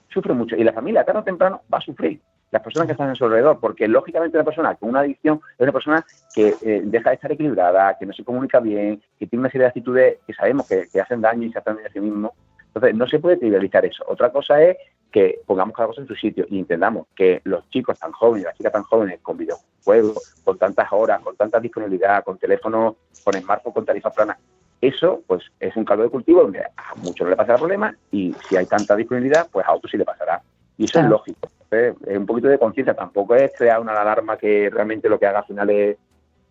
Sufre 0.09 0.33
mucho. 0.33 0.55
Y 0.55 0.63
la 0.63 0.73
familia, 0.73 1.03
tarde 1.03 1.21
o 1.21 1.23
temprano, 1.23 1.61
va 1.73 1.79
a 1.79 1.81
sufrir. 1.81 2.21
Las 2.51 2.61
personas 2.61 2.87
que 2.87 2.93
están 2.93 3.09
a 3.09 3.15
su 3.15 3.25
alrededor, 3.25 3.59
porque 3.59 3.87
lógicamente 3.87 4.37
una 4.37 4.45
persona 4.45 4.75
con 4.75 4.89
una 4.89 5.01
adicción 5.01 5.41
es 5.57 5.61
una 5.61 5.71
persona 5.73 6.05
que 6.33 6.55
eh, 6.61 6.81
deja 6.85 7.09
de 7.09 7.15
estar 7.15 7.31
equilibrada, 7.31 7.97
que 7.97 8.05
no 8.05 8.13
se 8.13 8.23
comunica 8.23 8.59
bien, 8.59 9.01
que 9.19 9.27
tiene 9.27 9.41
una 9.41 9.49
serie 9.49 9.63
de 9.63 9.69
actitudes 9.69 10.17
que 10.25 10.33
sabemos 10.33 10.67
que, 10.67 10.87
que 10.91 11.01
hacen 11.01 11.21
daño 11.21 11.43
y 11.43 11.51
se 11.51 11.59
hacen 11.59 11.75
daño 11.75 11.87
a 11.87 11.91
sí 11.91 11.99
mismo 11.99 12.33
entonces, 12.77 12.95
no 12.95 13.07
se 13.07 13.19
puede 13.19 13.37
trivializar 13.37 13.83
eso. 13.85 14.03
Otra 14.07 14.31
cosa 14.31 14.61
es 14.61 14.77
que 15.11 15.39
pongamos 15.47 15.75
cada 15.75 15.87
cosa 15.87 16.01
en 16.01 16.07
su 16.07 16.15
sitio 16.15 16.45
y 16.47 16.59
entendamos 16.59 17.07
que 17.15 17.41
los 17.45 17.67
chicos 17.69 17.97
tan 17.97 18.11
jóvenes, 18.11 18.45
las 18.45 18.55
chicas 18.55 18.71
tan 18.71 18.83
jóvenes 18.83 19.19
con 19.21 19.35
videojuegos, 19.35 20.35
con 20.43 20.59
tantas 20.59 20.87
horas, 20.91 21.21
con 21.21 21.35
tanta 21.35 21.59
disponibilidad, 21.59 22.23
con 22.23 22.37
teléfonos, 22.37 22.95
con 23.23 23.33
smartphone, 23.33 23.73
con 23.73 23.85
tarifas 23.85 24.13
planas, 24.13 24.37
eso 24.79 25.23
pues 25.25 25.43
es 25.59 25.75
un 25.75 25.85
caldo 25.85 26.03
de 26.03 26.09
cultivo 26.09 26.43
donde 26.43 26.61
a 26.61 26.95
muchos 26.97 27.25
no 27.25 27.31
le 27.31 27.35
pasará 27.35 27.57
problema 27.57 27.95
y 28.11 28.35
si 28.47 28.55
hay 28.55 28.67
tanta 28.67 28.95
disponibilidad, 28.95 29.47
pues 29.51 29.65
a 29.65 29.73
otros 29.73 29.89
sí 29.89 29.97
le 29.97 30.05
pasará. 30.05 30.41
Y 30.77 30.85
eso 30.85 30.99
es 30.99 31.05
lógico. 31.05 31.49
Un 31.71 32.25
poquito 32.25 32.47
de 32.47 32.59
conciencia, 32.59 32.93
tampoco 32.93 33.35
es 33.35 33.51
crear 33.57 33.79
una 33.79 33.99
alarma 33.99 34.37
que 34.37 34.69
realmente 34.69 35.09
lo 35.09 35.19
que 35.19 35.25
haga 35.25 35.39
al 35.39 35.45
final 35.45 35.69
es 35.69 35.97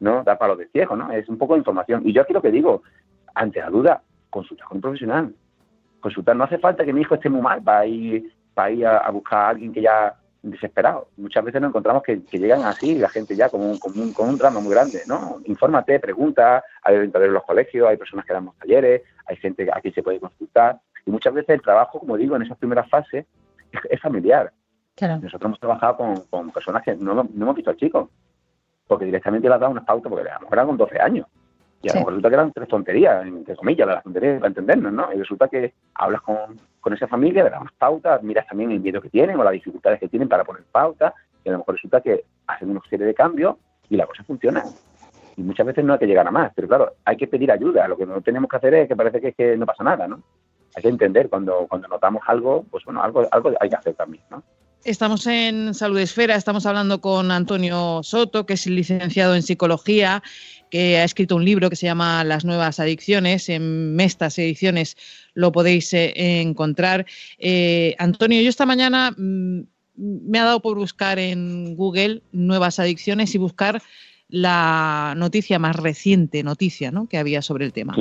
no 0.01 0.23
dar 0.23 0.39
palos 0.39 0.59
de 0.59 0.69
ciego, 0.69 0.95
¿no? 0.95 1.11
Es 1.11 1.29
un 1.29 1.39
poco 1.39 1.55
de 1.55 1.61
información. 1.61 2.03
Y 2.05 2.13
yo 2.13 2.23
aquí 2.23 2.33
lo 2.33 2.43
que 2.43 2.51
digo, 2.51 2.83
ante 3.35 3.61
la 3.61 3.71
duda, 3.71 4.03
consulta 4.31 4.65
con 4.65 4.79
un 4.79 4.83
profesional 4.83 5.35
consultar. 6.01 6.37
No 6.37 6.45
hace 6.45 6.59
falta 6.59 6.85
que 6.85 6.93
mi 6.93 7.01
hijo 7.01 7.15
esté 7.15 7.29
muy 7.29 7.41
mal 7.41 7.63
para 7.63 7.87
ir, 7.87 8.33
para 8.55 8.71
ir 8.71 8.87
a, 8.87 9.11
buscar 9.11 9.39
a 9.39 9.49
alguien 9.51 9.73
que 9.73 9.83
ya 9.83 10.15
desesperado. 10.43 11.09
Muchas 11.17 11.45
veces 11.45 11.61
nos 11.61 11.71
encontramos 11.71 12.03
que, 12.03 12.23
llegan 12.33 12.63
así, 12.63 12.95
la 12.95 13.09
gente 13.09 13.35
ya 13.35 13.49
con 13.49 13.61
un, 13.61 13.79
con, 13.79 13.99
un, 13.99 14.13
con 14.13 14.29
un 14.29 14.39
drama 14.39 14.61
muy 14.61 14.73
grande, 14.73 15.03
¿no? 15.07 15.41
Infórmate, 15.47 15.99
pregunta, 15.99 16.63
hay 16.83 16.97
orientadores 16.97 17.29
en 17.29 17.35
los 17.35 17.45
colegios, 17.45 17.89
hay 17.89 17.97
personas 17.97 18.25
que 18.25 18.33
damos 18.33 18.57
talleres, 18.57 19.03
hay 19.27 19.37
gente 19.37 19.69
a 19.73 19.81
quien 19.81 19.95
se 19.95 20.03
puede 20.03 20.21
consultar. 20.21 20.81
Y 21.05 21.11
muchas 21.11 21.35
veces 21.35 21.51
el 21.51 21.63
trabajo, 21.63 21.99
como 21.99 22.17
digo, 22.17 22.37
en 22.37 22.43
esas 22.43 22.59
primeras 22.59 22.89
fases 22.89 23.27
es, 23.91 24.01
familiar. 24.01 24.53
Nosotros 25.01 25.43
hemos 25.43 25.61
trabajado 25.61 25.97
con, 25.97 26.21
con 26.31 26.51
personas 26.51 26.83
que 26.83 26.95
no, 26.95 27.15
no, 27.15 27.23
hemos 27.23 27.55
visto 27.55 27.71
al 27.71 27.77
chico, 27.77 28.11
porque 28.87 29.05
directamente 29.05 29.49
le 29.49 29.55
has 29.55 29.61
dado 29.61 29.73
unas 29.73 29.85
pautas, 29.85 30.11
porque 30.11 30.29
a 30.29 30.35
lo 30.35 30.41
mejor 30.41 30.55
eran 30.55 30.67
con 30.69 30.77
12 30.77 31.01
años. 31.01 31.27
Y 31.83 31.91
a 31.91 31.93
lo 31.93 32.01
mejor 32.01 32.13
resulta 32.15 32.29
que 32.29 32.35
eran 32.35 32.53
tres 32.53 32.69
tonterías, 32.69 33.27
entre 33.27 33.55
comillas, 33.55 33.87
las 33.87 34.03
tonterías 34.03 34.39
para 34.39 34.49
entendernos, 34.49 34.93
¿no? 34.93 35.13
Y 35.13 35.19
resulta 35.19 35.49
que 35.49 35.75
hablas 35.95 36.23
con, 36.23 36.59
con 36.81 36.95
esa 36.95 37.07
familia, 37.07 37.45
le 37.45 37.51
das 37.51 37.61
unas 37.61 37.75
pautas, 37.75 38.23
miras 38.23 38.47
también 38.47 38.71
el 38.71 38.81
miedo 38.81 39.01
que 39.01 39.11
tienen 39.11 39.39
o 39.39 39.45
las 39.45 39.53
dificultades 39.53 40.01
que 40.01 40.09
tienen 40.09 40.29
para 40.29 40.45
poner 40.45 40.65
pautas, 40.73 41.13
y 41.45 41.49
a 41.49 41.53
lo 41.53 41.59
mejor 41.59 41.75
resulta 41.75 42.01
que 42.01 42.25
hacen 42.47 42.71
una 42.71 42.81
serie 42.89 43.07
de 43.07 43.15
cambios 43.15 43.57
y 43.89 43.97
la 43.97 44.07
cosa 44.07 44.25
funciona. 44.25 44.65
Y 45.37 45.43
muchas 45.43 45.67
veces 45.67 45.85
no 45.85 45.93
hay 45.93 45.99
que 45.99 46.07
llegar 46.07 46.27
a 46.27 46.31
más, 46.31 46.51
pero 46.55 46.67
claro, 46.67 46.95
hay 47.05 47.17
que 47.17 47.29
pedir 47.29 47.53
ayuda. 47.53 47.87
Lo 47.87 47.97
que 47.97 48.07
no 48.07 48.23
tenemos 48.23 48.49
que 48.49 48.57
hacer 48.57 48.75
es 48.75 48.89
que 48.89 48.97
parece 48.97 49.21
que, 49.21 49.29
es 49.29 49.37
que 49.37 49.57
no 49.57 49.67
pasa 49.67 49.85
nada, 49.85 50.09
¿no? 50.09 50.23
Hay 50.75 50.83
que 50.83 50.89
entender 50.89 51.29
cuando, 51.29 51.67
cuando 51.69 51.87
notamos 51.89 52.23
algo, 52.27 52.65
pues 52.71 52.85
bueno, 52.85 53.03
algo, 53.03 53.27
algo 53.31 53.53
hay 53.61 53.69
que 53.69 53.77
hacer 53.77 53.95
también, 53.95 54.25
¿no? 54.31 54.43
Estamos 54.87 55.27
en 55.27 55.75
Salud 55.75 55.99
Esfera, 55.99 56.37
estamos 56.37 56.65
hablando 56.65 57.01
con 57.01 57.33
Antonio 57.33 58.03
Soto, 58.05 58.47
que 58.47 58.53
es 58.53 58.69
licenciado 58.69 59.35
en 59.35 59.43
psicología, 59.43 60.23
que 60.71 60.99
ha 60.99 61.03
escrito 61.03 61.35
un 61.35 61.45
libro 61.45 61.69
que 61.69 61.75
se 61.75 61.87
llama 61.87 62.23
Las 62.23 62.45
nuevas 62.45 62.79
adicciones. 62.79 63.49
En 63.49 63.97
Mestas 63.97 64.39
Ediciones 64.39 64.97
lo 65.35 65.51
podéis 65.51 65.93
eh, 65.93 66.13
encontrar. 66.41 67.05
Eh, 67.39 67.97
Antonio, 67.99 68.41
yo 68.41 68.49
esta 68.49 68.65
mañana 68.65 69.11
mm, 69.11 69.63
me 69.97 70.39
ha 70.39 70.45
dado 70.45 70.63
por 70.63 70.79
buscar 70.79 71.19
en 71.19 71.75
Google 71.75 72.23
nuevas 72.31 72.79
adicciones 72.79 73.35
y 73.35 73.39
buscar 73.39 73.83
la 74.29 75.15
noticia 75.17 75.59
más 75.59 75.75
reciente, 75.75 76.45
noticia 76.45 76.93
¿no? 76.93 77.09
que 77.09 77.19
había 77.19 77.43
sobre 77.43 77.65
el 77.65 77.73
tema. 77.73 77.97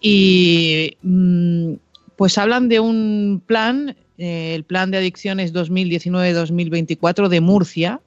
Y 0.00 0.96
mm, 1.02 1.74
pues 2.16 2.38
hablan 2.38 2.70
de 2.70 2.80
un 2.80 3.42
plan 3.44 3.94
eh, 4.18 4.54
el 4.54 4.64
Plan 4.64 4.90
de 4.90 4.98
Adicciones 4.98 5.52
2019-2024 5.52 7.28
de 7.28 7.40
Murcia, 7.40 8.00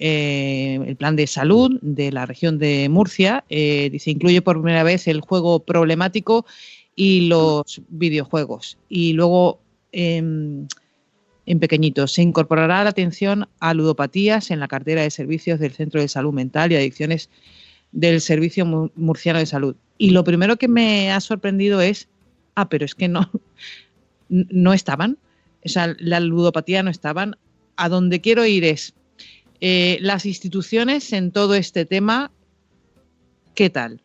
eh, 0.00 0.78
el 0.86 0.96
plan 0.96 1.16
de 1.16 1.26
salud 1.26 1.78
de 1.82 2.12
la 2.12 2.24
región 2.24 2.58
de 2.58 2.88
Murcia, 2.88 3.44
eh, 3.48 3.96
se 3.98 4.12
incluye 4.12 4.42
por 4.42 4.60
primera 4.60 4.84
vez 4.84 5.08
el 5.08 5.20
juego 5.20 5.60
problemático 5.60 6.46
y 6.94 7.28
los 7.28 7.82
videojuegos. 7.88 8.78
Y 8.88 9.12
luego, 9.14 9.60
em, 9.92 10.66
en 11.46 11.60
pequeñito, 11.60 12.06
se 12.06 12.22
incorporará 12.22 12.84
la 12.84 12.90
atención 12.90 13.48
a 13.60 13.74
ludopatías 13.74 14.50
en 14.50 14.60
la 14.60 14.68
cartera 14.68 15.02
de 15.02 15.10
servicios 15.10 15.58
del 15.58 15.72
Centro 15.72 16.00
de 16.00 16.08
Salud 16.08 16.32
Mental 16.32 16.70
y 16.70 16.76
Adicciones 16.76 17.28
del 17.90 18.20
Servicio 18.20 18.66
Murciano 18.94 19.38
de 19.38 19.46
Salud. 19.46 19.76
Y 19.96 20.10
lo 20.10 20.22
primero 20.24 20.56
que 20.56 20.68
me 20.68 21.10
ha 21.10 21.20
sorprendido 21.20 21.80
es, 21.80 22.08
ah, 22.54 22.68
pero 22.68 22.84
es 22.84 22.94
que 22.94 23.08
no, 23.08 23.30
no 24.28 24.72
estaban 24.72 25.18
o 25.64 25.94
la 25.98 26.20
ludopatía 26.20 26.82
no 26.82 26.90
estaban. 26.90 27.36
A 27.76 27.88
donde 27.88 28.20
quiero 28.20 28.44
ir 28.44 28.64
es 28.64 28.94
eh, 29.60 29.98
las 30.00 30.26
instituciones 30.26 31.12
en 31.12 31.32
todo 31.32 31.54
este 31.54 31.84
tema, 31.84 32.30
¿qué 33.54 33.70
tal? 33.70 34.00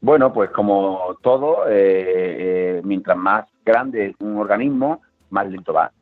Bueno, 0.00 0.32
pues 0.32 0.50
como 0.50 1.16
todo, 1.22 1.68
eh, 1.68 2.78
eh, 2.78 2.80
mientras 2.84 3.16
más 3.16 3.46
grande 3.64 4.14
un 4.20 4.36
organismo, 4.36 5.00
más 5.30 5.48
lento 5.48 5.72
va. 5.72 5.92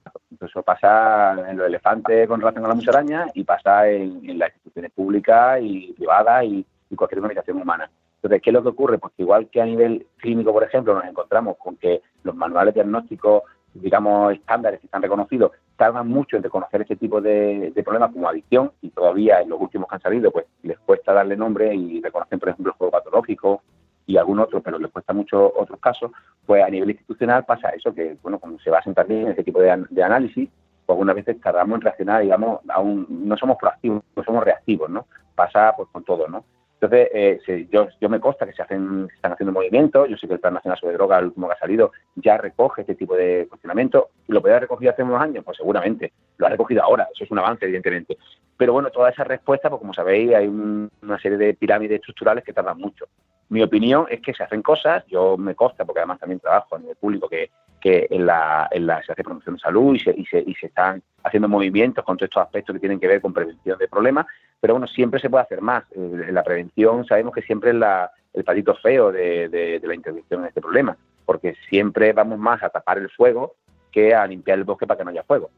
Eso 0.40 0.62
pasa 0.62 1.36
en 1.50 1.56
los 1.56 1.66
elefantes 1.66 2.26
con 2.26 2.40
relación 2.40 2.64
a 2.64 2.68
la 2.68 2.74
musaraña 2.74 3.26
y 3.34 3.44
pasa 3.44 3.88
en, 3.88 4.38
las 4.38 4.50
instituciones 4.50 4.90
públicas 4.92 5.60
y 5.62 5.92
privadas 5.92 6.44
y, 6.44 6.66
y, 6.88 6.96
cualquier 6.96 7.20
organización 7.20 7.60
humana. 7.60 7.90
Entonces, 8.16 8.42
¿qué 8.42 8.50
es 8.50 8.54
lo 8.54 8.62
que 8.62 8.68
ocurre? 8.70 8.98
Pues 8.98 9.12
igual 9.18 9.48
que 9.48 9.60
a 9.60 9.66
nivel 9.66 10.06
clínico, 10.16 10.52
por 10.52 10.64
ejemplo, 10.64 10.94
nos 10.94 11.04
encontramos 11.04 11.56
con 11.58 11.76
que 11.76 12.02
los 12.22 12.34
manuales 12.34 12.74
diagnósticos 12.74 13.42
digamos, 13.74 14.34
estándares 14.34 14.80
que 14.80 14.86
están 14.86 15.02
reconocidos, 15.02 15.52
tardan 15.76 16.08
mucho 16.08 16.36
en 16.36 16.42
reconocer 16.42 16.82
este 16.82 16.96
tipo 16.96 17.20
de, 17.20 17.72
problemas 17.84 18.12
como 18.12 18.28
adicción 18.28 18.72
y 18.82 18.90
todavía 18.90 19.40
en 19.40 19.48
los 19.48 19.60
últimos 19.60 19.88
que 19.88 19.94
han 19.94 20.02
salido, 20.02 20.30
pues 20.30 20.46
les 20.62 20.78
cuesta 20.80 21.12
darle 21.12 21.36
nombre 21.36 21.74
y 21.74 22.00
reconocen, 22.00 22.38
por 22.38 22.50
ejemplo, 22.50 22.72
el 22.72 22.78
juego 22.78 22.90
patológico 22.90 23.62
y 24.06 24.16
algún 24.16 24.40
otro, 24.40 24.60
pero 24.60 24.78
les 24.78 24.90
cuesta 24.90 25.12
mucho 25.12 25.52
otros 25.56 25.78
casos, 25.80 26.10
pues 26.44 26.62
a 26.64 26.68
nivel 26.68 26.90
institucional 26.90 27.44
pasa 27.44 27.70
eso, 27.70 27.94
que, 27.94 28.16
bueno, 28.22 28.38
cuando 28.38 28.58
se 28.60 28.70
basan 28.70 28.94
también 28.94 29.22
en 29.22 29.32
ese 29.32 29.44
tipo 29.44 29.60
de, 29.60 29.70
análisis, 29.70 30.48
pues 30.84 30.94
algunas 30.94 31.14
veces 31.14 31.40
tardamos 31.40 31.76
en 31.76 31.82
reaccionar, 31.82 32.22
digamos, 32.22 32.60
aún 32.68 33.06
no 33.08 33.36
somos 33.36 33.56
proactivos, 33.56 34.02
no 34.16 34.24
somos 34.24 34.44
reactivos, 34.44 34.90
¿no? 34.90 35.06
Pasa 35.34 35.72
pues 35.76 35.88
con 35.92 36.04
todo, 36.04 36.26
¿no? 36.28 36.44
Entonces, 36.80 37.08
eh, 37.12 37.68
yo, 37.70 37.88
yo 38.00 38.08
me 38.08 38.20
consta 38.20 38.46
que 38.46 38.54
se 38.54 38.62
hacen, 38.62 39.06
están 39.14 39.32
haciendo 39.32 39.52
movimientos. 39.52 40.08
Yo 40.08 40.16
sé 40.16 40.26
que 40.26 40.32
el 40.34 40.40
Plan 40.40 40.54
Nacional 40.54 40.78
sobre 40.78 40.94
Drogas, 40.94 41.18
el 41.18 41.26
último 41.26 41.46
que 41.46 41.52
ha 41.52 41.58
salido, 41.58 41.92
ya 42.14 42.38
recoge 42.38 42.80
este 42.80 42.94
tipo 42.94 43.14
de 43.14 43.46
cuestionamiento. 43.50 44.08
¿Lo 44.28 44.40
podía 44.40 44.54
haber 44.54 44.62
recogido 44.62 44.90
hace 44.90 45.02
unos 45.02 45.20
años? 45.20 45.44
Pues 45.44 45.58
seguramente. 45.58 46.10
Lo 46.38 46.46
ha 46.46 46.48
recogido 46.48 46.82
ahora. 46.82 47.06
Eso 47.12 47.24
es 47.24 47.30
un 47.30 47.38
avance, 47.38 47.66
evidentemente. 47.66 48.16
Pero 48.56 48.72
bueno, 48.72 48.88
toda 48.88 49.10
esa 49.10 49.24
respuesta, 49.24 49.68
pues 49.68 49.78
como 49.78 49.92
sabéis, 49.92 50.34
hay 50.34 50.46
una 50.46 51.18
serie 51.20 51.36
de 51.36 51.52
pirámides 51.52 51.96
estructurales 51.96 52.44
que 52.44 52.54
tardan 52.54 52.78
mucho. 52.78 53.04
Mi 53.50 53.62
opinión 53.62 54.06
es 54.08 54.22
que 54.22 54.32
se 54.32 54.42
hacen 54.42 54.62
cosas. 54.62 55.04
Yo 55.06 55.36
me 55.36 55.54
consta, 55.54 55.84
porque 55.84 56.00
además 56.00 56.18
también 56.18 56.40
trabajo 56.40 56.76
a 56.76 56.78
nivel 56.78 56.96
público, 56.96 57.28
que, 57.28 57.50
que 57.78 58.06
en, 58.08 58.24
la, 58.24 58.68
en 58.70 58.86
la, 58.86 59.02
se 59.02 59.12
hace 59.12 59.22
promoción 59.22 59.56
de 59.56 59.60
salud 59.60 59.94
y 59.96 59.98
se, 59.98 60.14
y 60.16 60.24
se, 60.24 60.42
y 60.46 60.54
se 60.54 60.68
están 60.68 61.02
haciendo 61.24 61.46
movimientos 61.46 62.02
con 62.06 62.16
todos 62.16 62.28
estos 62.28 62.42
aspectos 62.42 62.72
que 62.72 62.80
tienen 62.80 62.98
que 62.98 63.06
ver 63.06 63.20
con 63.20 63.34
prevención 63.34 63.78
de 63.78 63.86
problemas 63.86 64.24
pero 64.60 64.74
bueno, 64.74 64.86
siempre 64.86 65.20
se 65.20 65.30
puede 65.30 65.44
hacer 65.44 65.60
más. 65.60 65.84
Eh, 65.92 66.28
la 66.30 66.44
prevención 66.44 67.04
sabemos 67.06 67.34
que 67.34 67.42
siempre 67.42 67.70
es 67.70 67.76
la, 67.76 68.10
el 68.34 68.44
patito 68.44 68.74
feo 68.74 69.10
de, 69.10 69.80
la 69.82 69.94
intervención 69.94 70.42
en 70.42 70.48
este 70.48 70.60
problema, 70.60 70.96
porque 71.24 71.56
siempre 71.68 72.12
vamos 72.12 72.38
más 72.38 72.62
a 72.62 72.68
tapar 72.68 72.98
el 72.98 73.10
fuego 73.10 73.54
que 73.90 74.14
a 74.14 74.26
limpiar 74.26 74.58
el 74.58 74.64
bosque 74.64 74.86
para 74.86 74.98
que 74.98 75.04
no 75.04 75.10
haya 75.10 75.24
fuego. 75.24 75.50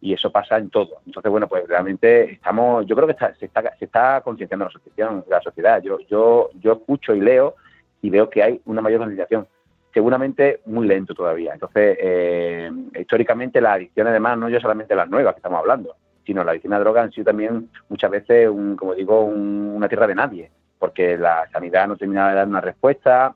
Y 0.00 0.12
eso 0.12 0.30
pasa 0.30 0.58
en 0.58 0.70
todo. 0.70 1.00
Entonces, 1.06 1.30
bueno, 1.30 1.48
pues 1.48 1.66
realmente 1.66 2.32
estamos, 2.32 2.86
yo 2.86 2.94
creo 2.94 3.08
que 3.08 3.16
se, 3.38 3.46
está, 3.46 3.74
se 3.76 3.84
está 3.84 4.20
concienciando 4.20 4.66
la 4.66 4.70
sociedad, 4.70 5.24
la 5.28 5.40
sociedad. 5.40 5.82
Yo, 5.82 5.98
yo, 6.08 6.50
yo 6.60 6.72
escucho 6.72 7.14
y 7.14 7.20
leo 7.20 7.56
y 8.02 8.10
veo 8.10 8.30
que 8.30 8.42
hay 8.42 8.60
una 8.66 8.82
mayor 8.82 9.00
concienciación. 9.00 9.48
Seguramente 9.92 10.60
muy 10.66 10.86
lento 10.86 11.14
todavía. 11.14 11.54
Entonces, 11.54 11.98
eh, 12.00 12.70
históricamente 12.96 13.60
las 13.60 13.76
adicciones, 13.76 14.10
además, 14.10 14.38
no 14.38 14.48
yo 14.48 14.60
solamente 14.60 14.94
las 14.94 15.08
nuevas 15.08 15.34
que 15.34 15.38
estamos 15.38 15.58
hablando, 15.58 15.96
sino 16.28 16.44
la 16.44 16.50
adicción 16.50 16.74
a 16.74 16.78
droga 16.78 17.00
han 17.00 17.10
sido 17.10 17.24
también 17.24 17.70
muchas 17.88 18.10
veces, 18.10 18.50
un, 18.50 18.76
como 18.76 18.94
digo, 18.94 19.24
una 19.24 19.88
tierra 19.88 20.06
de 20.06 20.14
nadie, 20.14 20.50
porque 20.78 21.16
la 21.16 21.48
sanidad 21.50 21.88
no 21.88 21.96
terminaba 21.96 22.28
de 22.28 22.36
dar 22.36 22.46
una 22.46 22.60
respuesta, 22.60 23.34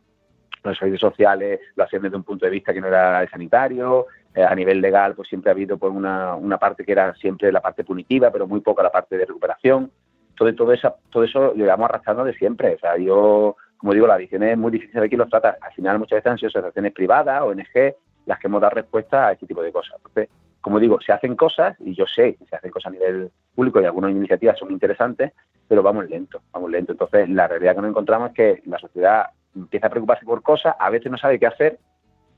los 0.62 0.76
servicios 0.76 1.00
sociales 1.00 1.60
lo 1.74 1.84
hacían 1.84 2.02
desde 2.02 2.18
un 2.18 2.22
punto 2.22 2.44
de 2.44 2.52
vista 2.52 2.74
que 2.74 2.82
no 2.82 2.88
era 2.88 3.26
sanitario, 3.30 4.08
eh, 4.34 4.44
a 4.44 4.54
nivel 4.54 4.82
legal 4.82 5.14
pues 5.14 5.26
siempre 5.26 5.50
ha 5.50 5.54
habido 5.54 5.78
pues 5.78 5.90
una, 5.90 6.34
una 6.34 6.58
parte 6.58 6.84
que 6.84 6.92
era 6.92 7.14
siempre 7.14 7.50
la 7.50 7.62
parte 7.62 7.82
punitiva, 7.82 8.30
pero 8.30 8.46
muy 8.46 8.60
poca 8.60 8.82
la 8.82 8.92
parte 8.92 9.16
de 9.16 9.24
recuperación. 9.24 9.90
Todo, 10.36 10.54
todo, 10.54 10.72
eso, 10.74 10.96
todo 11.08 11.24
eso 11.24 11.40
lo 11.40 11.54
llevamos 11.54 11.88
arrastrando 11.88 12.24
de 12.24 12.34
siempre. 12.34 12.74
O 12.74 12.78
sea, 12.78 12.98
yo, 12.98 13.56
como 13.78 13.94
digo, 13.94 14.06
la 14.06 14.14
adicción 14.14 14.42
es 14.42 14.58
muy 14.58 14.70
difícil 14.70 15.00
de 15.00 15.08
quién 15.08 15.18
los 15.18 15.30
trata. 15.30 15.56
Al 15.62 15.72
final 15.72 15.98
muchas 15.98 16.18
veces 16.18 16.30
han 16.30 16.38
sido 16.38 16.48
asociaciones 16.50 16.92
privadas, 16.92 17.40
ONG, 17.40 17.96
las 18.26 18.38
que 18.38 18.48
hemos 18.48 18.60
dado 18.60 18.74
respuesta 18.74 19.28
a 19.28 19.32
este 19.32 19.46
tipo 19.46 19.62
de 19.62 19.72
cosas. 19.72 19.94
Entonces, 19.96 20.28
como 20.62 20.78
digo, 20.78 20.98
se 21.00 21.12
hacen 21.12 21.36
cosas 21.36 21.76
y 21.80 21.94
yo 21.94 22.06
sé 22.06 22.36
que 22.36 22.46
se 22.46 22.56
hacen 22.56 22.70
cosas 22.70 22.92
a 22.92 22.94
nivel 22.94 23.30
público 23.54 23.80
y 23.80 23.84
algunas 23.84 24.12
iniciativas 24.12 24.58
son 24.58 24.70
interesantes, 24.70 25.32
pero 25.68 25.82
vamos 25.82 26.08
lento, 26.08 26.40
vamos 26.52 26.70
lento. 26.70 26.92
Entonces, 26.92 27.28
la 27.28 27.48
realidad 27.48 27.74
que 27.74 27.82
nos 27.82 27.90
encontramos 27.90 28.30
es 28.30 28.34
que 28.34 28.62
la 28.66 28.78
sociedad 28.78 29.26
empieza 29.54 29.88
a 29.88 29.90
preocuparse 29.90 30.24
por 30.24 30.42
cosas, 30.42 30.74
a 30.78 30.88
veces 30.88 31.10
no 31.10 31.18
sabe 31.18 31.38
qué 31.38 31.46
hacer 31.46 31.78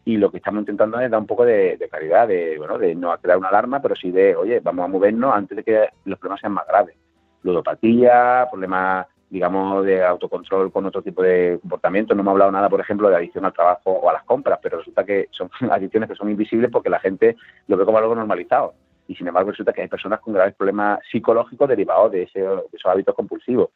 y 0.07 0.17
lo 0.17 0.31
que 0.31 0.39
estamos 0.39 0.61
intentando 0.61 0.99
es 1.01 1.11
dar 1.11 1.21
un 1.21 1.27
poco 1.27 1.45
de, 1.45 1.79
claridad, 1.91 2.27
de, 2.27 2.59
bueno, 2.59 2.79
de 2.79 2.95
no 2.95 3.17
crear 3.19 3.39
una 3.39 3.49
alarma, 3.49 3.81
pero 3.81 3.95
sí 3.95 4.11
de, 4.11 4.35
oye, 4.35 4.61
vamos 4.61 4.85
a 4.85 4.89
movernos 4.89 5.35
antes 5.35 5.57
de 5.57 5.63
que 5.63 5.89
los 6.05 6.19
problemas 6.19 6.41
sean 6.41 6.53
más 6.53 6.67
graves. 6.67 6.97
Ludopatía, 7.43 8.49
problemas 8.51 9.07
digamos, 9.35 9.85
de 9.85 10.01
autocontrol 10.01 10.71
con 10.71 10.87
otro 10.87 11.03
tipo 11.03 11.21
de 11.21 11.59
comportamiento. 11.61 12.15
No 12.15 12.23
me 12.23 12.31
ha 12.31 12.33
hablado 12.33 12.53
nada, 12.53 12.69
por 12.69 12.81
ejemplo, 12.81 13.11
de 13.11 13.17
adicción 13.17 13.45
al 13.45 13.53
trabajo 13.53 13.91
o 13.91 14.09
a 14.09 14.13
las 14.13 14.23
compras, 14.23 14.61
pero 14.63 14.79
resulta 14.79 15.05
que 15.05 15.27
son 15.33 15.51
adicciones 15.73 16.09
que 16.09 16.15
son 16.15 16.31
invisibles 16.31 16.71
porque 16.71 16.89
la 16.89 17.01
gente 17.01 17.35
lo 17.67 17.77
ve 17.77 17.85
como 17.85 17.99
algo 17.99 18.15
normalizado. 18.15 18.75
Y 19.09 19.17
sin 19.17 19.27
embargo, 19.27 19.51
resulta 19.51 19.73
que 19.73 19.83
hay 19.83 19.89
personas 19.89 20.21
con 20.21 20.35
graves 20.35 20.55
problemas 20.55 21.01
psicológicos 21.11 21.69
derivados 21.69 22.13
de, 22.13 22.23
esos 22.23 22.63
hábitos 22.85 23.13
compulsivos. 23.17 23.71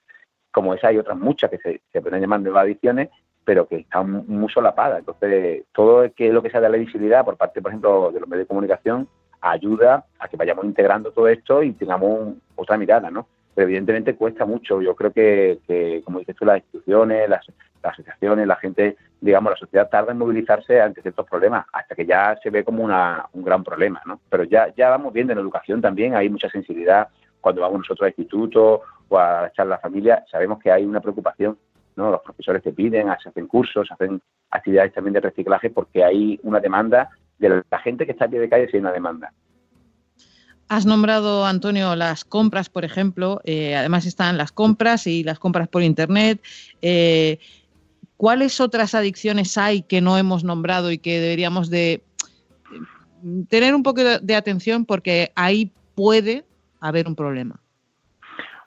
Como 0.53 0.75
esa, 0.75 0.89
hay 0.89 0.99
otras 0.99 1.19
muchas 1.19 1.51
que 1.51 1.59
se, 1.59 2.01
pueden 2.01 2.21
llamar 2.21 2.41
nuevas 2.41 2.63
adicciones, 2.63 3.09
pero 3.45 3.67
que 3.67 3.79
están 3.79 4.27
muy 4.29 4.49
solapadas. 4.53 5.01
Entonces, 5.01 5.65
todo 5.73 6.05
lo 6.05 6.43
que 6.43 6.51
sea 6.51 6.61
de 6.61 6.69
la 6.69 6.77
visibilidad 6.77 7.25
por 7.25 7.37
parte, 7.37 7.61
por 7.61 7.73
ejemplo, 7.73 8.13
de 8.13 8.21
los 8.21 8.29
medios 8.29 8.45
de 8.45 8.49
comunicación 8.49 9.09
ayuda 9.41 10.05
a 10.21 10.29
que 10.29 10.37
vayamos 10.37 10.65
integrando 10.67 11.11
todo 11.11 11.27
esto 11.27 11.65
y 11.65 11.73
tengamos 11.73 12.35
otra 12.55 12.79
mirada, 12.79 13.11
¿no? 13.11 13.27
Evidentemente 13.63 14.17
cuesta 14.17 14.45
mucho. 14.45 14.81
Yo 14.81 14.95
creo 14.95 15.13
que, 15.13 16.03
como 16.05 16.19
dices 16.21 16.37
tú, 16.37 16.45
las 16.45 16.59
instituciones, 16.59 17.29
las, 17.29 17.47
asociaciones, 17.83 18.47
la 18.47 18.57
gente 18.57 18.97
digamos, 19.21 19.51
la 19.51 19.57
sociedad 19.57 19.89
tarda 19.89 20.13
en 20.13 20.19
movilizarse 20.19 20.81
ante 20.81 21.03
ciertos 21.03 21.27
problemas, 21.27 21.67
hasta 21.73 21.95
que 21.95 22.07
ya 22.07 22.39
se 22.43 22.51
ve 22.51 22.65
como 22.65 22.85
una, 22.85 23.27
un 23.33 23.43
gran 23.43 23.65
problema, 23.65 24.01
¿no? 24.07 24.21
Pero 24.29 24.45
ya, 24.45 24.73
ya 24.77 24.91
vamos 24.91 25.13
viendo 25.13 25.33
en 25.33 25.41
educación 25.41 25.81
también, 25.81 26.15
hay 26.15 26.29
mucha 26.29 26.49
sensibilidad. 26.49 27.09
Cuando 27.41 27.63
vamos 27.63 27.79
nosotros 27.79 28.07
al 28.07 28.15
instituto 28.17 28.83
o 29.09 29.19
a 29.19 29.49
echar 29.49 29.67
la 29.67 29.79
familia, 29.79 30.25
sabemos 30.31 30.61
que 30.61 30.71
hay 30.71 30.85
una 30.85 31.01
preocupación, 31.01 31.59
¿no? 31.97 32.11
Los 32.11 32.23
profesores 32.23 32.63
te 32.63 32.73
piden, 32.73 33.09
se 33.23 33.29
hacen 33.29 33.47
cursos, 33.47 33.91
hacen 33.91 34.21
actividades 34.51 34.93
también 34.93 35.15
de 35.15 35.21
reciclaje 35.21 35.71
porque 35.71 36.05
hay 36.05 36.39
una 36.43 36.61
demanda 36.61 37.11
de 37.39 37.63
la 37.69 37.79
gente 37.79 38.07
que 38.07 38.13
está 38.13 38.27
a 38.27 38.29
pie 38.29 38.41
de 38.41 38.49
calle, 38.49 38.69
si 38.69 38.77
hay 38.77 38.81
una 38.81 38.93
demanda. 38.93 39.33
Has 40.69 40.85
nombrado, 40.85 41.47
Antonio, 41.47 41.97
las 41.97 42.25
compras, 42.25 42.69
por 42.69 42.85
ejemplo. 42.85 43.41
Eh, 43.45 43.75
además 43.75 44.05
están 44.05 44.37
las 44.37 44.53
compras 44.53 45.07
y 45.07 45.25
las 45.25 45.39
compras 45.39 45.67
por 45.69 45.83
Internet. 45.83 46.41
Eh, 46.83 47.39
¿Cuáles 48.19 48.61
otras 48.61 48.95
adicciones 48.95 49.57
hay 49.57 49.83
que 49.83 50.03
no 50.03 50.19
hemos 50.19 50.45
nombrado 50.45 50.91
y 50.91 50.99
que 50.99 51.21
deberíamos 51.21 51.71
de 51.71 52.03
tener 53.49 53.75
un 53.75 53.83
poco 53.83 54.03
de 54.03 54.35
atención 54.37 54.85
porque 54.85 55.33
ahí 55.37 55.73
puede 55.95 56.45
haber 56.81 57.09
un 57.09 57.15
problema? 57.15 57.61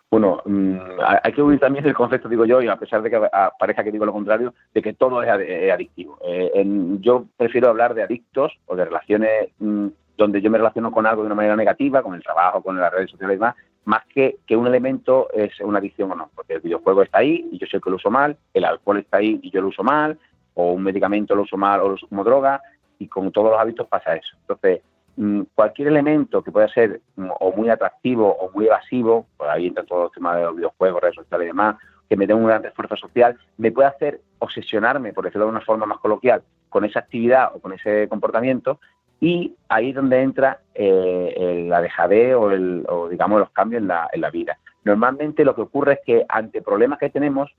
Bueno, 0.09 0.41
mm, 0.45 0.77
hay 1.23 1.31
que 1.31 1.41
unir 1.41 1.59
también 1.59 1.85
el 1.85 1.93
concepto, 1.93 2.27
digo 2.27 2.45
yo, 2.45 2.61
y 2.61 2.67
a 2.67 2.75
pesar 2.75 3.01
de 3.01 3.09
que 3.09 3.21
parezca 3.57 3.83
que 3.83 3.91
digo 3.91 4.05
lo 4.05 4.11
contrario, 4.11 4.53
de 4.73 4.81
que 4.81 4.93
todo 4.93 5.23
es 5.23 5.29
adictivo. 5.71 6.17
Eh, 6.25 6.51
yo 6.99 7.27
prefiero 7.37 7.69
hablar 7.69 7.93
de 7.93 8.03
adictos 8.03 8.51
o 8.65 8.75
de 8.75 8.85
relaciones 8.85 9.49
mm, 9.59 9.87
donde 10.21 10.41
yo 10.41 10.51
me 10.51 10.57
relaciono 10.57 10.91
con 10.91 11.05
algo 11.05 11.23
de 11.23 11.27
una 11.27 11.35
manera 11.35 11.55
negativa, 11.55 12.01
con 12.01 12.13
el 12.13 12.23
trabajo, 12.23 12.61
con 12.61 12.79
las 12.79 12.91
redes 12.91 13.11
sociales 13.11 13.35
y 13.35 13.39
demás, 13.39 13.55
más 13.85 14.05
que 14.05 14.37
que 14.45 14.55
un 14.55 14.67
elemento 14.67 15.29
es 15.33 15.59
una 15.61 15.79
adicción 15.79 16.11
o 16.11 16.15
no, 16.15 16.29
porque 16.35 16.53
el 16.53 16.61
videojuego 16.61 17.01
está 17.01 17.19
ahí 17.19 17.49
y 17.51 17.57
yo 17.57 17.67
sé 17.67 17.79
que 17.81 17.89
lo 17.89 17.95
uso 17.95 18.11
mal, 18.11 18.37
el 18.53 18.65
alcohol 18.65 18.99
está 18.99 19.17
ahí 19.17 19.39
y 19.41 19.49
yo 19.49 19.61
lo 19.61 19.69
uso 19.69 19.83
mal, 19.83 20.19
o 20.53 20.73
un 20.73 20.83
medicamento 20.83 21.35
lo 21.35 21.41
uso 21.43 21.57
mal 21.57 21.79
o 21.79 21.87
lo 21.87 21.93
uso 21.95 22.07
como 22.07 22.23
droga, 22.23 22.61
y 22.99 23.07
con 23.07 23.31
todos 23.31 23.51
los 23.51 23.59
hábitos 23.59 23.87
pasa 23.87 24.15
eso. 24.15 24.37
Entonces, 24.41 24.81
mm, 25.17 25.41
cualquier 25.55 25.87
elemento 25.87 26.43
que 26.43 26.51
pueda 26.51 26.67
ser 26.67 27.01
mm, 27.15 27.29
o 27.39 27.51
muy 27.53 27.69
atractivo 27.69 28.31
o 28.31 28.51
muy 28.51 28.67
evasivo, 28.67 29.25
por 29.37 29.49
ahí 29.49 29.67
entra 29.67 29.83
todo 29.83 30.05
el 30.05 30.11
tema 30.11 30.35
de 30.35 30.43
los 30.43 30.55
videojuegos, 30.55 31.01
redes 31.01 31.15
sociales 31.15 31.45
y 31.45 31.47
demás, 31.47 31.77
que 32.07 32.15
me 32.15 32.27
dé 32.27 32.33
un 32.33 32.45
gran 32.45 32.63
esfuerzo 32.63 32.95
social, 32.97 33.39
me 33.57 33.71
puede 33.71 33.87
hacer 33.87 34.21
obsesionarme, 34.37 35.13
por 35.13 35.25
decirlo 35.25 35.45
de 35.45 35.51
una 35.51 35.61
forma 35.61 35.85
más 35.87 35.97
coloquial, 35.97 36.43
con 36.69 36.85
esa 36.85 36.99
actividad 36.99 37.55
o 37.55 37.59
con 37.59 37.73
ese 37.73 38.07
comportamiento 38.07 38.79
y 39.23 39.55
ahí 39.69 39.89
es 39.89 39.95
donde 39.95 40.19
entra 40.19 40.61
eh, 40.73 41.65
la 41.69 41.79
dejadez 41.79 42.33
o, 42.35 42.51
el, 42.51 42.83
o, 42.89 43.07
digamos, 43.07 43.39
los 43.39 43.51
cambios 43.51 43.83
en 43.83 43.87
la, 43.87 44.09
en 44.11 44.19
la 44.19 44.31
vida. 44.31 44.57
Normalmente 44.83 45.45
lo 45.45 45.53
que 45.53 45.61
ocurre 45.61 45.93
es 45.93 45.99
que 46.03 46.25
ante 46.27 46.63
problemas 46.63 46.97
que 46.97 47.11
tenemos, 47.11 47.53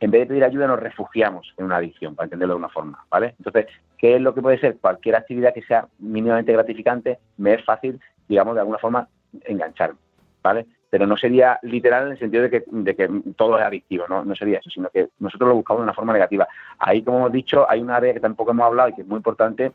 en 0.00 0.10
vez 0.10 0.22
de 0.22 0.26
pedir 0.26 0.42
ayuda, 0.42 0.66
nos 0.66 0.80
refugiamos 0.80 1.54
en 1.56 1.66
una 1.66 1.76
adicción, 1.76 2.16
para 2.16 2.26
entenderlo 2.26 2.54
de 2.54 2.58
una 2.58 2.70
forma, 2.70 3.04
¿vale? 3.08 3.36
Entonces, 3.38 3.66
¿qué 3.96 4.16
es 4.16 4.20
lo 4.20 4.34
que 4.34 4.42
puede 4.42 4.58
ser? 4.58 4.78
Cualquier 4.78 5.14
actividad 5.14 5.54
que 5.54 5.62
sea 5.62 5.86
mínimamente 6.00 6.52
gratificante, 6.52 7.20
me 7.36 7.54
es 7.54 7.64
fácil, 7.64 8.00
digamos, 8.26 8.56
de 8.56 8.60
alguna 8.62 8.78
forma 8.78 9.08
engancharme, 9.44 10.00
¿vale? 10.42 10.66
Pero 10.90 11.06
no 11.06 11.16
sería 11.16 11.60
literal 11.62 12.06
en 12.06 12.12
el 12.12 12.18
sentido 12.18 12.42
de 12.42 12.50
que, 12.50 12.64
de 12.66 12.96
que 12.96 13.08
todo 13.36 13.56
es 13.58 13.64
adictivo, 13.64 14.06
¿no? 14.08 14.24
no 14.24 14.34
sería 14.34 14.58
eso, 14.58 14.70
sino 14.70 14.88
que 14.88 15.08
nosotros 15.20 15.48
lo 15.48 15.54
buscamos 15.54 15.82
de 15.82 15.84
una 15.84 15.94
forma 15.94 16.12
negativa. 16.12 16.48
Ahí, 16.78 17.02
como 17.02 17.18
hemos 17.18 17.32
dicho, 17.32 17.68
hay 17.68 17.80
una 17.80 17.96
área 17.96 18.14
que 18.14 18.20
tampoco 18.20 18.50
hemos 18.52 18.66
hablado 18.66 18.88
y 18.88 18.94
que 18.94 19.02
es 19.02 19.06
muy 19.06 19.18
importante, 19.18 19.72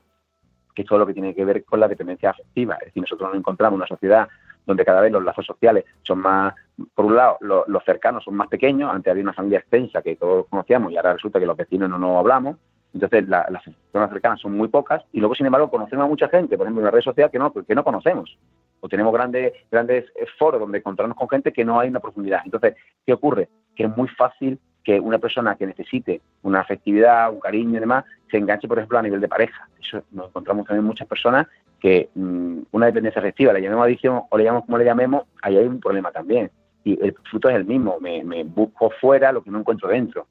que 0.73 0.83
es 0.83 0.87
todo 0.87 0.99
lo 0.99 1.07
que 1.07 1.13
tiene 1.13 1.35
que 1.35 1.45
ver 1.45 1.63
con 1.63 1.79
la 1.79 1.87
dependencia 1.87 2.31
afectiva. 2.31 2.75
Es 2.75 2.87
decir, 2.87 3.01
nosotros 3.01 3.29
nos 3.29 3.37
encontramos 3.37 3.77
en 3.77 3.81
una 3.81 3.87
sociedad 3.87 4.27
donde 4.65 4.85
cada 4.85 5.01
vez 5.01 5.11
los 5.11 5.23
lazos 5.23 5.45
sociales 5.45 5.85
son 6.03 6.19
más, 6.19 6.53
por 6.93 7.05
un 7.05 7.15
lado, 7.15 7.37
los, 7.41 7.83
cercanos 7.83 8.23
son 8.23 8.35
más 8.35 8.47
pequeños, 8.47 8.91
antes 8.93 9.09
había 9.09 9.23
una 9.23 9.33
familia 9.33 9.59
extensa 9.59 10.01
que 10.01 10.15
todos 10.15 10.47
conocíamos 10.47 10.91
y 10.91 10.97
ahora 10.97 11.13
resulta 11.13 11.39
que 11.39 11.45
los 11.45 11.57
vecinos 11.57 11.89
no 11.89 11.97
nos 11.97 12.17
hablamos, 12.17 12.57
entonces 12.93 13.27
las 13.27 13.45
personas 13.63 14.11
cercanas 14.11 14.39
son 14.39 14.55
muy 14.55 14.67
pocas 14.67 15.03
y 15.11 15.19
luego, 15.19 15.33
sin 15.33 15.45
embargo, 15.45 15.69
conocemos 15.69 16.05
a 16.05 16.09
mucha 16.09 16.29
gente, 16.29 16.57
por 16.57 16.67
ejemplo, 16.67 16.81
en 16.81 16.85
la 16.85 16.91
red 16.91 17.01
social 17.01 17.31
que 17.31 17.39
no, 17.39 17.51
que 17.51 17.75
no 17.75 17.83
conocemos 17.83 18.37
o 18.81 18.89
tenemos 18.89 19.13
grandes, 19.13 19.53
grandes 19.71 20.05
foros 20.37 20.59
donde 20.59 20.79
encontrarnos 20.79 21.17
con 21.17 21.29
gente 21.29 21.53
que 21.53 21.63
no 21.63 21.79
hay 21.79 21.89
una 21.89 21.99
profundidad. 21.99 22.41
Entonces, 22.43 22.75
¿qué 23.05 23.13
ocurre? 23.13 23.47
Que 23.75 23.85
es 23.85 23.95
muy 23.95 24.07
fácil 24.09 24.59
que 24.83 24.99
una 24.99 25.19
persona 25.19 25.55
que 25.55 25.67
necesite 25.67 26.21
una 26.43 26.61
afectividad, 26.61 27.31
un 27.31 27.39
cariño 27.39 27.77
y 27.77 27.79
demás, 27.79 28.05
se 28.29 28.37
enganche, 28.37 28.67
por 28.67 28.77
ejemplo, 28.77 28.97
a 28.97 29.03
nivel 29.03 29.21
de 29.21 29.27
pareja. 29.27 29.67
Eso 29.79 30.03
nos 30.11 30.29
encontramos 30.29 30.65
también 30.65 30.85
muchas 30.85 31.07
personas 31.07 31.47
que 31.81 32.09
mm, 32.13 32.59
una 32.71 32.85
dependencia 32.85 33.19
afectiva, 33.19 33.51
le 33.51 33.61
llamemos 33.61 33.85
adicción 33.85 34.21
o 34.29 34.37
le 34.37 34.43
llamamos 34.43 34.65
como 34.65 34.77
le 34.77 34.85
llamemos, 34.85 35.23
ahí 35.41 35.57
hay 35.57 35.65
un 35.65 35.79
problema 35.79 36.11
también. 36.11 36.51
Y 36.83 37.03
el 37.03 37.13
fruto 37.29 37.49
es 37.49 37.55
el 37.55 37.65
mismo, 37.65 37.97
me, 37.99 38.43
busco 38.43 38.91
fuera 39.01 39.31
lo 39.31 39.43
que 39.43 39.51
no 39.51 39.59
encuentro 39.59 39.89
dentro. 39.89 40.27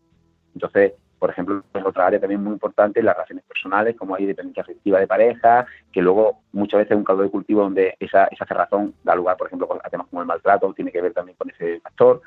Entonces, 0.54 0.94
por 1.18 1.30
ejemplo, 1.30 1.62
es 1.74 1.84
otra 1.84 2.06
área 2.06 2.18
también 2.20 2.42
muy 2.42 2.52
importante, 2.52 3.02
las 3.02 3.14
relaciones 3.14 3.44
personales, 3.44 3.96
como 3.96 4.14
hay 4.14 4.26
dependencia 4.26 4.62
afectiva 4.62 4.98
de 4.98 5.06
pareja, 5.06 5.66
que 5.92 6.00
luego 6.00 6.40
muchas 6.52 6.78
veces 6.78 6.92
es 6.92 6.96
un 6.96 7.04
caldo 7.04 7.22
de 7.22 7.30
cultivo 7.30 7.62
donde 7.62 7.94
esa, 8.00 8.24
esa 8.26 8.46
cerrazón 8.46 8.94
da 9.04 9.14
lugar, 9.14 9.36
por 9.36 9.48
ejemplo, 9.48 9.68
a 9.82 9.90
temas 9.90 10.06
como 10.08 10.22
el 10.22 10.28
maltrato, 10.28 10.72
tiene 10.72 10.90
que 10.90 11.02
ver 11.02 11.12
también 11.12 11.36
con 11.36 11.50
ese 11.50 11.80
factor. 11.80 12.22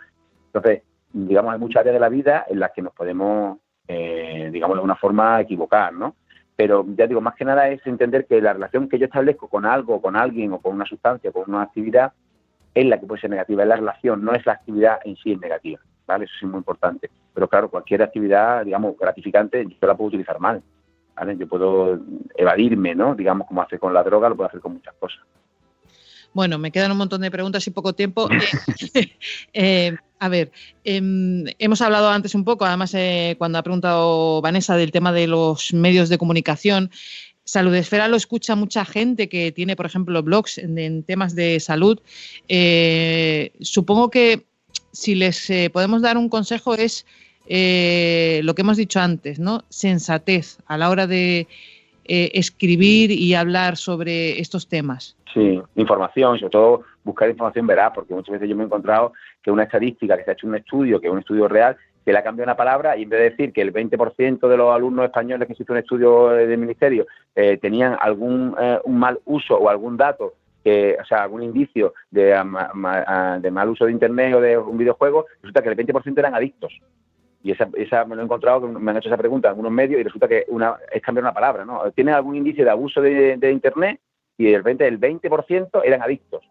Entonces, 0.47 0.83
digamos, 1.13 1.53
hay 1.53 1.59
muchas 1.59 1.81
áreas 1.81 1.93
de 1.93 1.99
la 1.99 2.09
vida 2.09 2.45
en 2.49 2.59
las 2.59 2.71
que 2.71 2.81
nos 2.81 2.93
podemos, 2.93 3.59
eh, 3.87 4.49
digamos, 4.51 4.75
de 4.75 4.79
alguna 4.79 4.95
forma 4.95 5.39
equivocar, 5.39 5.93
¿no? 5.93 6.15
Pero 6.55 6.85
ya 6.95 7.07
digo, 7.07 7.21
más 7.21 7.35
que 7.35 7.45
nada 7.45 7.69
es 7.69 7.85
entender 7.85 8.25
que 8.25 8.41
la 8.41 8.53
relación 8.53 8.89
que 8.89 8.99
yo 8.99 9.05
establezco 9.05 9.47
con 9.47 9.65
algo, 9.65 10.01
con 10.01 10.15
alguien 10.15 10.51
o 10.53 10.59
con 10.59 10.73
una 10.73 10.85
sustancia, 10.85 11.31
con 11.31 11.43
una 11.47 11.63
actividad, 11.63 12.13
es 12.73 12.85
la 12.85 12.99
que 12.99 13.05
puede 13.05 13.21
ser 13.21 13.29
negativa, 13.29 13.63
es 13.63 13.69
la 13.69 13.75
relación, 13.75 14.23
no 14.23 14.33
es 14.33 14.45
la 14.45 14.53
actividad 14.53 14.99
en 15.05 15.15
sí 15.17 15.31
es 15.31 15.39
negativa, 15.39 15.79
¿vale? 16.07 16.25
Eso 16.25 16.33
es 16.41 16.49
muy 16.49 16.57
importante. 16.57 17.09
Pero 17.33 17.47
claro, 17.47 17.69
cualquier 17.69 18.03
actividad, 18.03 18.65
digamos, 18.65 18.97
gratificante, 18.97 19.65
yo 19.65 19.87
la 19.87 19.95
puedo 19.95 20.09
utilizar 20.09 20.39
mal, 20.39 20.61
¿vale? 21.15 21.37
Yo 21.37 21.47
puedo 21.47 21.99
evadirme, 22.35 22.95
¿no? 22.95 23.15
Digamos, 23.15 23.47
como 23.47 23.61
hace 23.61 23.79
con 23.79 23.93
la 23.93 24.03
droga, 24.03 24.29
lo 24.29 24.35
puedo 24.35 24.47
hacer 24.47 24.59
con 24.59 24.73
muchas 24.73 24.93
cosas. 24.95 25.21
Bueno, 26.33 26.57
me 26.57 26.71
quedan 26.71 26.91
un 26.91 26.97
montón 26.97 27.21
de 27.21 27.29
preguntas 27.29 27.65
y 27.67 27.71
poco 27.71 27.93
tiempo. 27.93 28.27
eh, 29.53 29.95
a 30.23 30.29
ver, 30.29 30.53
em, 30.85 31.43
hemos 31.59 31.81
hablado 31.81 32.07
antes 32.09 32.33
un 32.33 32.45
poco, 32.45 32.63
además 32.63 32.93
eh, 32.93 33.35
cuando 33.37 33.57
ha 33.57 33.61
preguntado 33.61 34.41
Vanessa 34.41 34.77
del 34.77 34.93
tema 34.93 35.11
de 35.11 35.27
los 35.27 35.73
medios 35.73 36.07
de 36.07 36.17
comunicación. 36.17 36.91
Salud 37.43 37.75
Esfera 37.75 38.07
lo 38.07 38.15
escucha 38.15 38.55
mucha 38.55 38.85
gente 38.85 39.27
que 39.27 39.51
tiene, 39.51 39.75
por 39.75 39.85
ejemplo, 39.85 40.23
blogs 40.23 40.59
en, 40.59 41.03
temas 41.03 41.35
de 41.35 41.59
salud. 41.59 41.99
Eh, 42.47 43.51
supongo 43.59 44.09
que 44.09 44.45
si 44.93 45.13
les 45.13 45.49
eh, 45.49 45.69
podemos 45.69 46.01
dar 46.01 46.17
un 46.17 46.29
consejo 46.29 46.73
es 46.73 47.05
lo 47.45 48.55
que 48.55 48.61
hemos 48.61 48.77
dicho 48.77 49.01
antes, 49.01 49.39
¿no? 49.39 49.65
Sensatez 49.67 50.59
a 50.67 50.77
la 50.77 50.89
hora 50.89 51.05
de 51.05 51.49
escribir 52.05 53.11
y 53.11 53.33
hablar 53.33 53.75
sobre 53.75 54.39
estos 54.39 54.69
temas. 54.69 55.17
Sí, 55.33 55.59
información, 55.75 56.39
sobre 56.39 56.49
todo 56.51 56.83
buscar 57.03 57.29
información 57.29 57.67
veraz, 57.67 57.91
porque 57.93 58.13
muchas 58.13 58.33
veces 58.33 58.49
yo 58.49 58.55
me 58.55 58.63
he 58.63 58.65
encontrado 58.65 59.13
que 59.41 59.51
una 59.51 59.63
estadística, 59.63 60.17
que 60.17 60.23
se 60.23 60.31
ha 60.31 60.33
hecho 60.33 60.47
un 60.47 60.55
estudio, 60.55 60.99
que 60.99 61.07
es 61.07 61.13
un 61.13 61.19
estudio 61.19 61.47
real, 61.47 61.77
que 62.05 62.11
le 62.11 62.17
ha 62.17 62.23
cambiado 62.23 62.47
una 62.47 62.57
palabra 62.57 62.97
y 62.97 63.03
en 63.03 63.09
vez 63.09 63.19
de 63.19 63.29
decir 63.29 63.53
que 63.53 63.61
el 63.61 63.73
20% 63.73 64.47
de 64.47 64.57
los 64.57 64.75
alumnos 64.75 65.05
españoles 65.05 65.47
que 65.47 65.53
hicieron 65.53 65.77
un 65.77 65.83
estudio 65.83 66.37
eh, 66.37 66.47
del 66.47 66.57
ministerio 66.57 67.07
eh, 67.35 67.57
tenían 67.57 67.97
algún 67.99 68.55
eh, 68.59 68.79
mal 68.87 69.19
uso 69.25 69.57
o 69.57 69.69
algún 69.69 69.95
dato, 69.97 70.33
que, 70.63 70.97
o 71.01 71.05
sea, 71.05 71.23
algún 71.23 71.43
indicio 71.43 71.93
de, 72.09 72.23
de 73.41 73.51
mal 73.51 73.69
uso 73.69 73.85
de 73.85 73.91
Internet 73.91 74.35
o 74.35 74.41
de 74.41 74.57
un 74.57 74.77
videojuego, 74.77 75.25
resulta 75.41 75.61
que 75.61 75.69
el 75.69 75.77
20% 75.77 76.17
eran 76.17 76.35
adictos. 76.35 76.73
Y 77.43 77.51
esa, 77.51 77.67
esa 77.73 78.05
me 78.05 78.15
lo 78.15 78.21
he 78.21 78.25
encontrado, 78.25 78.61
me 78.61 78.91
han 78.91 78.97
hecho 78.97 79.09
esa 79.09 79.17
pregunta 79.17 79.49
en 79.49 79.51
algunos 79.51 79.71
medios 79.71 79.99
y 79.99 80.03
resulta 80.03 80.29
que 80.29 80.45
una, 80.47 80.77
es 80.89 81.01
cambiar 81.01 81.25
una 81.25 81.33
palabra, 81.33 81.65
¿no? 81.65 81.91
¿Tiene 81.91 82.13
algún 82.13 82.35
indicio 82.37 82.63
de 82.63 82.71
abuso 82.71 83.01
de, 83.01 83.51
Internet? 83.51 83.99
y 84.35 84.51
el 84.51 84.63
20% 84.63 85.81
eran 85.83 86.01
adictos. 86.01 86.43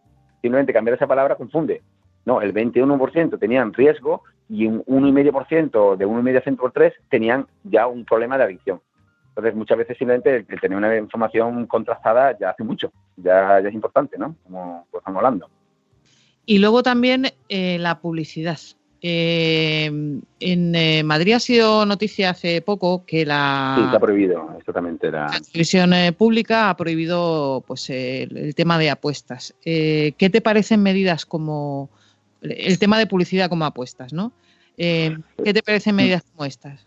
Simplemente 0.42 0.72
cambiar 0.72 0.96
esa 0.96 1.06
palabra 1.06 1.36
confunde. 1.36 1.80
No, 2.24 2.40
el 2.40 2.52
21% 2.52 3.38
tenían 3.38 3.72
riesgo 3.72 4.22
y 4.48 4.66
un 4.66 4.84
1,5% 4.84 5.96
de 5.96 6.06
1,5 6.06 6.56
por 6.56 6.72
3 6.72 6.92
tenían 7.08 7.46
ya 7.64 7.86
un 7.86 8.04
problema 8.04 8.36
de 8.36 8.44
adicción. 8.44 8.80
Entonces, 9.28 9.54
muchas 9.54 9.78
veces 9.78 9.96
simplemente 9.96 10.44
el 10.46 10.60
tener 10.60 10.76
una 10.76 10.94
información 10.96 11.66
contrastada 11.66 12.36
ya 12.38 12.50
hace 12.50 12.64
mucho, 12.64 12.92
ya, 13.16 13.60
es 13.60 13.72
importante, 13.72 14.18
¿no? 14.18 14.36
Como 14.44 14.86
estamos 14.92 15.16
hablando. 15.16 15.48
Y 16.44 16.58
luego 16.58 16.82
también 16.82 17.26
eh, 17.48 17.78
la 17.78 18.00
publicidad. 18.00 18.58
Eh, 19.04 19.86
en 20.38 20.74
eh, 20.76 21.02
Madrid 21.02 21.32
ha 21.34 21.40
sido 21.40 21.84
noticia 21.84 22.30
hace 22.30 22.62
poco 22.62 23.04
que 23.04 23.26
la. 23.26 23.74
Sí, 23.76 23.84
está 23.86 23.98
prohibido, 23.98 24.54
exactamente. 24.56 25.10
La, 25.10 25.26
televisión 25.26 25.92
eh, 25.92 26.12
pública 26.12 26.70
ha 26.70 26.76
prohibido 26.76 27.64
pues 27.66 27.90
el, 27.90 28.54
tema 28.54 28.78
de 28.78 28.90
apuestas. 28.90 29.56
¿Qué 29.64 30.30
te 30.32 30.40
parecen 30.40 30.84
medidas 30.84 31.26
como 31.26 31.90
el 32.42 32.78
tema 32.78 32.96
de 32.96 33.08
publicidad 33.08 33.48
como 33.48 33.64
apuestas, 33.64 34.12
no? 34.12 34.32
¿Qué 34.76 35.52
te 35.52 35.62
parecen 35.64 35.96
medidas 35.96 36.22
como 36.22 36.44
estas? 36.44 36.86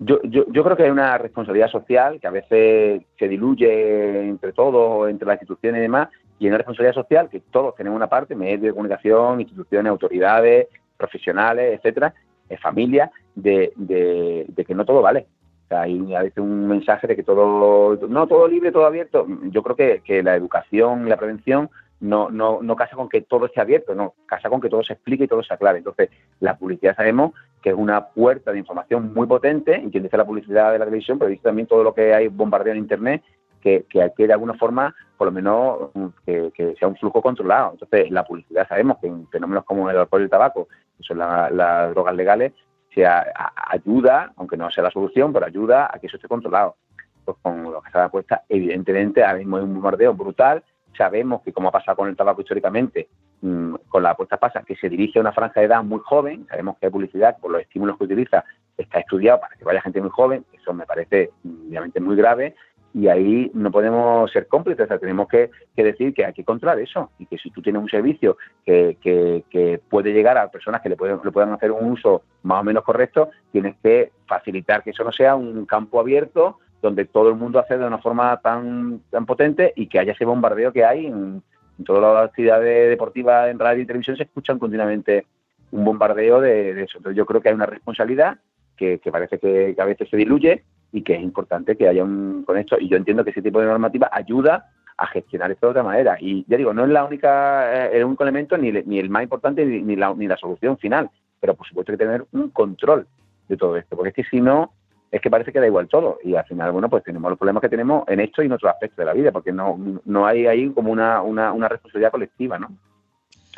Yo, 0.00 0.20
yo, 0.22 0.44
yo, 0.52 0.62
creo 0.62 0.76
que 0.76 0.84
hay 0.84 0.90
una 0.90 1.18
responsabilidad 1.18 1.70
social 1.70 2.20
que 2.20 2.28
a 2.28 2.30
veces 2.30 3.02
se 3.18 3.28
diluye 3.28 4.28
entre 4.28 4.52
todos, 4.52 5.10
entre 5.10 5.26
las 5.26 5.34
instituciones 5.34 5.80
y 5.80 5.82
demás, 5.82 6.08
y 6.38 6.44
hay 6.44 6.50
una 6.50 6.58
responsabilidad 6.58 6.94
social 6.94 7.28
que 7.28 7.40
todos 7.40 7.74
tenemos 7.74 7.96
una 7.96 8.06
parte, 8.06 8.36
medios 8.36 8.62
de 8.62 8.70
comunicación, 8.70 9.40
instituciones, 9.40 9.90
autoridades, 9.90 10.68
profesionales, 10.98 11.78
etcétera, 11.78 12.12
familia, 12.60 13.10
de, 13.34 13.72
de, 13.76 14.64
que 14.64 14.74
no 14.74 14.84
todo 14.84 15.02
vale. 15.02 15.26
O 15.66 15.68
sea, 15.68 15.82
hay 15.82 16.14
a 16.14 16.22
veces 16.22 16.38
un 16.38 16.66
mensaje 16.66 17.06
de 17.06 17.16
que 17.16 17.22
todo, 17.22 17.96
no 18.08 18.26
todo 18.26 18.48
libre, 18.48 18.72
todo 18.72 18.86
abierto. 18.86 19.26
Yo 19.44 19.62
creo 19.62 19.76
que, 19.76 20.02
que 20.04 20.22
la 20.22 20.34
educación 20.34 21.06
y 21.06 21.10
la 21.10 21.18
prevención 21.18 21.70
no, 22.00 22.30
no, 22.30 22.60
no 22.62 22.76
casa 22.76 22.96
con 22.96 23.08
que 23.08 23.22
todo 23.22 23.46
esté 23.46 23.60
abierto, 23.60 23.94
no, 23.94 24.14
casa 24.26 24.48
con 24.48 24.60
que 24.60 24.68
todo 24.68 24.82
se 24.82 24.94
explique 24.94 25.24
y 25.24 25.28
todo 25.28 25.42
se 25.42 25.52
aclare. 25.52 25.78
Entonces, 25.78 26.10
la 26.40 26.56
publicidad 26.56 26.96
sabemos 26.96 27.32
que 27.60 27.70
es 27.70 27.76
una 27.76 28.06
puerta 28.08 28.52
de 28.52 28.58
información 28.58 29.12
muy 29.12 29.26
potente, 29.26 29.82
y 29.84 29.90
quien 29.90 30.04
dice 30.04 30.16
la 30.16 30.26
publicidad 30.26 30.72
de 30.72 30.78
la 30.78 30.84
televisión, 30.84 31.18
pero 31.18 31.30
dice 31.30 31.42
también 31.42 31.66
todo 31.66 31.82
lo 31.82 31.92
que 31.92 32.14
hay 32.14 32.28
bombardeo 32.28 32.72
en 32.72 32.78
Internet, 32.78 33.22
que, 33.60 33.84
que, 33.90 34.12
que 34.16 34.26
de 34.28 34.32
alguna 34.32 34.54
forma, 34.54 34.94
por 35.16 35.26
lo 35.26 35.32
menos, 35.32 35.90
que, 36.24 36.52
que, 36.54 36.76
sea 36.78 36.86
un 36.86 36.96
flujo 36.96 37.20
controlado. 37.20 37.72
Entonces, 37.72 38.10
la 38.12 38.24
publicidad 38.24 38.68
sabemos 38.68 38.98
que 38.98 39.08
en 39.08 39.26
fenómenos 39.28 39.64
como 39.64 39.90
el 39.90 39.98
alcohol 39.98 40.20
y 40.20 40.24
el 40.24 40.30
tabaco, 40.30 40.68
que 41.06 41.14
las 41.14 41.90
drogas 41.90 42.14
legales, 42.14 42.52
se 42.94 43.06
a, 43.06 43.52
ayuda, 43.68 44.32
aunque 44.36 44.56
no 44.56 44.70
sea 44.70 44.84
la 44.84 44.90
solución, 44.90 45.32
pero 45.32 45.46
ayuda 45.46 45.90
a 45.92 45.98
que 45.98 46.06
eso 46.06 46.16
esté 46.16 46.28
controlado. 46.28 46.76
Pues 47.24 47.36
con 47.42 47.62
lo 47.62 47.82
que 47.82 47.90
se 47.90 47.98
da 47.98 48.04
apuesta, 48.04 48.42
evidentemente, 48.48 49.22
ahora 49.22 49.38
mismo 49.38 49.56
hay 49.58 49.62
un 49.64 49.74
bombardeo 49.74 50.14
brutal, 50.14 50.62
sabemos 50.96 51.42
que 51.42 51.52
como 51.52 51.68
ha 51.68 51.72
pasado 51.72 51.96
con 51.96 52.08
el 52.08 52.16
tabaco 52.16 52.40
históricamente, 52.40 53.08
mmm, 53.42 53.74
con 53.88 54.02
la 54.02 54.10
apuesta 54.10 54.38
pasa 54.38 54.62
que 54.62 54.76
se 54.76 54.88
dirige 54.88 55.18
a 55.18 55.22
una 55.22 55.32
franja 55.32 55.60
de 55.60 55.66
edad 55.66 55.82
muy 55.82 56.00
joven, 56.04 56.46
sabemos 56.48 56.78
que 56.78 56.86
hay 56.86 56.92
publicidad 56.92 57.36
por 57.38 57.50
los 57.50 57.60
estímulos 57.60 57.98
que 57.98 58.04
utiliza, 58.04 58.44
está 58.76 59.00
estudiado 59.00 59.40
para 59.40 59.56
que 59.56 59.64
vaya 59.64 59.82
gente 59.82 60.00
muy 60.00 60.10
joven, 60.10 60.44
eso 60.52 60.72
me 60.72 60.86
parece 60.86 61.30
obviamente 61.44 62.00
muy 62.00 62.16
grave 62.16 62.54
y 62.94 63.08
ahí 63.08 63.50
no 63.54 63.70
podemos 63.70 64.30
ser 64.30 64.48
cómplices, 64.48 64.88
tenemos 65.00 65.28
que, 65.28 65.50
que, 65.76 65.84
decir 65.84 66.14
que 66.14 66.24
hay 66.24 66.32
que 66.32 66.44
controlar 66.44 66.80
eso 66.80 67.10
y 67.18 67.26
que 67.26 67.38
si 67.38 67.50
tú 67.50 67.60
tienes 67.60 67.82
un 67.82 67.88
servicio 67.88 68.38
que, 68.64 68.96
que, 69.00 69.44
que 69.50 69.80
puede 69.88 70.12
llegar 70.12 70.38
a 70.38 70.50
personas 70.50 70.80
que 70.80 70.88
le 70.88 70.96
pueden, 70.96 71.20
le 71.22 71.30
puedan 71.30 71.52
hacer 71.52 71.70
un 71.70 71.92
uso 71.92 72.22
más 72.42 72.60
o 72.60 72.64
menos 72.64 72.84
correcto, 72.84 73.30
tienes 73.52 73.76
que 73.82 74.12
facilitar 74.26 74.82
que 74.82 74.90
eso 74.90 75.04
no 75.04 75.12
sea 75.12 75.36
un 75.36 75.66
campo 75.66 76.00
abierto 76.00 76.58
donde 76.80 77.04
todo 77.04 77.28
el 77.28 77.36
mundo 77.36 77.58
hace 77.58 77.76
de 77.76 77.86
una 77.86 77.98
forma 77.98 78.36
tan, 78.40 79.00
tan 79.10 79.26
potente 79.26 79.72
y 79.76 79.88
que 79.88 79.98
haya 79.98 80.12
ese 80.12 80.24
bombardeo 80.24 80.72
que 80.72 80.84
hay 80.84 81.06
en, 81.06 81.42
todas 81.84 82.02
las 82.02 82.24
actividades 82.28 82.88
deportivas 82.88 83.50
en 83.50 83.58
radio 83.58 83.82
y 83.82 83.86
televisión 83.86 84.16
se 84.16 84.24
escuchan 84.24 84.58
continuamente 84.58 85.26
un 85.70 85.84
bombardeo 85.84 86.40
de, 86.40 86.70
eso. 86.82 86.98
Entonces 86.98 87.16
yo 87.16 87.26
creo 87.26 87.40
que 87.40 87.50
hay 87.50 87.54
una 87.54 87.66
responsabilidad 87.66 88.38
que, 88.76 88.98
que 88.98 89.12
parece 89.12 89.38
que, 89.38 89.76
a 89.78 89.84
veces 89.84 90.08
se 90.08 90.16
diluye 90.16 90.64
y 90.92 91.02
que 91.02 91.14
es 91.14 91.22
importante 91.22 91.76
que 91.76 91.88
haya 91.88 92.02
un 92.02 92.44
con 92.44 92.56
esto 92.56 92.76
y 92.78 92.88
yo 92.88 92.96
entiendo 92.96 93.24
que 93.24 93.30
ese 93.30 93.42
tipo 93.42 93.60
de 93.60 93.66
normativa 93.66 94.08
ayuda 94.12 94.70
a 94.96 95.06
gestionar 95.06 95.50
esto 95.50 95.66
de 95.66 95.70
otra 95.70 95.82
manera. 95.82 96.16
Y 96.20 96.44
ya 96.48 96.56
digo 96.56 96.72
no 96.72 96.84
es 96.84 96.90
la 96.90 97.04
única 97.04 97.86
eh, 97.86 97.98
el 97.98 98.04
único 98.04 98.22
elemento 98.22 98.56
ni, 98.56 98.72
ni 98.72 98.98
el 98.98 99.10
más 99.10 99.22
importante 99.22 99.64
ni, 99.64 99.82
ni, 99.82 99.96
la, 99.96 100.12
ni 100.14 100.26
la 100.26 100.36
solución 100.36 100.78
final 100.78 101.10
pero 101.40 101.54
por 101.54 101.66
supuesto 101.66 101.92
hay 101.92 101.98
que 101.98 102.04
tener 102.04 102.26
un 102.32 102.50
control 102.50 103.06
de 103.48 103.56
todo 103.56 103.76
esto 103.76 103.96
porque 103.96 104.10
es 104.10 104.14
que 104.14 104.24
si 104.24 104.40
no 104.40 104.72
es 105.10 105.20
que 105.20 105.30
parece 105.30 105.52
que 105.52 105.60
da 105.60 105.66
igual 105.66 105.88
todo 105.88 106.18
y 106.22 106.34
al 106.34 106.44
final 106.44 106.72
bueno 106.72 106.88
pues 106.88 107.04
tenemos 107.04 107.30
los 107.30 107.38
problemas 107.38 107.60
que 107.60 107.68
tenemos 107.68 108.04
en 108.08 108.20
esto 108.20 108.42
y 108.42 108.46
en 108.46 108.52
otros 108.52 108.72
aspectos 108.72 108.98
de 108.98 109.04
la 109.04 109.12
vida 109.12 109.32
porque 109.32 109.52
no 109.52 109.78
no 110.04 110.26
hay 110.26 110.46
ahí 110.46 110.70
como 110.70 110.90
una, 110.92 111.22
una, 111.22 111.52
una 111.52 111.68
responsabilidad 111.68 112.10
colectiva 112.10 112.58
no 112.58 112.68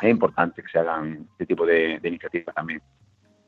es 0.01 0.09
importante 0.09 0.61
que 0.61 0.69
se 0.69 0.79
hagan 0.79 1.27
este 1.31 1.45
tipo 1.45 1.65
de 1.65 1.99
iniciativas 2.03 2.53
también 2.55 2.81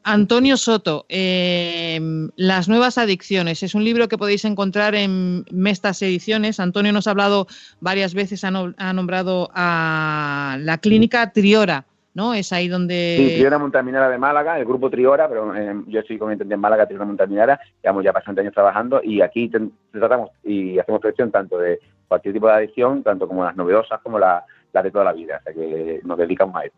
Antonio 0.04 0.58
Soto, 0.58 1.06
eh, 1.10 2.00
Las 2.36 2.68
nuevas 2.68 2.98
adicciones. 2.98 3.64
Es 3.64 3.76
un 3.76 3.84
libro 3.84 4.08
que 4.08 4.18
podéis 4.18 4.46
encontrar 4.46 4.96
en 4.96 5.46
Mestas 5.52 6.02
Ediciones. 6.02 6.60
Antonio 6.60 6.92
nos 6.92 7.08
ha 7.08 7.12
hablado 7.12 7.48
varias 7.80 8.14
veces, 8.14 8.44
ha, 8.44 8.52
no, 8.52 8.74
ha 8.78 8.94
nombrado 8.94 9.50
a 9.54 10.58
la 10.60 10.78
clínica 10.78 11.32
Triora. 11.32 11.86
¿no? 12.14 12.34
Es 12.34 12.54
ahí 12.54 12.68
donde... 12.68 13.16
Sí, 13.18 13.36
Triora 13.38 13.58
Montaminara 13.58 14.10
de 14.10 14.18
Málaga, 14.18 14.60
el 14.60 14.66
grupo 14.66 14.90
Triora, 14.90 15.28
pero 15.28 15.56
eh, 15.56 15.74
yo 15.88 16.00
estoy 16.00 16.18
con 16.20 16.32
en 16.32 16.60
Málaga, 16.60 16.86
Triora 16.86 17.06
Montaminara, 17.06 17.60
llevamos 17.82 18.04
ya 18.04 18.12
bastante 18.12 18.42
años 18.42 18.54
trabajando 18.54 19.02
y 19.04 19.22
aquí 19.22 19.52
tratamos 19.92 20.30
y 20.44 20.78
hacemos 20.78 21.02
prevención 21.02 21.32
tanto 21.32 21.58
de 21.58 21.80
cualquier 22.08 22.36
tipo 22.36 22.48
de 22.48 22.54
adicción, 22.54 23.02
tanto 23.02 23.28
como 23.28 23.44
las 23.44 23.56
novedosas 23.56 24.00
como 24.02 24.20
las 24.20 24.44
la 24.74 24.82
de 24.82 24.92
toda 24.92 25.06
la 25.06 25.14
vida, 25.14 25.38
o 25.40 25.44
sea 25.44 25.54
que 25.54 26.02
nos 26.04 26.18
dedicamos 26.18 26.56
a 26.56 26.66
esto. 26.66 26.78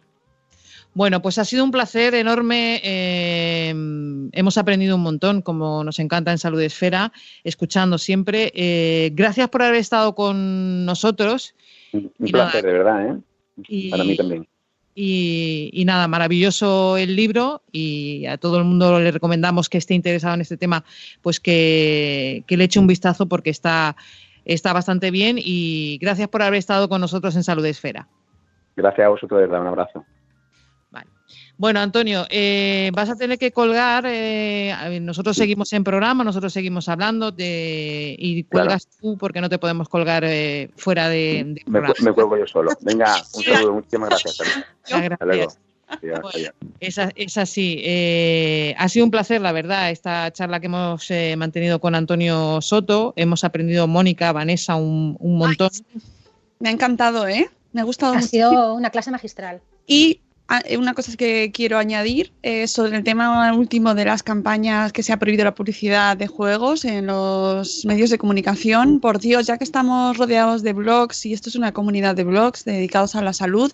Bueno, 0.96 1.22
pues 1.22 1.38
ha 1.40 1.44
sido 1.44 1.66
un 1.66 1.72
placer 1.72 2.16
enorme. 2.16 2.80
Eh, 2.82 3.70
hemos 4.32 4.58
aprendido 4.58 4.96
un 4.96 5.04
montón, 5.04 5.42
como 5.42 5.84
nos 5.84 6.00
encanta 6.00 6.32
en 6.32 6.38
Salud 6.38 6.62
Esfera, 6.62 7.12
escuchando 7.44 7.98
siempre. 7.98 8.54
Eh, 8.56 9.12
gracias 9.14 9.50
por 9.50 9.62
haber 9.62 9.76
estado 9.76 10.16
con 10.16 10.86
nosotros. 10.86 11.54
Un, 11.92 12.14
un 12.18 12.32
placer, 12.32 12.64
nada, 12.64 12.72
de 12.72 12.78
verdad, 12.78 13.10
¿eh? 13.10 13.20
Y, 13.68 13.90
Para 13.90 14.06
mí 14.06 14.16
también. 14.16 14.48
Y, 14.96 15.70
y, 15.74 15.84
nada, 15.84 16.08
maravilloso 16.08 16.96
el 16.96 17.18
libro 17.18 17.62
y 17.74 18.26
a 18.28 18.38
todo 18.38 18.58
el 18.58 18.64
mundo 18.64 18.98
le 18.98 19.12
recomendamos 19.12 19.68
que 19.68 19.78
esté 19.78 19.96
interesado 19.96 20.36
en 20.36 20.42
este 20.42 20.56
tema, 20.56 20.86
pues 21.22 21.42
que, 21.42 22.46
que 22.48 22.56
le 22.56 22.64
eche 22.64 22.80
un 22.80 22.88
vistazo 22.88 23.26
porque 23.26 23.50
está, 23.50 23.98
está 24.46 24.72
bastante 24.72 25.12
bien 25.12 25.36
y 25.38 25.98
gracias 26.00 26.30
por 26.30 26.42
haber 26.42 26.60
estado 26.60 26.88
con 26.88 27.02
nosotros 27.02 27.36
en 27.36 27.44
Salud 27.44 27.66
Esfera. 27.66 28.08
Gracias 28.78 29.06
a 29.06 29.10
vosotros, 29.10 29.42
de 29.42 29.48
verdad, 29.48 29.62
un 29.62 29.68
abrazo. 29.68 30.06
Bueno, 31.58 31.80
Antonio, 31.80 32.26
eh, 32.30 32.92
vas 32.94 33.10
a 33.10 33.16
tener 33.16 33.40
que 33.40 33.52
colgar. 33.52 34.06
Eh, 34.08 35.00
nosotros 35.02 35.38
seguimos 35.38 35.72
en 35.74 35.84
programa, 35.84 36.24
nosotros 36.24 36.52
seguimos 36.52 36.90
hablando 36.90 37.32
de, 37.32 38.16
y 38.18 38.44
cuelgas 38.44 38.86
claro. 38.86 38.98
tú 39.02 39.18
porque 39.18 39.42
no 39.42 39.50
te 39.50 39.58
podemos 39.58 39.88
colgar 39.88 40.24
eh, 40.26 40.70
fuera 40.76 41.08
de, 41.08 41.44
de 41.46 41.64
me, 41.66 41.82
me, 41.82 42.14
cuelgo 42.14 42.38
yo 42.38 42.46
solo. 42.46 42.72
Venga, 42.82 43.16
un 43.34 43.44
saludo, 43.44 43.74
muchísimas 43.74 44.10
gracias. 44.10 44.42
Hasta 44.84 45.26
luego. 45.26 45.48
Bueno, 46.02 46.30
es, 46.80 47.00
es, 47.16 47.38
así. 47.38 47.82
Eh, 47.84 48.76
ha 48.78 48.90
sido 48.90 49.06
un 49.06 49.12
placer, 49.12 49.42
la 49.42 49.52
verdad, 49.52 49.92
esta 49.92 50.32
charla 50.32 50.60
que 50.60 50.66
hemos 50.66 51.10
eh, 51.12 51.36
mantenido 51.38 51.80
con 51.80 51.96
Antonio 51.96 52.60
Soto. 52.62 53.14
Hemos 53.16 53.44
aprendido, 53.44 53.88
Mónica, 53.88 54.32
Vanessa, 54.32 54.76
un, 54.76 55.16
un 55.20 55.38
montón. 55.38 55.70
Ay, 55.74 56.02
me 56.60 56.70
ha 56.70 56.72
encantado, 56.72 57.28
¿eh? 57.28 57.50
Me 57.72 57.82
ha 57.82 57.84
gustado 57.84 58.14
Ha 58.14 58.18
mucho. 58.18 58.28
sido 58.28 58.74
una 58.74 58.90
clase 58.90 59.12
magistral. 59.12 59.62
Y 59.86 60.22
una 60.78 60.94
cosa 60.94 61.16
que 61.18 61.52
quiero 61.52 61.78
añadir 61.78 62.32
es 62.44 62.72
sobre 62.72 62.98
el 62.98 63.04
tema 63.04 63.52
último 63.54 63.96
de 63.96 64.06
las 64.06 64.22
campañas 64.22 64.94
que 64.94 65.02
se 65.02 65.12
ha 65.12 65.18
prohibido 65.18 65.44
la 65.44 65.56
publicidad 65.56 66.16
de 66.18 66.28
juegos 66.28 66.86
en 66.86 67.08
los 67.08 67.84
medios 67.86 68.12
de 68.12 68.18
comunicación. 68.18 69.00
Por 69.00 69.20
Dios, 69.20 69.48
ya 69.48 69.58
que 69.58 69.64
estamos 69.64 70.18
rodeados 70.18 70.62
de 70.62 70.74
blogs 70.74 71.26
y 71.26 71.34
esto 71.34 71.50
es 71.50 71.56
una 71.56 71.74
comunidad 71.74 72.16
de 72.16 72.24
blogs 72.24 72.64
dedicados 72.64 73.16
a 73.16 73.24
la 73.24 73.34
salud, 73.34 73.72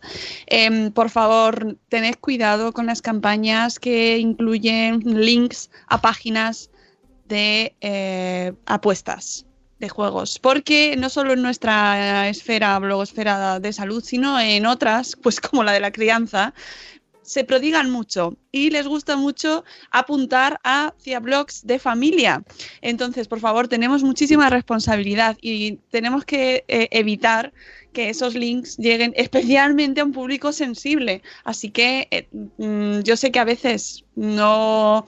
eh, 0.48 0.92
por 0.92 1.10
favor, 1.10 1.78
tened 1.90 2.16
cuidado 2.16 2.72
con 2.72 2.86
las 2.86 3.02
campañas 3.02 3.78
que 3.78 4.18
incluyen 4.18 5.02
links 5.04 5.70
a 5.88 6.00
páginas 6.02 6.70
de 7.28 7.76
eh, 7.82 8.54
apuestas 8.66 9.46
de 9.82 9.90
juegos, 9.90 10.40
porque 10.40 10.96
no 10.98 11.10
solo 11.10 11.34
en 11.34 11.42
nuestra 11.42 12.30
esfera, 12.30 12.80
blogosfera 12.80 13.60
de 13.60 13.74
salud, 13.74 14.02
sino 14.04 14.40
en 14.40 14.66
otras, 14.66 15.18
pues 15.22 15.42
como 15.42 15.64
la 15.64 15.74
de 15.74 15.82
la 15.82 15.92
crianza, 15.92 16.54
se 17.24 17.44
prodigan 17.44 17.90
mucho 17.90 18.36
y 18.52 18.72
les 18.72 18.88
gusta 18.88 19.16
mucho 19.16 19.64
apuntar 19.92 20.60
hacia 20.64 21.20
blogs 21.20 21.66
de 21.66 21.80
familia. 21.80 22.44
Entonces, 22.82 23.28
por 23.28 23.40
favor, 23.40 23.68
tenemos 23.68 24.04
muchísima 24.04 24.50
responsabilidad 24.50 25.38
y 25.42 25.78
tenemos 25.92 26.26
que 26.26 26.66
eh, 26.68 26.90
evitar 26.92 27.54
que 27.94 28.10
esos 28.10 28.36
links 28.36 28.78
lleguen 28.78 29.14
especialmente 29.16 30.02
a 30.02 30.06
un 30.06 30.12
público 30.12 30.52
sensible. 30.52 31.22
Así 31.44 31.70
que 31.70 32.08
eh, 32.12 32.28
mm, 32.58 33.02
yo 33.02 33.16
sé 33.16 33.32
que 33.32 33.40
a 33.40 33.46
veces 33.46 34.04
no 34.16 35.06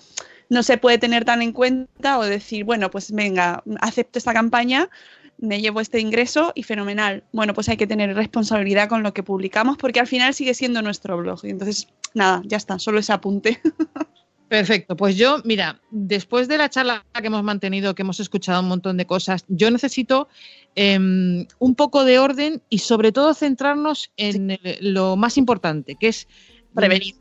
no 0.50 0.64
se 0.64 0.78
puede 0.78 0.98
tener 0.98 1.26
tan 1.26 1.42
en 1.42 1.52
cuenta 1.52 2.20
o 2.20 2.24
decir, 2.24 2.64
bueno, 2.64 2.90
pues 2.92 3.12
venga, 3.12 3.64
acepto 3.82 4.20
esta 4.20 4.34
campaña, 4.34 4.90
me 5.38 5.62
llevo 5.62 5.82
este 5.82 6.00
ingreso 6.00 6.52
y 6.56 6.64
fenomenal. 6.64 7.24
Bueno, 7.32 7.54
pues 7.54 7.70
hay 7.70 7.78
que 7.78 7.88
tener 7.88 8.16
responsabilidad 8.16 8.90
con 8.90 9.04
lo 9.04 9.14
que 9.14 9.24
publicamos 9.24 9.78
porque 9.78 10.00
al 10.00 10.08
final 10.08 10.34
sigue 10.34 10.54
siendo 10.54 10.82
nuestro 10.82 11.18
blog. 11.18 11.40
Y 11.44 11.50
entonces, 11.50 11.88
nada, 12.14 12.42
ya 12.46 12.58
está, 12.58 12.80
solo 12.80 13.00
ese 13.00 13.14
apunte. 13.14 13.60
Perfecto, 14.48 14.96
pues 14.96 15.16
yo, 15.16 15.38
mira, 15.46 15.82
después 15.90 16.48
de 16.48 16.60
la 16.60 16.70
charla 16.70 17.04
que 17.20 17.26
hemos 17.26 17.42
mantenido, 17.42 17.96
que 17.96 18.04
hemos 18.04 18.20
escuchado 18.20 18.62
un 18.62 18.68
montón 18.68 18.98
de 18.98 19.08
cosas, 19.08 19.46
yo 19.48 19.72
necesito 19.72 20.28
eh, 20.76 20.96
un 20.96 21.76
poco 21.76 22.06
de 22.06 22.20
orden 22.20 22.62
y 22.70 22.78
sobre 22.78 23.12
todo 23.12 23.34
centrarnos 23.34 24.12
en 24.16 24.52
sí. 24.52 24.60
el, 24.64 24.94
lo 24.94 25.16
más 25.16 25.40
importante, 25.40 25.96
que 25.96 26.10
es 26.10 26.28
prevenir. 26.76 27.16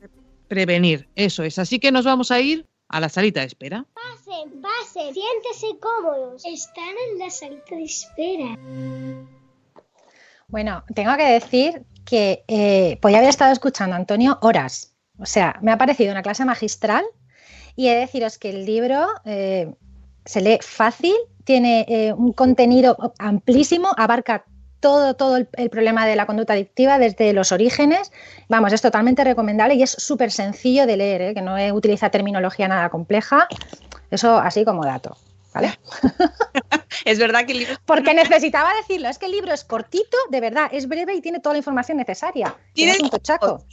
Prevenir, 0.47 1.09
eso 1.17 1.43
es. 1.43 1.59
Así 1.59 1.79
que 1.79 1.91
nos 1.91 2.05
vamos 2.05 2.31
a 2.31 2.41
ir 2.41 2.67
a 2.93 3.01
la 3.01 3.09
salita 3.09 3.41
de 3.41 3.47
espera. 3.47 3.85
Pasen, 3.95 4.61
pasen, 4.61 5.15
siéntese 5.15 5.79
cómodos. 5.81 6.45
Están 6.45 6.95
en 7.11 7.19
la 7.19 7.31
salita 7.31 7.75
de 7.75 7.85
espera. 7.85 8.59
Bueno, 10.49 10.85
tengo 10.95 11.17
que 11.17 11.25
decir 11.25 11.85
que 12.05 12.45
eh, 12.47 12.99
podía 13.01 13.19
haber 13.19 13.31
estado 13.31 13.53
escuchando 13.53 13.97
a 13.97 13.99
Antonio 13.99 14.39
horas. 14.43 14.95
O 15.19 15.27
sea, 15.27 15.59
me 15.63 15.73
ha 15.73 15.79
parecido 15.79 16.13
una 16.13 16.23
clase 16.23 16.45
magistral 16.45 17.05
y 17.75 17.89
he 17.89 17.95
de 17.95 18.01
deciros 18.01 18.39
que 18.39 18.51
el 18.51 18.67
libro 18.67 19.07
eh, 19.25 19.75
se 20.25 20.41
lee 20.43 20.59
fácil, 20.61 21.15
tiene 21.45 21.87
eh, 21.89 22.13
un 22.13 22.33
contenido 22.33 22.97
amplísimo, 23.19 23.89
abarca 23.97 24.45
todo, 24.83 25.15
todo 25.15 25.39
el, 25.39 25.49
el, 25.55 25.71
problema 25.71 26.07
de 26.07 26.17
la 26.17 26.27
conducta 26.27 26.53
adictiva 26.53 26.99
desde 26.99 27.33
los 27.33 27.53
orígenes. 27.53 28.13
Vamos, 28.49 28.75
es 28.75 28.83
totalmente 28.83 29.25
recomendable 29.25 29.77
y 29.77 29.83
es 29.83 29.93
súper 29.93 30.31
sencillo 30.31 30.85
de 30.87 30.99
leer, 30.99 31.23
¿eh? 31.23 31.35
que 31.35 31.41
no 31.41 31.57
utiliza 31.75 32.11
terminología 32.11 32.69
nada 32.69 32.91
compleja. 32.91 33.49
Eso 34.11 34.37
así 34.37 34.65
como 34.65 34.85
dato. 34.85 35.17
¿Vale? 35.55 35.79
es 37.05 37.19
verdad 37.19 37.45
que 37.47 37.53
el 37.53 37.59
libro... 37.59 37.75
Porque 37.85 38.15
necesitaba 38.15 38.71
decirlo, 38.75 39.09
es 39.09 39.19
que 39.19 39.27
el 39.27 39.33
libro 39.33 39.53
es 39.53 39.65
cortito, 39.65 40.17
de 40.31 40.41
verdad, 40.41 40.69
es 40.73 40.89
breve 40.89 41.15
y 41.15 41.21
tiene 41.21 41.41
toda 41.41 41.55
la 41.55 41.59
información 41.59 41.99
necesaria. 41.99 42.57
Tiene 42.73 42.97
un 43.03 43.11
tochaco. 43.11 43.65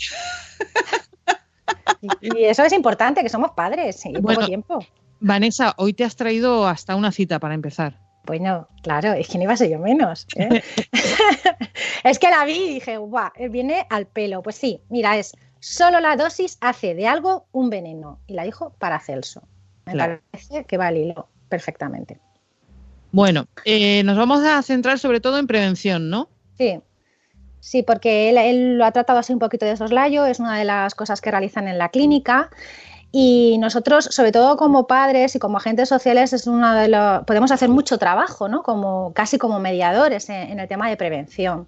y, 2.22 2.44
eso 2.44 2.64
es 2.64 2.74
importante, 2.74 3.24
que 3.24 3.30
somos 3.30 3.52
padres 3.52 4.06
y 4.06 4.12
bueno, 4.12 4.40
poco 4.40 4.48
tiempo. 4.48 4.86
Vanessa, 5.22 5.74
hoy 5.78 5.94
te 5.94 6.04
has 6.04 6.16
traído 6.16 6.68
hasta 6.68 6.96
una 6.96 7.12
cita 7.12 7.40
para 7.40 7.54
empezar. 7.54 8.09
Bueno, 8.26 8.68
claro, 8.84 9.14
es 9.14 9.28
que 9.28 9.38
no 9.38 9.46
iba 9.46 9.54
a 9.54 9.58
ser 9.58 9.70
yo 9.70 9.80
menos. 9.80 10.28
¿eh? 10.36 10.62
es 12.04 12.20
que 12.20 12.30
la 12.30 12.46
vi 12.46 12.54
y 12.54 12.74
dije, 12.76 12.98
guau, 12.98 13.32
viene 13.50 13.86
al 13.90 14.06
pelo. 14.06 14.42
Pues 14.42 14.56
sí, 14.56 14.82
mira, 14.90 15.18
es 15.18 15.34
solo 15.60 16.00
la 16.00 16.16
dosis 16.16 16.58
hace 16.62 16.96
de 16.96 17.08
algo 17.08 17.48
un 17.52 17.70
veneno. 17.70 18.20
Y 18.28 18.34
la 18.34 18.44
dijo 18.44 18.74
Paracelso. 18.80 19.44
Me 19.86 19.96
parece 19.96 20.66
que 20.66 20.78
va 20.78 20.88
al 20.88 20.98
hilo 20.98 21.30
perfectamente. 21.50 22.20
Bueno, 23.12 23.48
eh, 23.66 24.04
nos 24.04 24.18
vamos 24.18 24.44
a 24.44 24.62
centrar 24.62 25.00
sobre 25.00 25.20
todo 25.20 25.40
en 25.40 25.48
prevención, 25.48 26.10
¿no? 26.10 26.30
Sí. 26.58 26.80
Sí, 27.60 27.84
porque 27.84 28.30
él, 28.30 28.38
él, 28.38 28.78
lo 28.78 28.86
ha 28.86 28.92
tratado 28.92 29.20
así 29.20 29.34
un 29.34 29.40
poquito 29.40 29.66
de 29.66 29.76
soslayo, 29.76 30.26
es 30.26 30.40
una 30.40 30.58
de 30.58 30.64
las 30.64 30.96
cosas 30.96 31.20
que 31.20 31.32
realizan 31.32 31.68
en 31.68 31.78
la 31.78 31.90
clínica 31.90 32.52
y 33.12 33.58
nosotros, 33.58 34.06
sobre 34.12 34.32
todo 34.32 34.56
como 34.56 34.86
padres 34.86 35.36
y 35.36 35.40
como 35.40 35.58
agentes 35.58 35.90
sociales, 35.90 36.32
es 36.32 36.46
uno 36.46 36.76
de 36.76 36.90
los, 36.90 37.24
podemos 37.26 37.52
hacer 37.52 37.68
mucho 37.68 37.98
trabajo, 37.98 38.48
¿no? 38.48 38.62
Como, 38.62 39.14
casi 39.14 39.40
como 39.40 39.60
mediadores 39.60 40.30
en, 40.30 40.60
el 40.60 40.68
tema 40.68 40.88
de 40.90 40.96
prevención. 40.96 41.68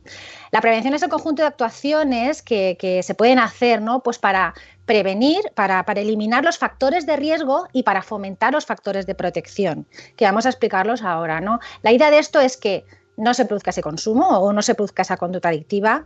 La 0.52 0.62
prevención 0.62 0.94
es 0.94 1.02
el 1.02 1.10
conjunto 1.10 1.42
de 1.42 1.48
actuaciones 1.48 2.44
que, 2.44 3.02
se 3.04 3.16
pueden 3.16 3.40
hacer, 3.40 3.82
¿no? 3.82 4.04
Pues 4.04 4.20
para 4.20 4.54
prevenir, 4.86 5.40
para, 5.56 5.84
para, 5.84 6.02
eliminar 6.02 6.44
los 6.44 6.60
factores 6.60 7.08
de 7.08 7.16
riesgo 7.16 7.68
y 7.74 7.84
para 7.84 8.04
fomentar 8.04 8.54
los 8.54 8.68
factores 8.68 9.08
de 9.08 9.16
protección, 9.16 9.88
que 10.16 10.26
vamos 10.26 10.46
a 10.46 10.50
explicarlos 10.50 11.02
ahora, 11.02 11.42
¿no? 11.42 11.60
La 11.82 11.92
idea 11.92 12.12
de 12.12 12.20
esto 12.20 12.40
es 12.40 12.56
que 12.56 12.86
no 13.18 13.34
se 13.34 13.46
produzca 13.46 13.72
ese 13.72 13.82
consumo 13.82 14.28
o 14.28 14.54
no 14.54 14.62
se 14.62 14.76
produzca 14.76 15.02
esa 15.02 15.18
conducta 15.18 15.50
adictiva, 15.50 16.06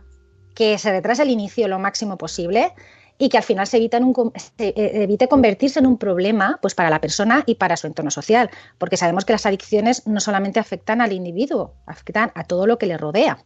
que 0.54 0.78
se 0.78 0.90
retrase 0.90 1.22
el 1.22 1.30
inicio 1.30 1.68
lo 1.68 1.78
máximo 1.78 2.16
posible 2.16 2.72
y 3.18 3.28
que 3.28 3.38
al 3.38 3.42
final 3.42 3.66
se, 3.66 3.78
un, 3.78 4.32
eh, 4.58 4.90
evite 4.94 5.28
convertirse 5.28 5.78
en 5.78 5.86
un 5.86 5.98
problema 5.98 6.58
pues, 6.60 6.74
para 6.74 6.90
la 6.90 7.00
persona 7.00 7.44
y 7.46 7.56
para 7.56 7.76
su 7.76 7.86
entorno 7.86 8.10
social, 8.10 8.50
porque 8.78 8.96
sabemos 8.96 9.24
que 9.24 9.32
las 9.32 9.46
adicciones 9.46 10.06
no 10.06 10.20
solamente 10.20 10.60
afectan 10.60 11.00
al 11.00 11.12
individuo, 11.12 11.74
afectan 11.86 12.32
a 12.34 12.44
todo 12.44 12.66
lo 12.66 12.78
que 12.78 12.86
le 12.86 12.96
rodea. 12.96 13.38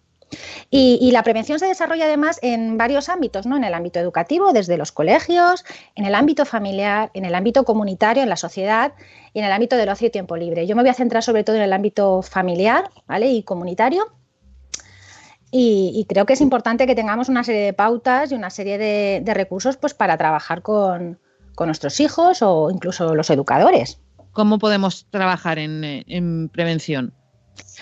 Y, 0.70 1.10
la 1.10 1.24
prevención 1.24 1.58
se 1.58 1.66
desarrolla 1.66 2.04
además 2.04 2.38
en 2.42 2.78
varios 2.78 3.08
ámbitos, 3.08 3.46
¿no? 3.46 3.56
En 3.56 3.64
el 3.64 3.74
ámbito 3.74 3.98
educativo, 3.98 4.52
desde 4.52 4.76
los 4.76 4.92
colegios, 4.92 5.64
en 5.96 6.04
el 6.04 6.14
ámbito 6.14 6.44
familiar, 6.44 7.10
en 7.14 7.24
el 7.24 7.34
ámbito 7.34 7.64
comunitario, 7.64 8.22
en 8.22 8.28
la 8.28 8.36
sociedad 8.36 8.92
y 9.32 9.40
en 9.40 9.44
el 9.44 9.52
ámbito 9.52 9.76
del 9.76 9.88
ocio 9.88 10.06
y 10.06 10.10
tiempo 10.10 10.36
libre. 10.36 10.66
Yo 10.68 10.76
me 10.76 10.82
voy 10.82 10.90
a 10.90 10.94
centrar 10.94 11.24
sobre 11.24 11.42
todo 11.42 11.56
en 11.56 11.62
el 11.62 11.72
ámbito 11.72 12.22
familiar 12.22 12.90
¿vale? 13.06 13.28
y 13.32 13.42
comunitario 13.42 14.12
y, 15.51 16.07
creo 16.09 16.26
que 16.26 16.34
es 16.34 16.40
importante 16.40 16.86
que 16.86 16.94
tengamos 16.94 17.28
una 17.28 17.42
serie 17.44 17.62
de 17.62 17.72
pautas 17.72 18.30
y 18.30 18.34
una 18.34 18.51
serie 18.51 18.78
de, 18.78 19.34
recursos 19.34 19.76
pues, 19.76 19.94
para 19.94 20.16
trabajar 20.16 20.62
con, 20.62 21.18
nuestros 21.59 22.01
hijos 22.01 22.40
o 22.40 22.70
incluso 22.70 23.14
los 23.14 23.28
educadores. 23.28 24.01
¿Cómo 24.32 24.59
podemos 24.59 25.07
trabajar 25.11 25.59
en 25.59 26.48
prevención? 26.51 27.12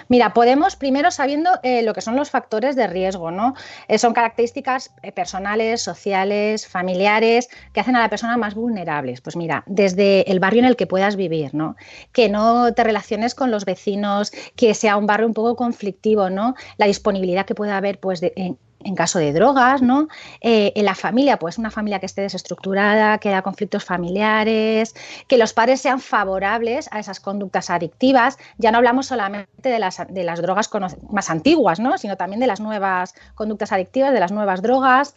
Mira, 0.09 0.33
podemos 0.33 0.77
primero 0.77 1.11
sabiendo 1.11 1.51
eh, 1.63 1.83
lo 1.83 1.93
que 1.95 2.01
son 2.01 2.17
los 2.17 2.31
factores 2.31 2.77
de 2.77 2.87
riesgo, 2.87 3.31
¿no? 3.31 3.55
Eh, 3.89 3.99
son 3.99 4.13
características 4.13 4.93
eh, 5.03 5.13
personales, 5.13 5.83
sociales, 5.83 6.67
familiares, 6.67 7.49
que 7.73 7.81
hacen 7.81 7.97
a 7.97 8.01
la 8.01 8.09
persona 8.09 8.37
más 8.37 8.55
vulnerables. 8.55 9.21
Pues 9.21 9.37
mira, 9.37 9.65
desde 9.67 10.31
el 10.31 10.41
barrio 10.41 10.61
en 10.61 10.67
el 10.67 10.77
que 10.77 10.87
puedas 10.87 11.17
vivir, 11.17 11.55
¿no? 11.55 11.77
Que 12.13 12.29
no 12.29 12.73
te 12.73 12.85
relaciones 12.85 13.35
con 13.35 13.51
los 13.51 13.65
vecinos, 13.65 14.33
que 14.57 14.75
sea 14.75 14.97
un 14.97 15.07
barrio 15.07 15.27
un 15.27 15.35
poco 15.35 15.57
conflictivo, 15.57 16.31
¿no? 16.31 16.55
La 16.77 16.87
disponibilidad 16.87 17.47
que 17.47 17.55
pueda 17.55 17.77
haber, 17.77 18.01
pues, 18.01 18.21
de, 18.21 18.33
en, 18.37 18.59
en 18.85 18.95
caso 18.95 19.19
de 19.19 19.33
drogas, 19.33 19.83
¿no? 19.83 20.09
Eh, 20.41 20.73
en 20.75 20.85
la 20.85 20.95
familia, 20.95 21.39
pues 21.39 21.59
una 21.59 21.71
familia 21.71 21.99
que 21.99 22.07
esté 22.07 22.23
desestructurada, 22.23 23.19
que 23.19 23.29
haya 23.29 23.43
conflictos 23.43 23.85
familiares, 23.85 24.95
que 25.27 25.37
los 25.37 25.53
padres 25.53 25.81
sean 25.81 26.01
favorables 26.01 26.89
a 26.93 27.01
esas 27.01 27.21
conductas 27.21 27.71
adictivas. 27.71 28.39
Ya 28.57 28.71
no 28.71 28.79
hablamos 28.79 29.07
solamente 29.07 29.69
de 29.69 29.79
las, 29.79 30.01
de 30.09 30.25
las 30.25 30.41
drogas 30.41 30.71
más 31.11 31.31
antiguas, 31.31 31.81
¿no? 31.81 31.99
Sino 31.99 32.17
también 32.17 32.41
de 32.41 32.47
las 32.47 32.61
nuevas 32.61 33.15
conductas 33.35 33.73
adictivas, 33.73 34.13
de 34.13 34.21
las 34.21 34.33
nuevas 34.33 34.63
drogas. 34.63 35.15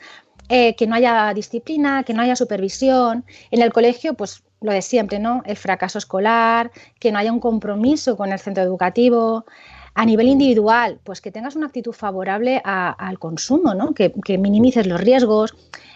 Eh, 0.49 0.76
que 0.76 0.86
no 0.86 0.95
haya 0.95 1.34
disciplina, 1.34 2.03
que 2.03 2.14
no 2.14 2.22
haya 2.22 2.36
supervisión. 2.36 3.24
En 3.51 3.62
el 3.62 3.72
colegio, 3.72 4.16
pues 4.16 4.43
lo 4.59 4.74
de 4.74 4.82
siempre, 4.82 5.18
¿no? 5.18 5.43
El 5.45 5.55
fracaso 5.55 5.97
escolar, 5.97 6.72
que 6.99 7.12
no 7.12 7.20
haya 7.20 7.32
un 7.32 7.39
compromiso 7.39 8.18
con 8.18 8.34
el 8.34 8.39
centro 8.39 8.62
educativo. 8.62 9.45
A 9.94 10.06
nivel 10.06 10.28
individual, 10.28 11.00
pues 11.04 11.20
que 11.20 11.32
tengas 11.32 11.56
una 11.56 11.68
actitud 11.68 11.92
favorable 11.92 12.62
al 12.64 13.20
consumo, 13.20 13.74
¿no? 13.74 13.94
que, 13.94 14.14
minimices 14.38 14.88
los 14.88 15.02
riesgos, 15.02 15.54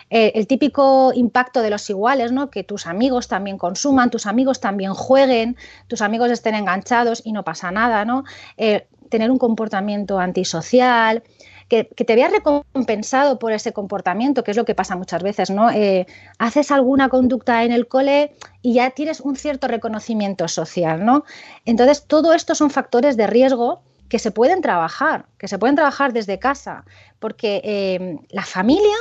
eh, 0.09 0.33
el 0.35 0.47
típico 0.47 1.13
impacto 1.13 1.61
de 1.61 1.69
los 1.69 1.89
iguales, 1.89 2.31
¿no? 2.31 2.49
que 2.49 2.63
tus 2.63 2.87
amigos 2.87 3.27
también 3.27 3.57
consuman, 3.57 4.11
tus 4.11 4.25
amigos 4.25 4.59
también 4.59 4.93
jueguen, 4.93 5.55
tus 5.87 6.01
amigos 6.01 6.29
estén 6.31 6.55
enganchados 6.55 7.21
y 7.25 7.31
no 7.31 7.43
pasa 7.43 7.71
nada, 7.71 8.05
¿no? 8.05 8.25
Eh, 8.57 8.87
tener 9.09 9.31
un 9.31 9.37
comportamiento 9.37 10.19
antisocial, 10.19 11.23
que, 11.67 11.83
te 11.83 12.15
veas 12.15 12.31
recompensado 12.31 13.39
por 13.39 13.51
ese 13.51 13.73
comportamiento, 13.73 14.43
que 14.43 14.51
es 14.51 14.57
lo 14.57 14.65
que 14.65 14.75
pasa 14.75 14.95
muchas 14.95 15.23
veces, 15.23 15.49
¿no? 15.49 15.71
Eh, 15.71 16.05
haces 16.37 16.71
alguna 16.71 17.09
conducta 17.09 17.63
en 17.63 17.71
el 17.71 17.87
cole 17.87 18.35
y 18.61 18.75
ya 18.75 18.91
tienes 18.91 19.19
un 19.19 19.35
cierto 19.35 19.67
reconocimiento 19.67 20.47
social, 20.47 21.03
¿no? 21.03 21.23
Entonces, 21.65 22.05
todo 22.05 22.33
esto 22.33 22.55
son 22.55 22.69
factores 22.69 23.17
de 23.17 23.27
riesgo 23.27 23.81
que 24.09 24.19
se 24.19 24.31
pueden 24.31 24.61
trabajar, 24.61 25.25
que 25.39 25.47
se 25.47 25.57
pueden 25.57 25.75
trabajar 25.75 26.13
desde 26.13 26.37
casa, 26.37 26.85
porque 27.19 27.61
eh, 27.63 28.19
la 28.29 28.43
familia 28.43 28.95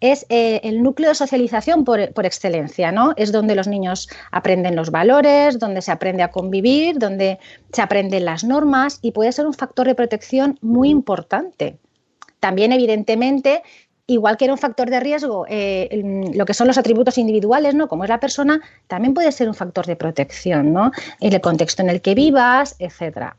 es 0.00 0.26
eh, 0.28 0.60
el 0.64 0.82
núcleo 0.82 1.10
de 1.10 1.14
socialización 1.14 1.84
por, 1.84 2.12
por, 2.12 2.26
excelencia, 2.26 2.92
¿no? 2.92 3.12
Es 3.16 3.32
donde 3.32 3.54
los 3.54 3.68
niños 3.68 4.08
aprenden 4.30 4.76
los 4.76 4.90
valores, 4.90 5.58
donde 5.58 5.82
se 5.82 5.92
aprende 5.92 6.22
a 6.22 6.30
convivir, 6.30 6.98
donde 6.98 7.38
se 7.72 7.82
aprenden 7.82 8.24
las 8.26 8.44
normas 8.44 8.98
y 9.02 9.12
puede 9.12 9.32
ser 9.32 9.46
un 9.46 9.54
factor 9.54 9.86
de 9.86 9.94
protección 9.94 10.58
muy 10.62 10.90
importante. 10.90 11.78
También, 12.40 12.72
evidentemente, 12.72 13.62
igual 14.10 14.36
que 14.36 14.44
era 14.44 14.54
un 14.54 14.58
factor 14.58 14.90
de 14.90 14.98
riesgo, 14.98 15.46
eh, 15.48 16.02
lo 16.34 16.44
que 16.44 16.52
son 16.52 16.66
los 16.66 16.78
atributos 16.78 17.16
individuales, 17.16 17.76
¿no? 17.76 17.86
Como 17.86 18.02
es 18.02 18.10
la 18.10 18.18
persona, 18.18 18.60
también 18.88 19.14
puede 19.14 19.30
ser 19.30 19.48
un 19.48 19.54
factor 19.54 19.86
de 19.86 19.94
protección, 19.94 20.72
¿no? 20.72 20.90
En 21.20 21.32
el 21.32 21.40
contexto 21.40 21.82
en 21.82 21.90
el 21.90 22.00
que 22.00 22.16
vivas, 22.16 22.74
etcétera. 22.80 23.36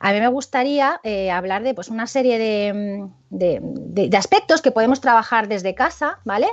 A 0.00 0.12
mí 0.12 0.20
me 0.20 0.28
gustaría 0.28 0.98
eh, 1.04 1.30
hablar 1.30 1.62
de 1.62 1.74
pues, 1.74 1.88
una 1.88 2.06
serie 2.06 2.38
de, 2.38 4.16
aspectos 4.16 4.62
que 4.62 4.70
podemos 4.70 5.02
trabajar 5.02 5.46
desde 5.46 5.74
casa, 5.74 6.18
¿vale? 6.24 6.46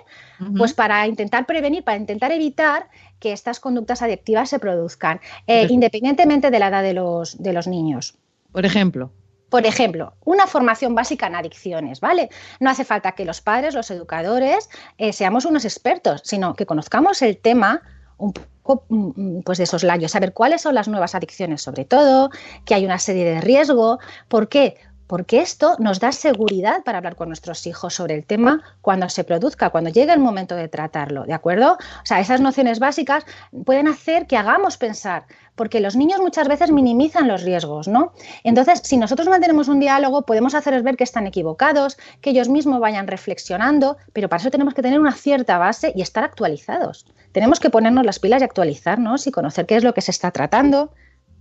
Pues 0.58 0.74
para 0.74 1.08
intentar 1.08 1.46
prevenir, 1.46 1.84
para 1.84 1.98
intentar 1.98 2.34
evitar 2.34 2.90
que 3.20 3.32
estas 3.32 3.62
conductas 3.62 4.02
adictivas 4.02 4.50
se 4.50 4.60
produzcan, 4.60 5.22
eh, 5.48 5.68
independientemente 5.70 6.52
de 6.52 6.60
la 6.60 6.68
edad 6.68 6.84
de 6.84 6.94
los, 6.94 7.42
de 7.42 7.54
los 7.54 7.68
niños. 7.68 8.16
Por 8.52 8.66
ejemplo. 8.66 9.12
Por 9.52 9.66
ejemplo, 9.66 10.14
una 10.24 10.48
formación 10.48 10.96
básica 10.96 11.28
en 11.28 11.36
adicciones, 11.36 12.00
¿vale? 12.00 12.30
No 12.62 12.70
hace 12.70 12.86
falta 12.86 13.12
que 13.12 13.26
los 13.26 13.42
padres, 13.42 13.76
los 13.76 13.92
educadores, 13.92 14.70
eh, 14.98 15.12
seamos 15.12 15.44
unos 15.44 15.66
expertos, 15.66 16.22
sino 16.24 16.56
que 16.56 16.66
conozcamos 16.66 17.22
el 17.22 17.38
tema 17.38 17.82
un 18.18 18.32
poco 18.32 18.86
mm, 18.88 19.40
mm, 19.40 19.42
pues 19.42 19.58
de 19.58 19.66
esos 19.66 19.84
labios, 19.84 20.12
saber 20.14 20.32
cuáles 20.32 20.62
son 20.62 20.74
las 20.74 20.88
nuevas 20.88 21.16
adicciones 21.16 21.62
sobre 21.62 21.84
todo, 21.84 22.30
que 22.64 22.76
hay 22.76 22.86
una 22.86 22.98
serie 22.98 23.26
de 23.26 23.42
riesgo. 23.42 24.00
¿Por 24.30 24.48
qué? 24.48 24.78
Porque 25.12 25.42
esto 25.42 25.76
nos 25.78 26.00
da 26.00 26.14
seguridad 26.14 26.86
para 26.86 27.00
hablar 27.00 27.18
con 27.18 27.28
nuestros 27.28 27.68
hijos 27.68 27.96
sobre 27.96 28.16
el 28.16 28.24
tema 28.24 28.64
cuando 28.80 29.10
se 29.10 29.26
produzca, 29.26 29.70
cuando 29.70 29.90
llegue 29.90 30.14
el 30.14 30.22
momento 30.22 30.56
de 30.56 30.70
tratarlo, 30.70 31.26
¿de 31.26 31.34
acuerdo? 31.34 31.74
O 31.74 32.06
sea, 32.06 32.22
esas 32.22 32.40
nociones 32.40 32.80
básicas 32.80 33.26
pueden 33.66 33.90
hacer 33.90 34.26
que 34.26 34.38
hagamos 34.38 34.78
pensar, 34.78 35.26
porque 35.56 35.82
los 35.82 35.98
niños 35.98 36.22
muchas 36.22 36.48
veces 36.48 36.72
minimizan 36.72 37.28
los 37.28 37.44
riesgos, 37.44 37.90
¿no? 37.90 38.14
Entonces, 38.46 38.84
si 38.86 38.96
nosotros 38.96 39.28
mantenemos 39.28 39.68
un 39.68 39.82
diálogo, 39.82 40.22
podemos 40.22 40.56
hacerles 40.56 40.82
ver 40.82 40.96
que 40.96 41.04
están 41.04 41.28
equivocados, 41.28 41.98
que 42.22 42.30
ellos 42.30 42.48
mismos 42.48 42.80
vayan 42.80 43.08
reflexionando, 43.08 43.98
pero 44.14 44.30
para 44.30 44.40
eso 44.40 44.50
tenemos 44.50 44.74
que 44.74 44.82
tener 44.82 44.98
una 44.98 45.12
cierta 45.12 45.58
base 45.58 45.92
y 45.94 46.04
estar 46.04 46.24
actualizados. 46.24 47.06
Tenemos 47.34 47.60
que 47.60 47.70
ponernos 47.70 48.06
las 48.06 48.20
pilas 48.20 48.42
y 48.42 48.46
actualizarnos 48.46 49.28
y 49.28 49.32
conocer 49.32 49.66
qué 49.66 49.76
es 49.76 49.84
lo 49.84 49.94
que 49.94 50.00
se 50.00 50.12
está 50.12 50.32
tratando, 50.32 50.94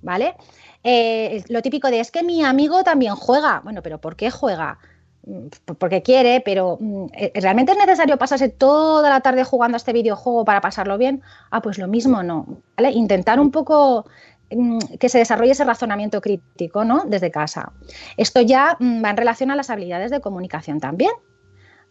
¿vale? 0.02 0.34
Eh, 0.82 1.44
lo 1.48 1.62
típico 1.62 1.90
de 1.90 2.00
es 2.00 2.10
que 2.10 2.22
mi 2.22 2.44
amigo 2.44 2.82
también 2.82 3.14
juega. 3.14 3.60
Bueno, 3.64 3.82
pero 3.82 4.00
¿por 4.00 4.16
qué 4.16 4.30
juega? 4.30 4.78
Mm, 5.26 5.48
porque 5.78 6.02
quiere, 6.02 6.40
pero 6.40 6.78
mm, 6.80 7.06
eh, 7.12 7.32
¿realmente 7.34 7.72
es 7.72 7.78
necesario 7.78 8.16
pasarse 8.18 8.48
toda 8.48 9.08
la 9.10 9.20
tarde 9.20 9.44
jugando 9.44 9.76
a 9.76 9.78
este 9.78 9.92
videojuego 9.92 10.44
para 10.44 10.60
pasarlo 10.60 10.96
bien? 10.98 11.22
Ah, 11.50 11.60
pues 11.60 11.78
lo 11.78 11.88
mismo 11.88 12.22
no. 12.22 12.46
Intentar 12.92 13.40
un 13.40 13.50
poco 13.50 14.06
mm, 14.50 14.78
que 14.98 15.08
se 15.08 15.18
desarrolle 15.18 15.52
ese 15.52 15.64
razonamiento 15.64 16.20
crítico, 16.20 16.84
¿no? 16.84 17.04
Desde 17.06 17.30
casa. 17.30 17.72
Esto 18.16 18.40
ya 18.40 18.78
va 18.80 19.10
en 19.10 19.16
relación 19.16 19.50
a 19.50 19.56
las 19.56 19.70
habilidades 19.70 20.10
de 20.10 20.20
comunicación 20.20 20.80
también. 20.80 21.12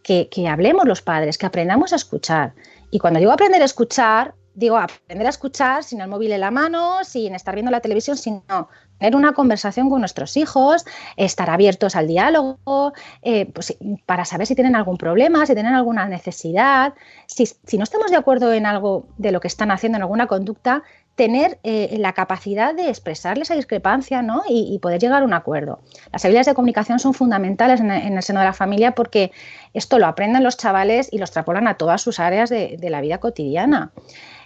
Que, 0.01 0.29
que 0.29 0.47
hablemos 0.47 0.85
los 0.85 1.01
padres, 1.01 1.37
que 1.37 1.45
aprendamos 1.45 1.91
a 1.91 1.97
escuchar. 1.97 2.53
Y 2.89 2.99
cuando 2.99 3.19
digo 3.19 3.33
aprender 3.33 3.61
a 3.61 3.65
escuchar, 3.65 4.33
digo, 4.59 4.77
aprender 4.77 5.25
a 5.25 5.29
escuchar 5.29 5.83
sin 5.83 6.01
el 6.01 6.09
móvil 6.09 6.33
en 6.33 6.41
la 6.41 6.51
mano, 6.51 7.03
sin 7.03 7.33
estar 7.33 7.55
viendo 7.55 7.71
la 7.71 7.79
televisión, 7.79 8.17
sino 8.17 8.69
tener 8.99 9.15
una 9.15 9.31
conversación 9.31 9.89
con 9.89 10.01
nuestros 10.01 10.35
hijos, 10.35 10.85
estar 11.15 11.49
abiertos 11.49 11.95
al 11.95 12.07
diálogo, 12.07 12.93
eh, 13.21 13.45
pues, 13.45 13.77
para 14.05 14.25
saber 14.25 14.45
si 14.45 14.55
tienen 14.55 14.75
algún 14.75 14.97
problema, 14.97 15.45
si 15.45 15.53
tienen 15.53 15.73
alguna 15.73 16.07
necesidad. 16.07 16.93
Si, 17.25 17.77
no 17.77 17.83
estamos 17.83 18.11
de 18.11 18.17
acuerdo 18.17 18.51
en 18.51 18.65
algo 18.65 19.07
de 19.17 19.31
lo 19.31 19.39
que 19.39 19.47
están 19.47 19.71
haciendo, 19.71 19.95
en 19.95 20.01
alguna 20.01 20.27
conducta, 20.27 20.83
tener 21.15 21.59
eh, 21.63 21.95
la 21.97 22.13
capacidad 22.13 22.75
de 22.75 22.89
expresarles 22.89 23.47
esa 23.47 23.55
discrepancia 23.55 24.21
¿no? 24.21 24.43
y, 24.47 24.77
poder 24.79 24.99
llegar 24.99 25.21
a 25.21 25.25
un 25.25 25.33
acuerdo. 25.33 25.79
Las 26.11 26.23
habilidades 26.23 26.47
de 26.47 26.53
comunicación 26.53 26.99
son 26.99 27.13
fundamentales 27.13 27.79
en, 27.81 27.91
el 27.91 28.23
seno 28.23 28.39
de 28.39 28.45
la 28.45 28.53
familia 28.53 28.91
porque 28.91 29.31
esto 29.73 29.99
lo 29.99 30.07
aprenden 30.07 30.43
los 30.43 30.55
chavales 30.55 31.09
y 31.11 31.17
lo 31.17 31.25
extrapolan 31.25 31.67
a 31.67 31.75
todas 31.75 32.01
sus 32.01 32.19
áreas 32.19 32.49
de 32.49 32.89
la 32.89 33.01
vida 33.01 33.17
cotidiana. 33.17 33.91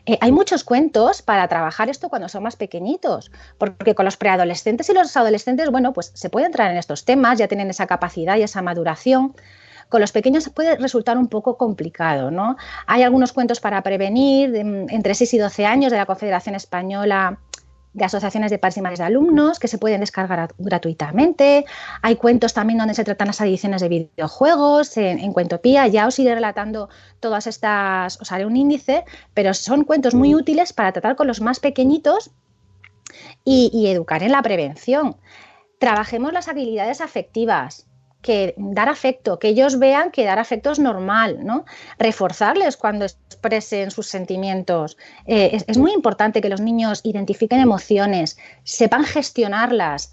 Eh, 0.05 0.17
hay 0.19 0.31
muchos 0.33 0.65
cuentos 0.65 1.21
para 1.21 1.47
trabajar 1.47 1.89
esto 1.89 2.09
cuando 2.09 2.27
son 2.27 2.43
más 2.43 2.57
pequeñitos, 2.57 3.31
porque 3.57 3.95
con 3.95 4.03
los 4.03 4.17
preadolescentes 4.17 4.89
y 4.89 4.93
los 4.93 5.15
adolescentes, 5.15 5.69
bueno, 5.71 5.93
pues 5.93 6.11
se 6.13 6.29
puede 6.29 6.45
entrar 6.45 6.71
en 6.71 6.77
estos 6.77 7.05
temas, 7.05 7.37
ya 7.39 7.47
tienen 7.47 7.69
esa 7.69 7.87
capacidad 7.87 8.35
y 8.35 8.43
esa 8.43 8.61
maduración. 8.61 9.33
Con 9.87 10.01
los 10.01 10.11
pequeños 10.11 10.49
puede 10.49 10.75
resultar 10.77 11.17
un 11.17 11.27
poco 11.27 11.57
complicado, 11.57 12.31
¿no? 12.31 12.57
Hay 12.87 13.03
algunos 13.03 13.31
cuentos 13.31 13.59
para 13.59 13.81
prevenir, 13.81 14.55
entre 14.55 15.13
6 15.13 15.35
y 15.35 15.37
12 15.37 15.65
años, 15.65 15.91
de 15.91 15.97
la 15.97 16.05
Confederación 16.05 16.55
Española 16.55 17.37
de 17.93 18.05
asociaciones 18.05 18.51
de 18.51 18.57
padres 18.57 18.77
y 18.77 18.81
madres 18.81 18.99
de 18.99 19.05
alumnos 19.05 19.59
que 19.59 19.67
se 19.67 19.77
pueden 19.77 20.01
descargar 20.01 20.53
gratuitamente. 20.57 21.65
Hay 22.01 22.15
cuentos 22.15 22.53
también 22.53 22.79
donde 22.79 22.93
se 22.93 23.03
tratan 23.03 23.27
las 23.27 23.41
adicciones 23.41 23.81
de 23.81 23.89
videojuegos. 23.89 24.97
En, 24.97 25.31
Cuentopía 25.33 25.87
ya 25.87 26.07
os 26.07 26.17
iré 26.19 26.33
relatando 26.35 26.89
todas 27.19 27.47
estas, 27.47 28.19
os 28.19 28.31
haré 28.31 28.45
un 28.45 28.57
índice, 28.57 29.05
pero 29.33 29.53
son 29.53 29.83
cuentos 29.83 30.13
muy 30.13 30.35
útiles 30.35 30.73
para 30.73 30.91
tratar 30.91 31.15
con 31.15 31.27
los 31.27 31.41
más 31.41 31.59
pequeñitos 31.59 32.31
y, 33.45 33.69
y 33.73 33.87
educar 33.87 34.23
en 34.23 34.31
la 34.31 34.41
prevención. 34.41 35.17
Trabajemos 35.79 36.33
las 36.33 36.47
habilidades 36.47 37.01
afectivas, 37.01 37.87
que 38.23 38.55
dar 38.57 38.89
afecto, 38.89 39.37
que 39.37 39.49
ellos 39.49 39.77
vean 39.77 40.09
que 40.09 40.23
dar 40.23 40.39
afecto 40.39 40.71
es 40.71 40.79
normal, 40.79 41.45
¿no? 41.45 41.65
Reforzarles 41.99 42.77
cuando 42.77 43.05
expresen 43.05 43.91
sus 43.91 44.07
sentimientos. 44.07 44.97
Eh, 45.27 45.63
es, 45.67 45.77
muy 45.77 45.91
importante 45.91 46.41
que 46.41 46.49
los 46.49 46.61
niños 46.61 47.01
identifiquen 47.03 47.59
emociones, 47.59 48.37
sepan 48.63 49.03
gestionarlas, 49.03 50.11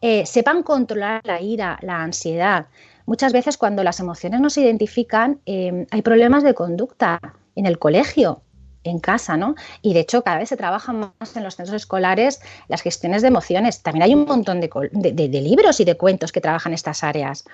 eh, 0.00 0.26
sepan 0.26 0.64
controlar 0.64 1.20
la 1.24 1.40
ira, 1.40 1.78
la 1.82 2.02
ansiedad. 2.02 2.66
Muchas 3.06 3.32
veces 3.32 3.58
cuando 3.58 3.84
las 3.84 4.00
emociones 4.00 4.40
no 4.40 4.50
se 4.50 4.62
identifican 4.62 5.40
eh, 5.46 5.86
hay 5.90 6.02
problemas 6.02 6.42
de 6.42 6.54
conducta 6.54 7.20
en 7.54 7.66
el 7.66 7.78
colegio 7.78 8.42
en 8.84 8.98
casa, 8.98 9.36
¿no? 9.36 9.54
Y 9.82 9.94
de 9.94 10.00
hecho 10.00 10.22
cada 10.22 10.38
vez 10.38 10.48
se 10.48 10.56
trabaja 10.56 10.92
más 10.92 11.36
en 11.36 11.44
los 11.44 11.56
centros 11.56 11.76
escolares 11.76 12.40
las 12.68 12.82
gestiones 12.82 13.22
de 13.22 13.28
emociones. 13.28 13.82
También 13.82 14.04
hay 14.04 14.14
un 14.14 14.24
montón 14.24 14.60
de, 14.60 15.40
libros 15.42 15.80
y 15.80 15.84
de 15.84 15.96
cuentos 15.96 16.32
que 16.32 16.40
trabajan 16.40 16.72
estas 16.72 17.04
áreas. 17.04 17.44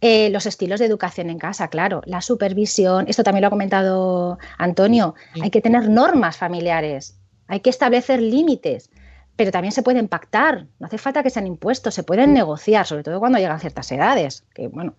Eh, 0.00 0.30
los 0.30 0.46
estilos 0.46 0.78
de 0.78 0.86
educación 0.86 1.28
en 1.28 1.38
casa, 1.38 1.68
claro, 1.68 2.02
la 2.04 2.20
supervisión, 2.20 3.06
esto 3.08 3.24
también 3.24 3.42
lo 3.42 3.48
ha 3.48 3.50
comentado 3.50 4.38
Antonio, 4.56 5.16
hay 5.42 5.50
que 5.50 5.60
tener 5.60 5.88
normas 5.88 6.36
familiares, 6.36 7.18
hay 7.48 7.58
que 7.60 7.70
establecer 7.70 8.22
límites, 8.22 8.90
pero 9.34 9.50
también 9.50 9.72
se 9.72 9.82
pueden 9.82 10.06
pactar, 10.06 10.66
no 10.78 10.86
hace 10.86 10.98
falta 10.98 11.24
que 11.24 11.30
sean 11.30 11.48
impuestos, 11.48 11.94
se 11.94 12.04
pueden 12.04 12.32
negociar, 12.32 12.86
sobre 12.86 13.02
todo 13.02 13.18
cuando 13.18 13.38
llegan 13.38 13.58
ciertas 13.58 13.90
edades, 13.90 14.44
que 14.54 14.68
bueno, 14.68 14.94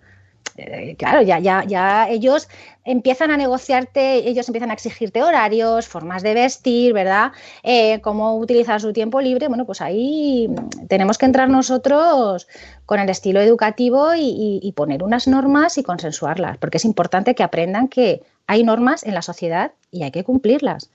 claro, 0.97 1.21
ya, 1.21 1.39
ya, 1.39 1.63
ya 1.65 2.09
ellos 2.09 2.49
empiezan 2.83 3.31
a 3.31 3.37
negociarte, 3.37 4.27
ellos 4.27 4.47
empiezan 4.49 4.71
a 4.71 4.73
exigirte 4.73 5.23
horarios, 5.23 5.87
formas 5.87 6.21
de 6.23 6.33
vestir, 6.33 6.93
¿verdad? 6.93 7.31
Eh, 7.63 8.01
cómo 8.01 8.37
utilizar 8.37 8.81
su 8.81 8.91
tiempo 8.91 9.21
libre. 9.21 9.47
Bueno, 9.47 9.65
pues 9.65 9.81
ahí 9.81 10.49
tenemos 10.87 11.17
que 11.17 11.25
entrar 11.25 11.49
nosotros 11.49 12.47
con 12.85 12.99
el 12.99 13.09
estilo 13.09 13.41
educativo 13.41 14.11
y 14.15 14.73
poner 14.75 15.03
unas 15.03 15.27
normas 15.27 15.77
y 15.77 15.83
consensuarlas, 15.83 16.57
porque 16.57 16.77
es 16.77 16.85
importante 16.85 17.35
que 17.35 17.43
aprendan 17.43 17.87
que 17.87 18.21
hay 18.47 18.63
normas 18.63 19.03
en 19.03 19.13
la 19.13 19.21
sociedad 19.21 19.71
y 19.91 20.03
hay 20.03 20.11
que 20.11 20.23
cumplirlas. 20.23 20.89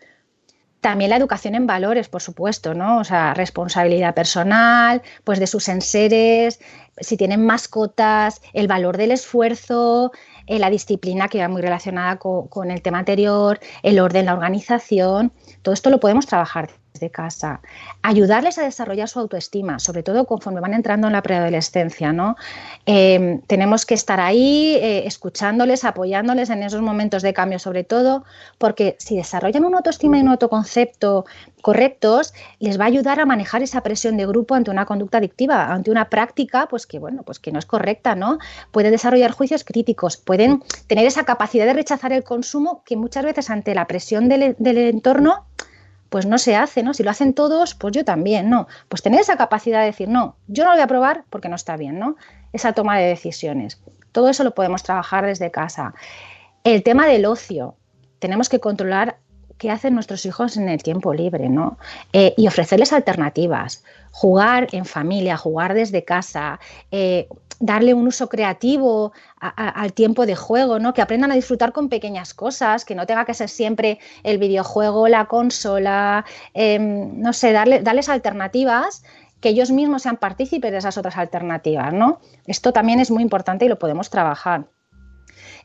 También 0.84 1.09
la 1.09 1.16
educación 1.16 1.55
en 1.55 1.66
valores, 1.66 2.11
por 2.11 2.20
supuesto, 2.20 2.74
¿no? 2.74 2.99
O 2.99 3.05
sea, 3.05 3.32
responsabilidad 3.32 4.12
personal, 4.12 5.01
pues 5.24 5.38
de 5.38 5.47
sus 5.47 5.68
enseres, 5.68 6.61
si 6.99 7.16
tienen 7.16 7.45
mascotas, 7.45 8.40
el 8.53 8.68
valor 8.68 8.97
del 8.97 9.11
esfuerzo, 9.11 10.12
eh, 10.47 10.59
la 10.59 10.70
disciplina 10.70 11.28
que 11.28 11.40
va 11.40 11.49
muy 11.49 11.62
relacionada 11.62 12.18
con, 12.18 12.70
el 12.70 12.82
tema 12.82 13.01
anterior, 13.01 13.59
el 13.82 13.99
orden, 13.99 14.26
la 14.26 14.34
organización, 14.34 15.32
todo 15.62 15.74
esto 15.74 15.90
lo 15.90 16.01
podemos 16.01 16.26
trabajar 16.26 16.70
de 17.01 17.11
casa, 17.11 17.61
ayudarles 18.03 18.59
a 18.59 18.62
desarrollar 18.62 19.09
su 19.09 19.18
autoestima, 19.18 19.78
sobre 19.80 20.03
todo 20.03 20.26
conforme 20.26 20.61
van 20.61 20.74
entrando 20.74 21.09
en 21.09 21.12
la 21.12 21.22
preadolescencia, 21.22 22.12
¿no? 22.12 22.36
Eh, 22.86 23.40
tenemos 23.49 23.84
que 23.84 23.95
estar 23.95 24.20
ahí 24.20 24.76
eh, 24.76 25.07
escuchándoles, 25.07 25.84
apoyándoles 25.84 26.51
en 26.51 26.62
esos 26.62 26.82
momentos 26.82 27.22
de 27.22 27.34
cambio, 27.34 27.59
sobre 27.59 27.82
todo, 27.82 28.24
porque 28.59 28.97
si 29.01 29.16
desarrollan 29.16 29.64
una 29.64 29.78
autoestima 29.78 30.18
y 30.18 30.20
un 30.20 30.28
autoconcepto 30.28 31.24
correctos, 31.62 32.32
les 32.61 32.78
va 32.78 32.84
a 32.84 32.88
ayudar 32.88 33.18
a 33.18 33.26
manejar 33.26 33.62
esa 33.62 33.82
presión 33.82 34.16
de 34.16 34.26
grupo 34.26 34.55
ante 34.55 34.70
una 34.70 34.86
conducta 34.86 35.18
adictiva, 35.18 35.72
ante 35.72 35.90
una 35.90 36.09
práctica, 36.11 36.68
pues 36.68 36.86
que 36.86 37.01
bueno, 37.01 37.22
pues 37.24 37.40
que 37.40 37.51
no 37.51 37.59
es 37.59 37.66
correcta, 37.66 38.14
¿no? 38.14 38.38
Pueden 38.70 38.92
desarrollar 38.92 39.32
juicios 39.32 39.64
críticos, 39.64 40.16
pueden 40.16 40.62
tener 40.86 41.07
esa 41.07 41.24
capacidad 41.24 41.66
de 41.66 41.72
rechazar 41.72 42.12
el 42.12 42.22
consumo 42.22 42.82
que 42.84 42.97
muchas 42.97 43.24
veces 43.24 43.51
ante 43.51 43.74
la 43.74 43.86
presión 43.86 44.28
del, 44.28 44.55
del 44.59 44.78
entorno 44.78 45.47
pues 46.15 46.27
no 46.27 46.39
se 46.39 46.55
hace, 46.55 46.85
¿no? 46.85 46.95
Si 46.95 47.03
lo 47.03 47.11
hacen 47.11 47.35
todos, 47.35 47.75
pues 47.75 47.93
yo 47.93 48.05
también, 48.05 48.49
¿no? 48.49 48.69
Pues 48.89 49.03
tener 49.03 49.19
esa 49.19 49.37
capacidad 49.37 49.81
de 49.81 49.87
decir, 49.87 50.09
no, 50.09 50.37
yo 50.47 50.62
no 50.62 50.71
lo 50.71 50.77
voy 50.77 50.85
a 50.85 50.87
probar 50.87 51.25
porque 51.29 51.49
no 51.49 51.57
está 51.57 51.77
bien, 51.77 51.99
¿no? 51.99 52.15
Esa 52.53 52.73
toma 52.73 52.97
de 52.97 53.07
decisiones. 53.07 53.83
Todo 54.12 54.29
eso 54.29 54.45
lo 54.45 54.55
podemos 54.55 54.85
trabajar 54.85 55.27
desde 55.27 55.51
casa. 55.51 55.93
El 56.62 56.85
tema 56.85 57.09
del 57.09 57.27
ocio. 57.27 57.75
Tenemos 58.21 58.49
que 58.49 58.61
controlar 58.61 59.19
qué 59.59 59.71
hacen 59.71 59.95
nuestros 59.95 60.27
hijos 60.27 60.57
en 60.57 60.69
el 60.69 60.83
tiempo 60.83 61.15
libre, 61.15 61.49
¿no? 61.49 61.79
Eh, 62.13 62.35
y 62.37 62.47
ofrecerles 62.47 62.93
alternativas. 62.93 63.85
Jugar 64.11 64.69
en 64.73 64.85
familia, 64.85 65.37
jugar 65.37 65.75
desde 65.75 66.05
casa, 66.05 66.61
eh, 66.91 67.29
darle 67.61 67.95
un 67.95 68.07
uso 68.07 68.29
creativo 68.29 69.13
al 69.41 69.93
tiempo 69.93 70.27
de 70.27 70.35
juego, 70.35 70.79
¿no? 70.79 70.93
Que 70.93 71.03
aprendan 71.03 71.33
a 71.33 71.35
disfrutar 71.35 71.73
con 71.73 71.89
pequeñas 71.89 72.35
cosas, 72.35 72.85
que 72.85 72.95
no 72.95 73.07
tenga 73.07 73.25
que 73.25 73.35
ser 73.35 73.49
siempre 73.49 73.99
el 74.23 74.39
videojuego, 74.39 75.09
la 75.09 75.27
consola, 75.27 76.25
em, 76.53 77.21
no 77.21 77.33
sé, 77.33 77.53
darle, 77.53 77.81
darles 77.81 78.09
alternativas 78.09 79.03
que 79.41 79.51
ellos 79.51 79.71
mismos 79.71 80.03
sean 80.03 80.17
partícipes 80.17 80.73
de 80.73 80.79
esas 80.79 80.97
otras 80.97 81.17
alternativas, 81.19 81.93
¿no? 81.93 82.21
Esto 82.47 82.73
también 82.73 83.01
es 83.01 83.11
muy 83.11 83.23
importante 83.23 83.67
y 83.67 83.69
lo 83.69 83.79
podemos 83.79 84.09
trabajar. 84.09 84.67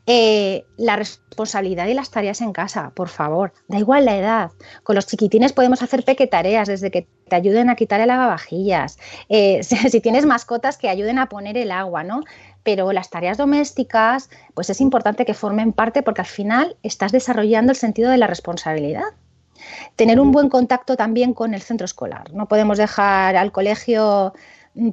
Eh, 0.06 0.64
la 0.76 0.96
responsabilidad 0.96 1.86
y 1.86 1.94
las 1.94 2.10
tareas 2.10 2.40
en 2.40 2.52
casa, 2.52 2.90
por 2.94 3.08
favor, 3.08 3.52
da 3.68 3.78
igual 3.78 4.06
la 4.06 4.16
edad. 4.16 4.50
Con 4.82 4.96
los 4.96 5.06
chiquitines 5.06 5.52
podemos 5.52 5.82
hacer 5.82 6.04
peque 6.04 6.26
tareas 6.26 6.68
desde 6.68 6.90
que 6.90 7.06
te 7.28 7.36
ayuden 7.36 7.70
a 7.70 7.76
quitar 7.76 8.00
el 8.00 8.08
lavavajillas, 8.08 8.98
eh, 9.28 9.62
si, 9.62 10.00
tienes 10.00 10.26
mascotas 10.26 10.76
que 10.78 10.88
ayuden 10.88 11.18
a 11.18 11.28
poner 11.28 11.56
el 11.56 11.70
agua, 11.70 12.02
¿no? 12.02 12.22
Pero 12.62 12.92
las 12.92 13.10
tareas 13.10 13.38
domésticas, 13.38 14.30
pues 14.54 14.68
es 14.70 14.80
importante 14.80 15.24
que 15.24 15.34
formen 15.34 15.72
parte 15.72 16.02
porque 16.02 16.22
al 16.22 16.26
final 16.26 16.76
estás 16.82 17.12
desarrollando 17.12 17.72
el 17.72 17.76
sentido 17.76 18.10
de 18.10 18.18
la 18.18 18.26
responsabilidad. 18.26 19.04
Tener 19.96 20.20
un 20.20 20.32
buen 20.32 20.48
contacto 20.48 20.96
también 20.96 21.34
con 21.34 21.54
el 21.54 21.62
centro 21.62 21.84
escolar. 21.84 22.32
No 22.32 22.48
podemos 22.48 22.78
dejar 22.78 23.36
al 23.36 23.52
colegio 23.52 24.32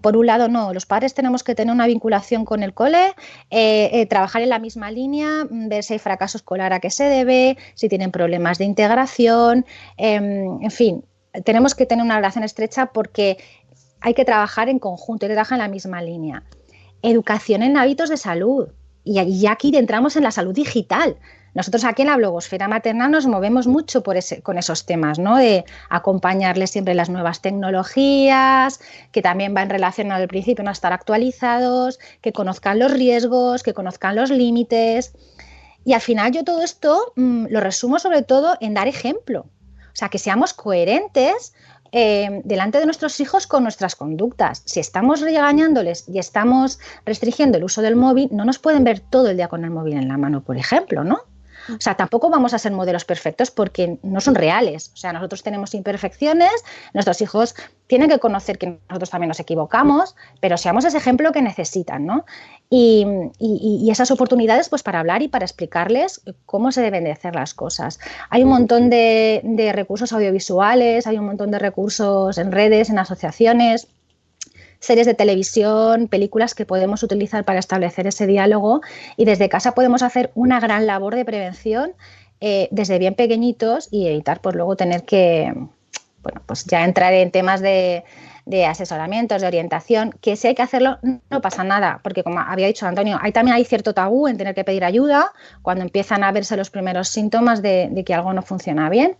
por 0.01 0.17
un 0.17 0.25
lado, 0.25 0.47
no, 0.47 0.73
los 0.73 0.85
padres 0.85 1.13
tenemos 1.13 1.43
que 1.43 1.55
tener 1.55 1.73
una 1.73 1.87
vinculación 1.87 2.45
con 2.45 2.63
el 2.63 2.73
cole, 2.73 3.13
eh, 3.49 3.89
eh, 3.93 4.05
trabajar 4.07 4.41
en 4.41 4.49
la 4.49 4.59
misma 4.59 4.91
línea, 4.91 5.45
mm, 5.49 5.69
ver 5.69 5.83
si 5.83 5.93
hay 5.93 5.99
fracaso 5.99 6.37
escolar 6.37 6.73
a 6.73 6.79
qué 6.79 6.89
se 6.89 7.03
debe, 7.03 7.57
si 7.75 7.87
tienen 7.87 8.11
problemas 8.11 8.57
de 8.57 8.65
integración, 8.65 9.65
em, 9.97 10.61
en 10.61 10.71
fin, 10.71 11.03
tenemos 11.43 11.75
que 11.75 11.85
tener 11.85 12.03
una 12.03 12.15
relación 12.15 12.43
estrecha 12.43 12.87
porque 12.87 13.37
hay 14.01 14.13
que 14.13 14.25
trabajar 14.25 14.69
en 14.69 14.79
conjunto, 14.79 15.25
hay 15.25 15.29
que 15.29 15.35
trabajar 15.35 15.57
en 15.57 15.63
la 15.63 15.69
misma 15.69 16.01
línea. 16.01 16.43
Educación 17.01 17.61
en 17.63 17.77
hábitos 17.77 18.09
de 18.09 18.17
salud. 18.17 18.69
Y 19.03 19.47
aquí 19.47 19.75
entramos 19.77 20.17
en 20.17 20.23
la 20.23 20.31
salud 20.31 20.53
digital. 20.53 21.15
Nosotros 21.57 21.85
aquí 21.85 22.03
en 22.03 22.09
la 22.09 22.17
blogosfera 22.17 22.67
materna 22.67 23.09
nos 23.09 23.25
movemos 23.25 23.65
mucho 23.65 24.03
con 24.03 24.59
esos 24.59 24.85
temas, 24.85 25.17
¿no? 25.17 25.37
De 25.37 25.65
acompañarles 25.89 26.69
siempre 26.69 26.93
las 26.93 27.09
nuevas 27.09 27.41
tecnologías, 27.41 28.79
que 29.11 29.23
también 29.23 29.55
va 29.57 29.63
en 29.63 29.71
relación 29.71 30.11
al 30.11 30.27
principio, 30.27 30.63
no 30.63 30.69
estar 30.69 30.93
actualizados, 30.93 31.97
que 32.21 32.31
conozcan 32.31 32.77
los 32.77 32.93
riesgos, 32.93 33.63
que 33.63 33.73
conozcan 33.73 34.15
los 34.15 34.29
límites. 34.29 35.15
Y 35.83 35.93
al 35.93 36.01
final 36.01 36.31
yo 36.31 36.43
todo 36.43 36.61
esto 36.61 37.11
mm, 37.15 37.47
lo 37.49 37.59
resumo 37.59 37.97
sobre 37.97 38.21
todo 38.21 38.55
en 38.61 38.75
dar 38.75 38.87
ejemplo. 38.87 39.39
O 39.39 39.95
sea, 39.95 40.09
que 40.09 40.19
seamos 40.19 40.53
coherentes 40.53 41.55
eh, 41.91 42.41
delante 42.43 42.77
de 42.77 42.85
nuestros 42.85 43.19
hijos 43.19 43.47
con 43.47 43.63
nuestras 43.63 43.95
conductas. 43.95 44.61
Si 44.65 44.79
estamos 44.79 45.21
regañándoles 45.21 46.07
y 46.07 46.19
estamos 46.19 46.77
restringiendo 47.03 47.57
el 47.57 47.63
uso 47.63 47.81
del 47.81 47.95
móvil, 47.95 48.29
no 48.31 48.45
nos 48.45 48.59
pueden 48.59 48.83
ver 48.83 48.99
todo 48.99 49.31
el 49.31 49.37
día 49.37 49.47
con 49.47 49.63
el 49.63 49.71
móvil 49.71 49.93
en 49.93 50.07
la 50.07 50.17
mano, 50.17 50.43
por 50.43 50.57
ejemplo, 50.57 51.03
¿no? 51.03 51.21
O 51.69 51.81
sea, 51.81 51.95
tampoco 51.95 52.29
vamos 52.29 52.53
a 52.53 52.59
ser 52.59 52.71
modelos 52.71 53.05
perfectos 53.05 53.51
porque 53.51 53.99
no 54.03 54.21
son 54.21 54.35
reales. 54.35 54.91
O 54.93 54.97
sea, 54.97 55.13
nosotros 55.13 55.43
tenemos 55.43 55.73
imperfecciones, 55.73 56.51
nuestros 56.93 57.21
hijos 57.21 57.55
tienen 57.87 58.09
que 58.09 58.19
conocer 58.19 58.57
que 58.57 58.79
nosotros 58.89 59.09
también 59.09 59.29
nos 59.29 59.39
equivocamos, 59.39 60.15
pero 60.39 60.57
seamos 60.57 60.85
ese 60.85 60.97
ejemplo 60.97 61.31
que 61.31 61.41
necesitan, 61.41 62.05
¿no? 62.05 62.25
Y, 62.69 63.05
esas 63.89 64.11
oportunidades, 64.11 64.69
pues 64.69 64.83
para 64.83 64.99
hablar 64.99 65.21
y 65.21 65.29
para 65.29 65.45
explicarles 65.45 66.21
cómo 66.45 66.71
se 66.71 66.81
deben 66.81 67.05
de 67.05 67.11
hacer 67.11 67.33
las 67.33 67.53
cosas. 67.53 67.99
Hay 68.29 68.43
un 68.43 68.49
montón 68.49 68.89
de 68.89 69.71
recursos 69.73 70.11
audiovisuales, 70.11 71.07
hay 71.07 71.17
un 71.17 71.25
montón 71.25 71.49
de 71.49 71.59
recursos 71.59 72.37
en 72.37 72.51
redes, 72.51 72.89
en 72.89 72.99
asociaciones 72.99 73.87
series 74.87 75.05
de 75.05 75.13
televisión, 75.13 76.07
películas 76.07 76.55
que 76.55 76.65
podemos 76.65 77.03
utilizar 77.03 77.43
para 77.43 77.59
establecer 77.59 78.07
ese 78.07 78.25
diálogo 78.25 78.81
y 79.17 79.25
desde 79.25 79.49
casa 79.49 79.73
podemos 79.73 80.01
hacer 80.01 80.31
una 80.33 80.61
gran 80.61 80.87
labor 80.87 81.13
de 81.13 81.25
prevención 81.25 81.91
eh, 82.39 82.69
desde 82.71 82.97
bien 82.97 83.13
pequeñitos 83.13 83.89
y 83.91 84.07
evitar 84.07 84.39
pues 84.39 84.55
luego 84.55 84.77
tener 84.77 85.03
que, 85.03 85.53
bueno, 86.23 86.41
pues 86.45 86.63
ya 86.63 86.85
entrar 86.85 87.13
en 87.13 87.31
temas 87.31 87.59
de, 87.59 88.05
de 88.47 88.65
asesoramientos, 88.65 89.41
de 89.41 89.47
orientación, 89.47 90.15
que 90.21 90.37
si 90.37 90.47
hay 90.47 90.55
que 90.55 90.61
hacerlo 90.61 90.99
no 91.29 91.41
pasa 91.41 91.65
nada, 91.65 91.99
porque 92.01 92.23
como 92.23 92.39
había 92.39 92.67
dicho 92.67 92.87
Antonio, 92.87 93.19
hay, 93.21 93.33
también 93.33 93.55
hay 93.55 93.65
cierto 93.65 93.93
tabú 93.93 94.27
en 94.27 94.37
tener 94.37 94.55
que 94.55 94.63
pedir 94.63 94.85
ayuda 94.85 95.33
cuando 95.61 95.83
empiezan 95.83 96.23
a 96.23 96.31
verse 96.31 96.55
los 96.55 96.69
primeros 96.69 97.09
síntomas 97.09 97.61
de, 97.61 98.03
que 98.05 98.13
algo 98.13 98.31
no 98.31 98.41
funciona 98.41 98.89
bien. 98.89 99.17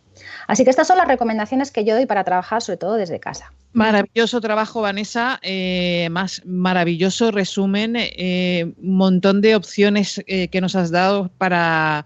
Así 0.48 0.64
que 0.64 0.70
estas 0.70 0.88
son 0.88 0.98
las 0.98 1.08
recomendaciones 1.08 1.72
que 1.72 1.84
yo 1.84 1.94
doy 1.94 2.06
para 2.06 2.24
trabajar, 2.24 2.62
sobre 2.62 2.78
todo 2.78 2.96
desde 2.96 3.20
casa. 3.20 3.52
Maravilloso 3.74 4.40
trabajo, 4.40 4.82
Vanessa. 4.82 5.40
Eh, 5.44 6.08
más 6.10 6.42
maravilloso 6.46 7.30
resumen, 7.32 7.96
eh, 7.98 8.74
un 8.82 8.96
montón 8.96 9.42
de 9.42 9.56
opciones 9.56 10.24
eh, 10.26 10.48
que 10.48 10.62
nos 10.62 10.76
has 10.76 10.90
dado 10.90 11.30
para 11.38 12.06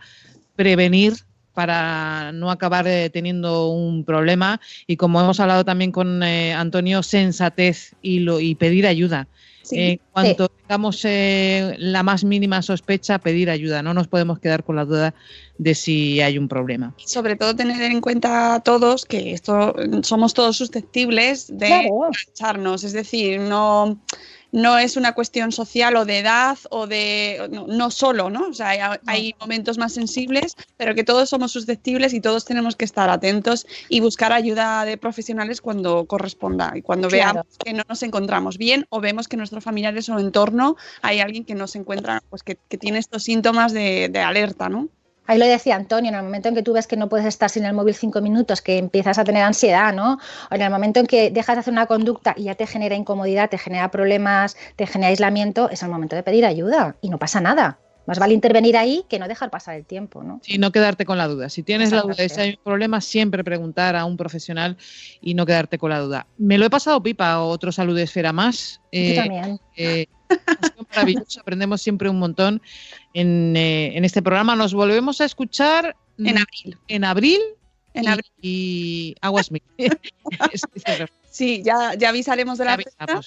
prevenir 0.56 1.14
para 1.54 2.32
no 2.32 2.52
acabar 2.52 2.88
eh, 2.88 3.10
teniendo 3.10 3.70
un 3.70 4.04
problema 4.04 4.60
y 4.88 4.98
como 4.98 5.22
hemos 5.22 5.40
hablado 5.40 5.66
también 5.66 5.92
con 5.92 6.24
eh, 6.24 6.54
Antonio, 6.54 7.04
sensatez 7.04 7.96
y, 8.02 8.20
lo, 8.20 8.40
y 8.40 8.56
pedir 8.56 8.88
ayuda. 8.88 9.28
en 9.72 10.00
cuanto 10.12 10.50
tengamos 10.50 11.06
eh, 11.06 11.76
la 11.78 12.04
más 12.04 12.24
mínima 12.24 12.62
sospecha, 12.62 13.20
pedir 13.20 13.50
ayuda. 13.50 13.82
No 13.84 13.94
nos 13.94 14.08
podemos 14.08 14.40
quedar 14.40 14.64
con 14.64 14.76
la 14.76 14.86
duda 14.86 15.14
de 15.58 15.76
si 15.76 16.20
hay 16.22 16.38
un 16.38 16.48
problema. 16.48 16.94
Sobre 16.98 17.36
todo 17.36 17.56
tener 17.56 17.82
en 17.82 18.02
cuenta 18.02 18.62
todos 18.66 19.06
que 19.06 19.34
esto 19.34 19.76
somos 20.02 20.34
todos 20.34 20.58
susceptibles 20.58 21.48
de 21.58 21.90
claro. 22.36 22.76
es 22.76 22.92
decir, 22.92 23.40
no 23.40 24.00
no 24.52 24.78
es 24.78 24.98
una 24.98 25.14
cuestión 25.14 25.52
social 25.52 25.96
o 25.96 26.06
de 26.06 26.20
edad 26.20 26.58
o 26.70 26.88
de, 26.88 27.50
no, 27.68 27.92
solo, 27.92 28.30
¿no? 28.30 28.48
O 28.48 28.54
sea, 28.54 29.00
hay, 29.06 29.36
momentos 29.40 29.78
más 29.78 29.94
sensibles, 29.94 30.56
pero 30.78 30.94
que 30.94 31.04
todos 31.04 31.30
somos 31.30 31.52
susceptibles 31.52 32.14
y 32.14 32.22
todos 32.22 32.46
tenemos 32.46 32.76
que 32.76 32.86
estar 32.86 33.10
atentos 33.10 33.66
y 33.90 34.00
buscar 34.02 34.34
ayuda 34.34 34.86
de 34.86 34.98
profesionales 34.98 35.62
cuando 35.62 36.06
corresponda 36.06 36.74
y 36.76 36.82
cuando 36.82 37.10
veamos 37.10 37.46
que 37.64 37.74
no 37.74 37.84
nos 37.88 38.04
encontramos 38.04 38.58
bien 38.58 38.86
o 38.90 39.00
vemos 39.00 39.28
que 39.28 39.38
nuestros 39.38 39.64
familiares 39.64 40.10
o 40.10 40.20
entorno 40.20 40.76
hay 41.02 41.20
alguien 41.20 41.46
que 41.46 41.56
no 41.56 41.68
se 41.68 41.80
encuentra, 41.80 42.22
pues 42.30 42.44
que, 42.44 42.56
tiene 42.82 43.00
estos 43.00 43.24
síntomas 43.24 43.74
de, 43.74 44.10
de 44.10 44.20
alerta, 44.20 44.70
¿no? 44.70 44.90
Ahí 45.28 45.38
lo 45.38 45.46
decía 45.46 45.76
Antonio, 45.76 46.10
en 46.10 46.16
el 46.16 46.24
momento 46.24 46.50
en 46.50 46.56
que 46.56 46.64
tú 46.64 46.74
ves 46.74 46.88
que 46.88 46.98
no 46.98 47.08
puedes 47.08 47.26
estar 47.26 47.50
sin 47.50 47.64
el 47.64 47.74
móvil 47.74 47.96
cinco 47.96 48.22
minutos, 48.22 48.62
que 48.62 48.78
empiezas 48.78 49.18
a 49.18 49.24
tener 49.24 49.44
ansiedad, 49.44 49.94
¿no? 49.94 50.20
O 50.50 50.56
en 50.56 50.62
el 50.62 50.70
momento 50.70 51.00
en 51.00 51.08
que 51.08 51.30
dejas 51.30 51.56
de 51.56 51.60
hacer 51.62 51.72
una 51.72 51.86
conducta 51.86 52.34
y 52.36 52.44
ya 52.44 52.56
te 52.56 52.68
genera 52.68 52.96
incomodidad, 52.96 53.50
te 53.50 53.58
genera 53.58 53.92
problemas, 53.92 54.58
te 54.76 54.88
genera 54.88 55.10
aislamiento, 55.10 55.70
es 55.70 55.84
el 55.84 55.90
momento 55.90 56.16
de 56.16 56.24
pedir 56.24 56.46
ayuda 56.46 56.96
y 57.02 57.10
no 57.10 57.18
pasa 57.18 57.40
nada. 57.40 57.80
Más 58.08 58.18
vale 58.18 58.34
intervenir 58.34 58.76
ahí 58.78 59.06
que 59.08 59.20
no 59.20 59.28
dejar 59.28 59.52
pasar 59.52 59.76
el 59.76 59.86
tiempo, 59.86 60.24
¿no? 60.24 60.40
Sí, 60.44 60.58
no 60.58 60.72
quedarte 60.72 61.06
con 61.06 61.18
la 61.18 61.28
duda. 61.28 61.50
Si 61.50 61.62
tienes 61.62 61.92
la 61.92 62.02
duda 62.02 62.16
de 62.16 62.30
si 62.30 62.42
hay 62.42 62.50
un 62.52 62.64
problema, 62.64 63.00
siempre 63.00 63.44
preguntar 63.44 63.96
a 63.96 64.06
un 64.06 64.18
profesional 64.18 64.76
y 65.22 65.36
no 65.36 65.46
quedarte 65.46 65.78
con 65.78 65.92
la 65.92 66.00
duda. 66.00 66.28
Me 66.38 66.58
lo 66.58 66.66
he 66.66 66.70
pasado 66.70 67.02
pipa 67.02 67.32
a 67.32 67.44
otro 67.44 67.72
Salud 67.72 67.98
Esfera 67.98 68.34
más. 68.34 68.82
Yo 68.92 69.00
eh, 69.00 69.16
también. 69.16 69.60
Eh, 69.78 70.08
maravilloso, 70.90 71.42
aprendemos 71.42 71.82
siempre 71.82 72.10
un 72.10 72.18
montón 72.18 72.62
en, 73.14 73.56
eh, 73.56 73.98
en, 73.98 74.06
este 74.06 74.22
programa. 74.22 74.56
Nos 74.56 74.74
volvemos 74.74 75.22
a 75.22 75.26
escuchar 75.26 75.96
en 76.18 76.38
abril. 76.38 76.78
En 76.88 77.04
abril. 77.04 77.40
En 77.94 78.04
y, 78.04 78.08
abril. 78.08 78.32
Y 78.42 79.16
aguas 79.22 79.50
sí, 81.30 81.62
ya, 81.64 81.94
ya 81.96 82.10
avisaremos 82.10 82.58
de 82.58 82.66
la 82.66 82.78
fecha 82.78 83.22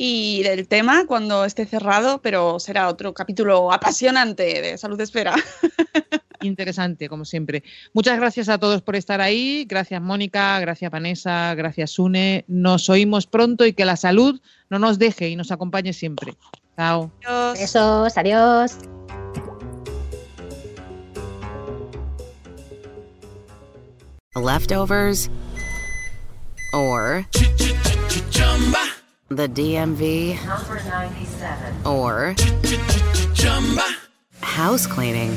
y 0.00 0.44
del 0.44 0.68
tema 0.68 1.06
cuando 1.06 1.44
esté 1.44 1.66
cerrado, 1.66 2.22
pero 2.22 2.60
será 2.60 2.88
otro 2.88 3.12
capítulo 3.12 3.72
apasionante 3.72 4.62
de 4.62 4.78
Salud 4.78 5.00
Espera. 5.00 5.34
Interesante, 6.40 7.08
como 7.08 7.24
siempre. 7.24 7.64
Muchas 7.92 8.16
gracias 8.16 8.48
a 8.48 8.58
todos 8.58 8.80
por 8.80 8.94
estar 8.94 9.20
ahí. 9.20 9.66
Gracias, 9.68 10.00
Mónica. 10.00 10.60
Gracias, 10.60 10.88
Vanessa. 10.88 11.52
Gracias, 11.56 11.90
Sune. 11.90 12.44
Nos 12.46 12.88
oímos 12.88 13.26
pronto 13.26 13.66
y 13.66 13.72
que 13.72 13.84
la 13.84 13.96
salud 13.96 14.40
no 14.70 14.78
nos 14.78 15.00
deje 15.00 15.30
y 15.30 15.36
nos 15.36 15.50
acompañe 15.50 15.92
siempre. 15.92 16.34
Chao. 16.78 17.10
Adiós. 17.24 17.58
Besos. 17.58 18.14
Adiós. 18.16 18.78
Leftovers 24.36 25.28
or 26.72 27.26
the 29.28 29.48
DMV 29.48 30.38
number 30.46 30.80
97 30.84 31.74
or 31.84 32.36
house 34.40 34.86
cleaning. 34.86 35.36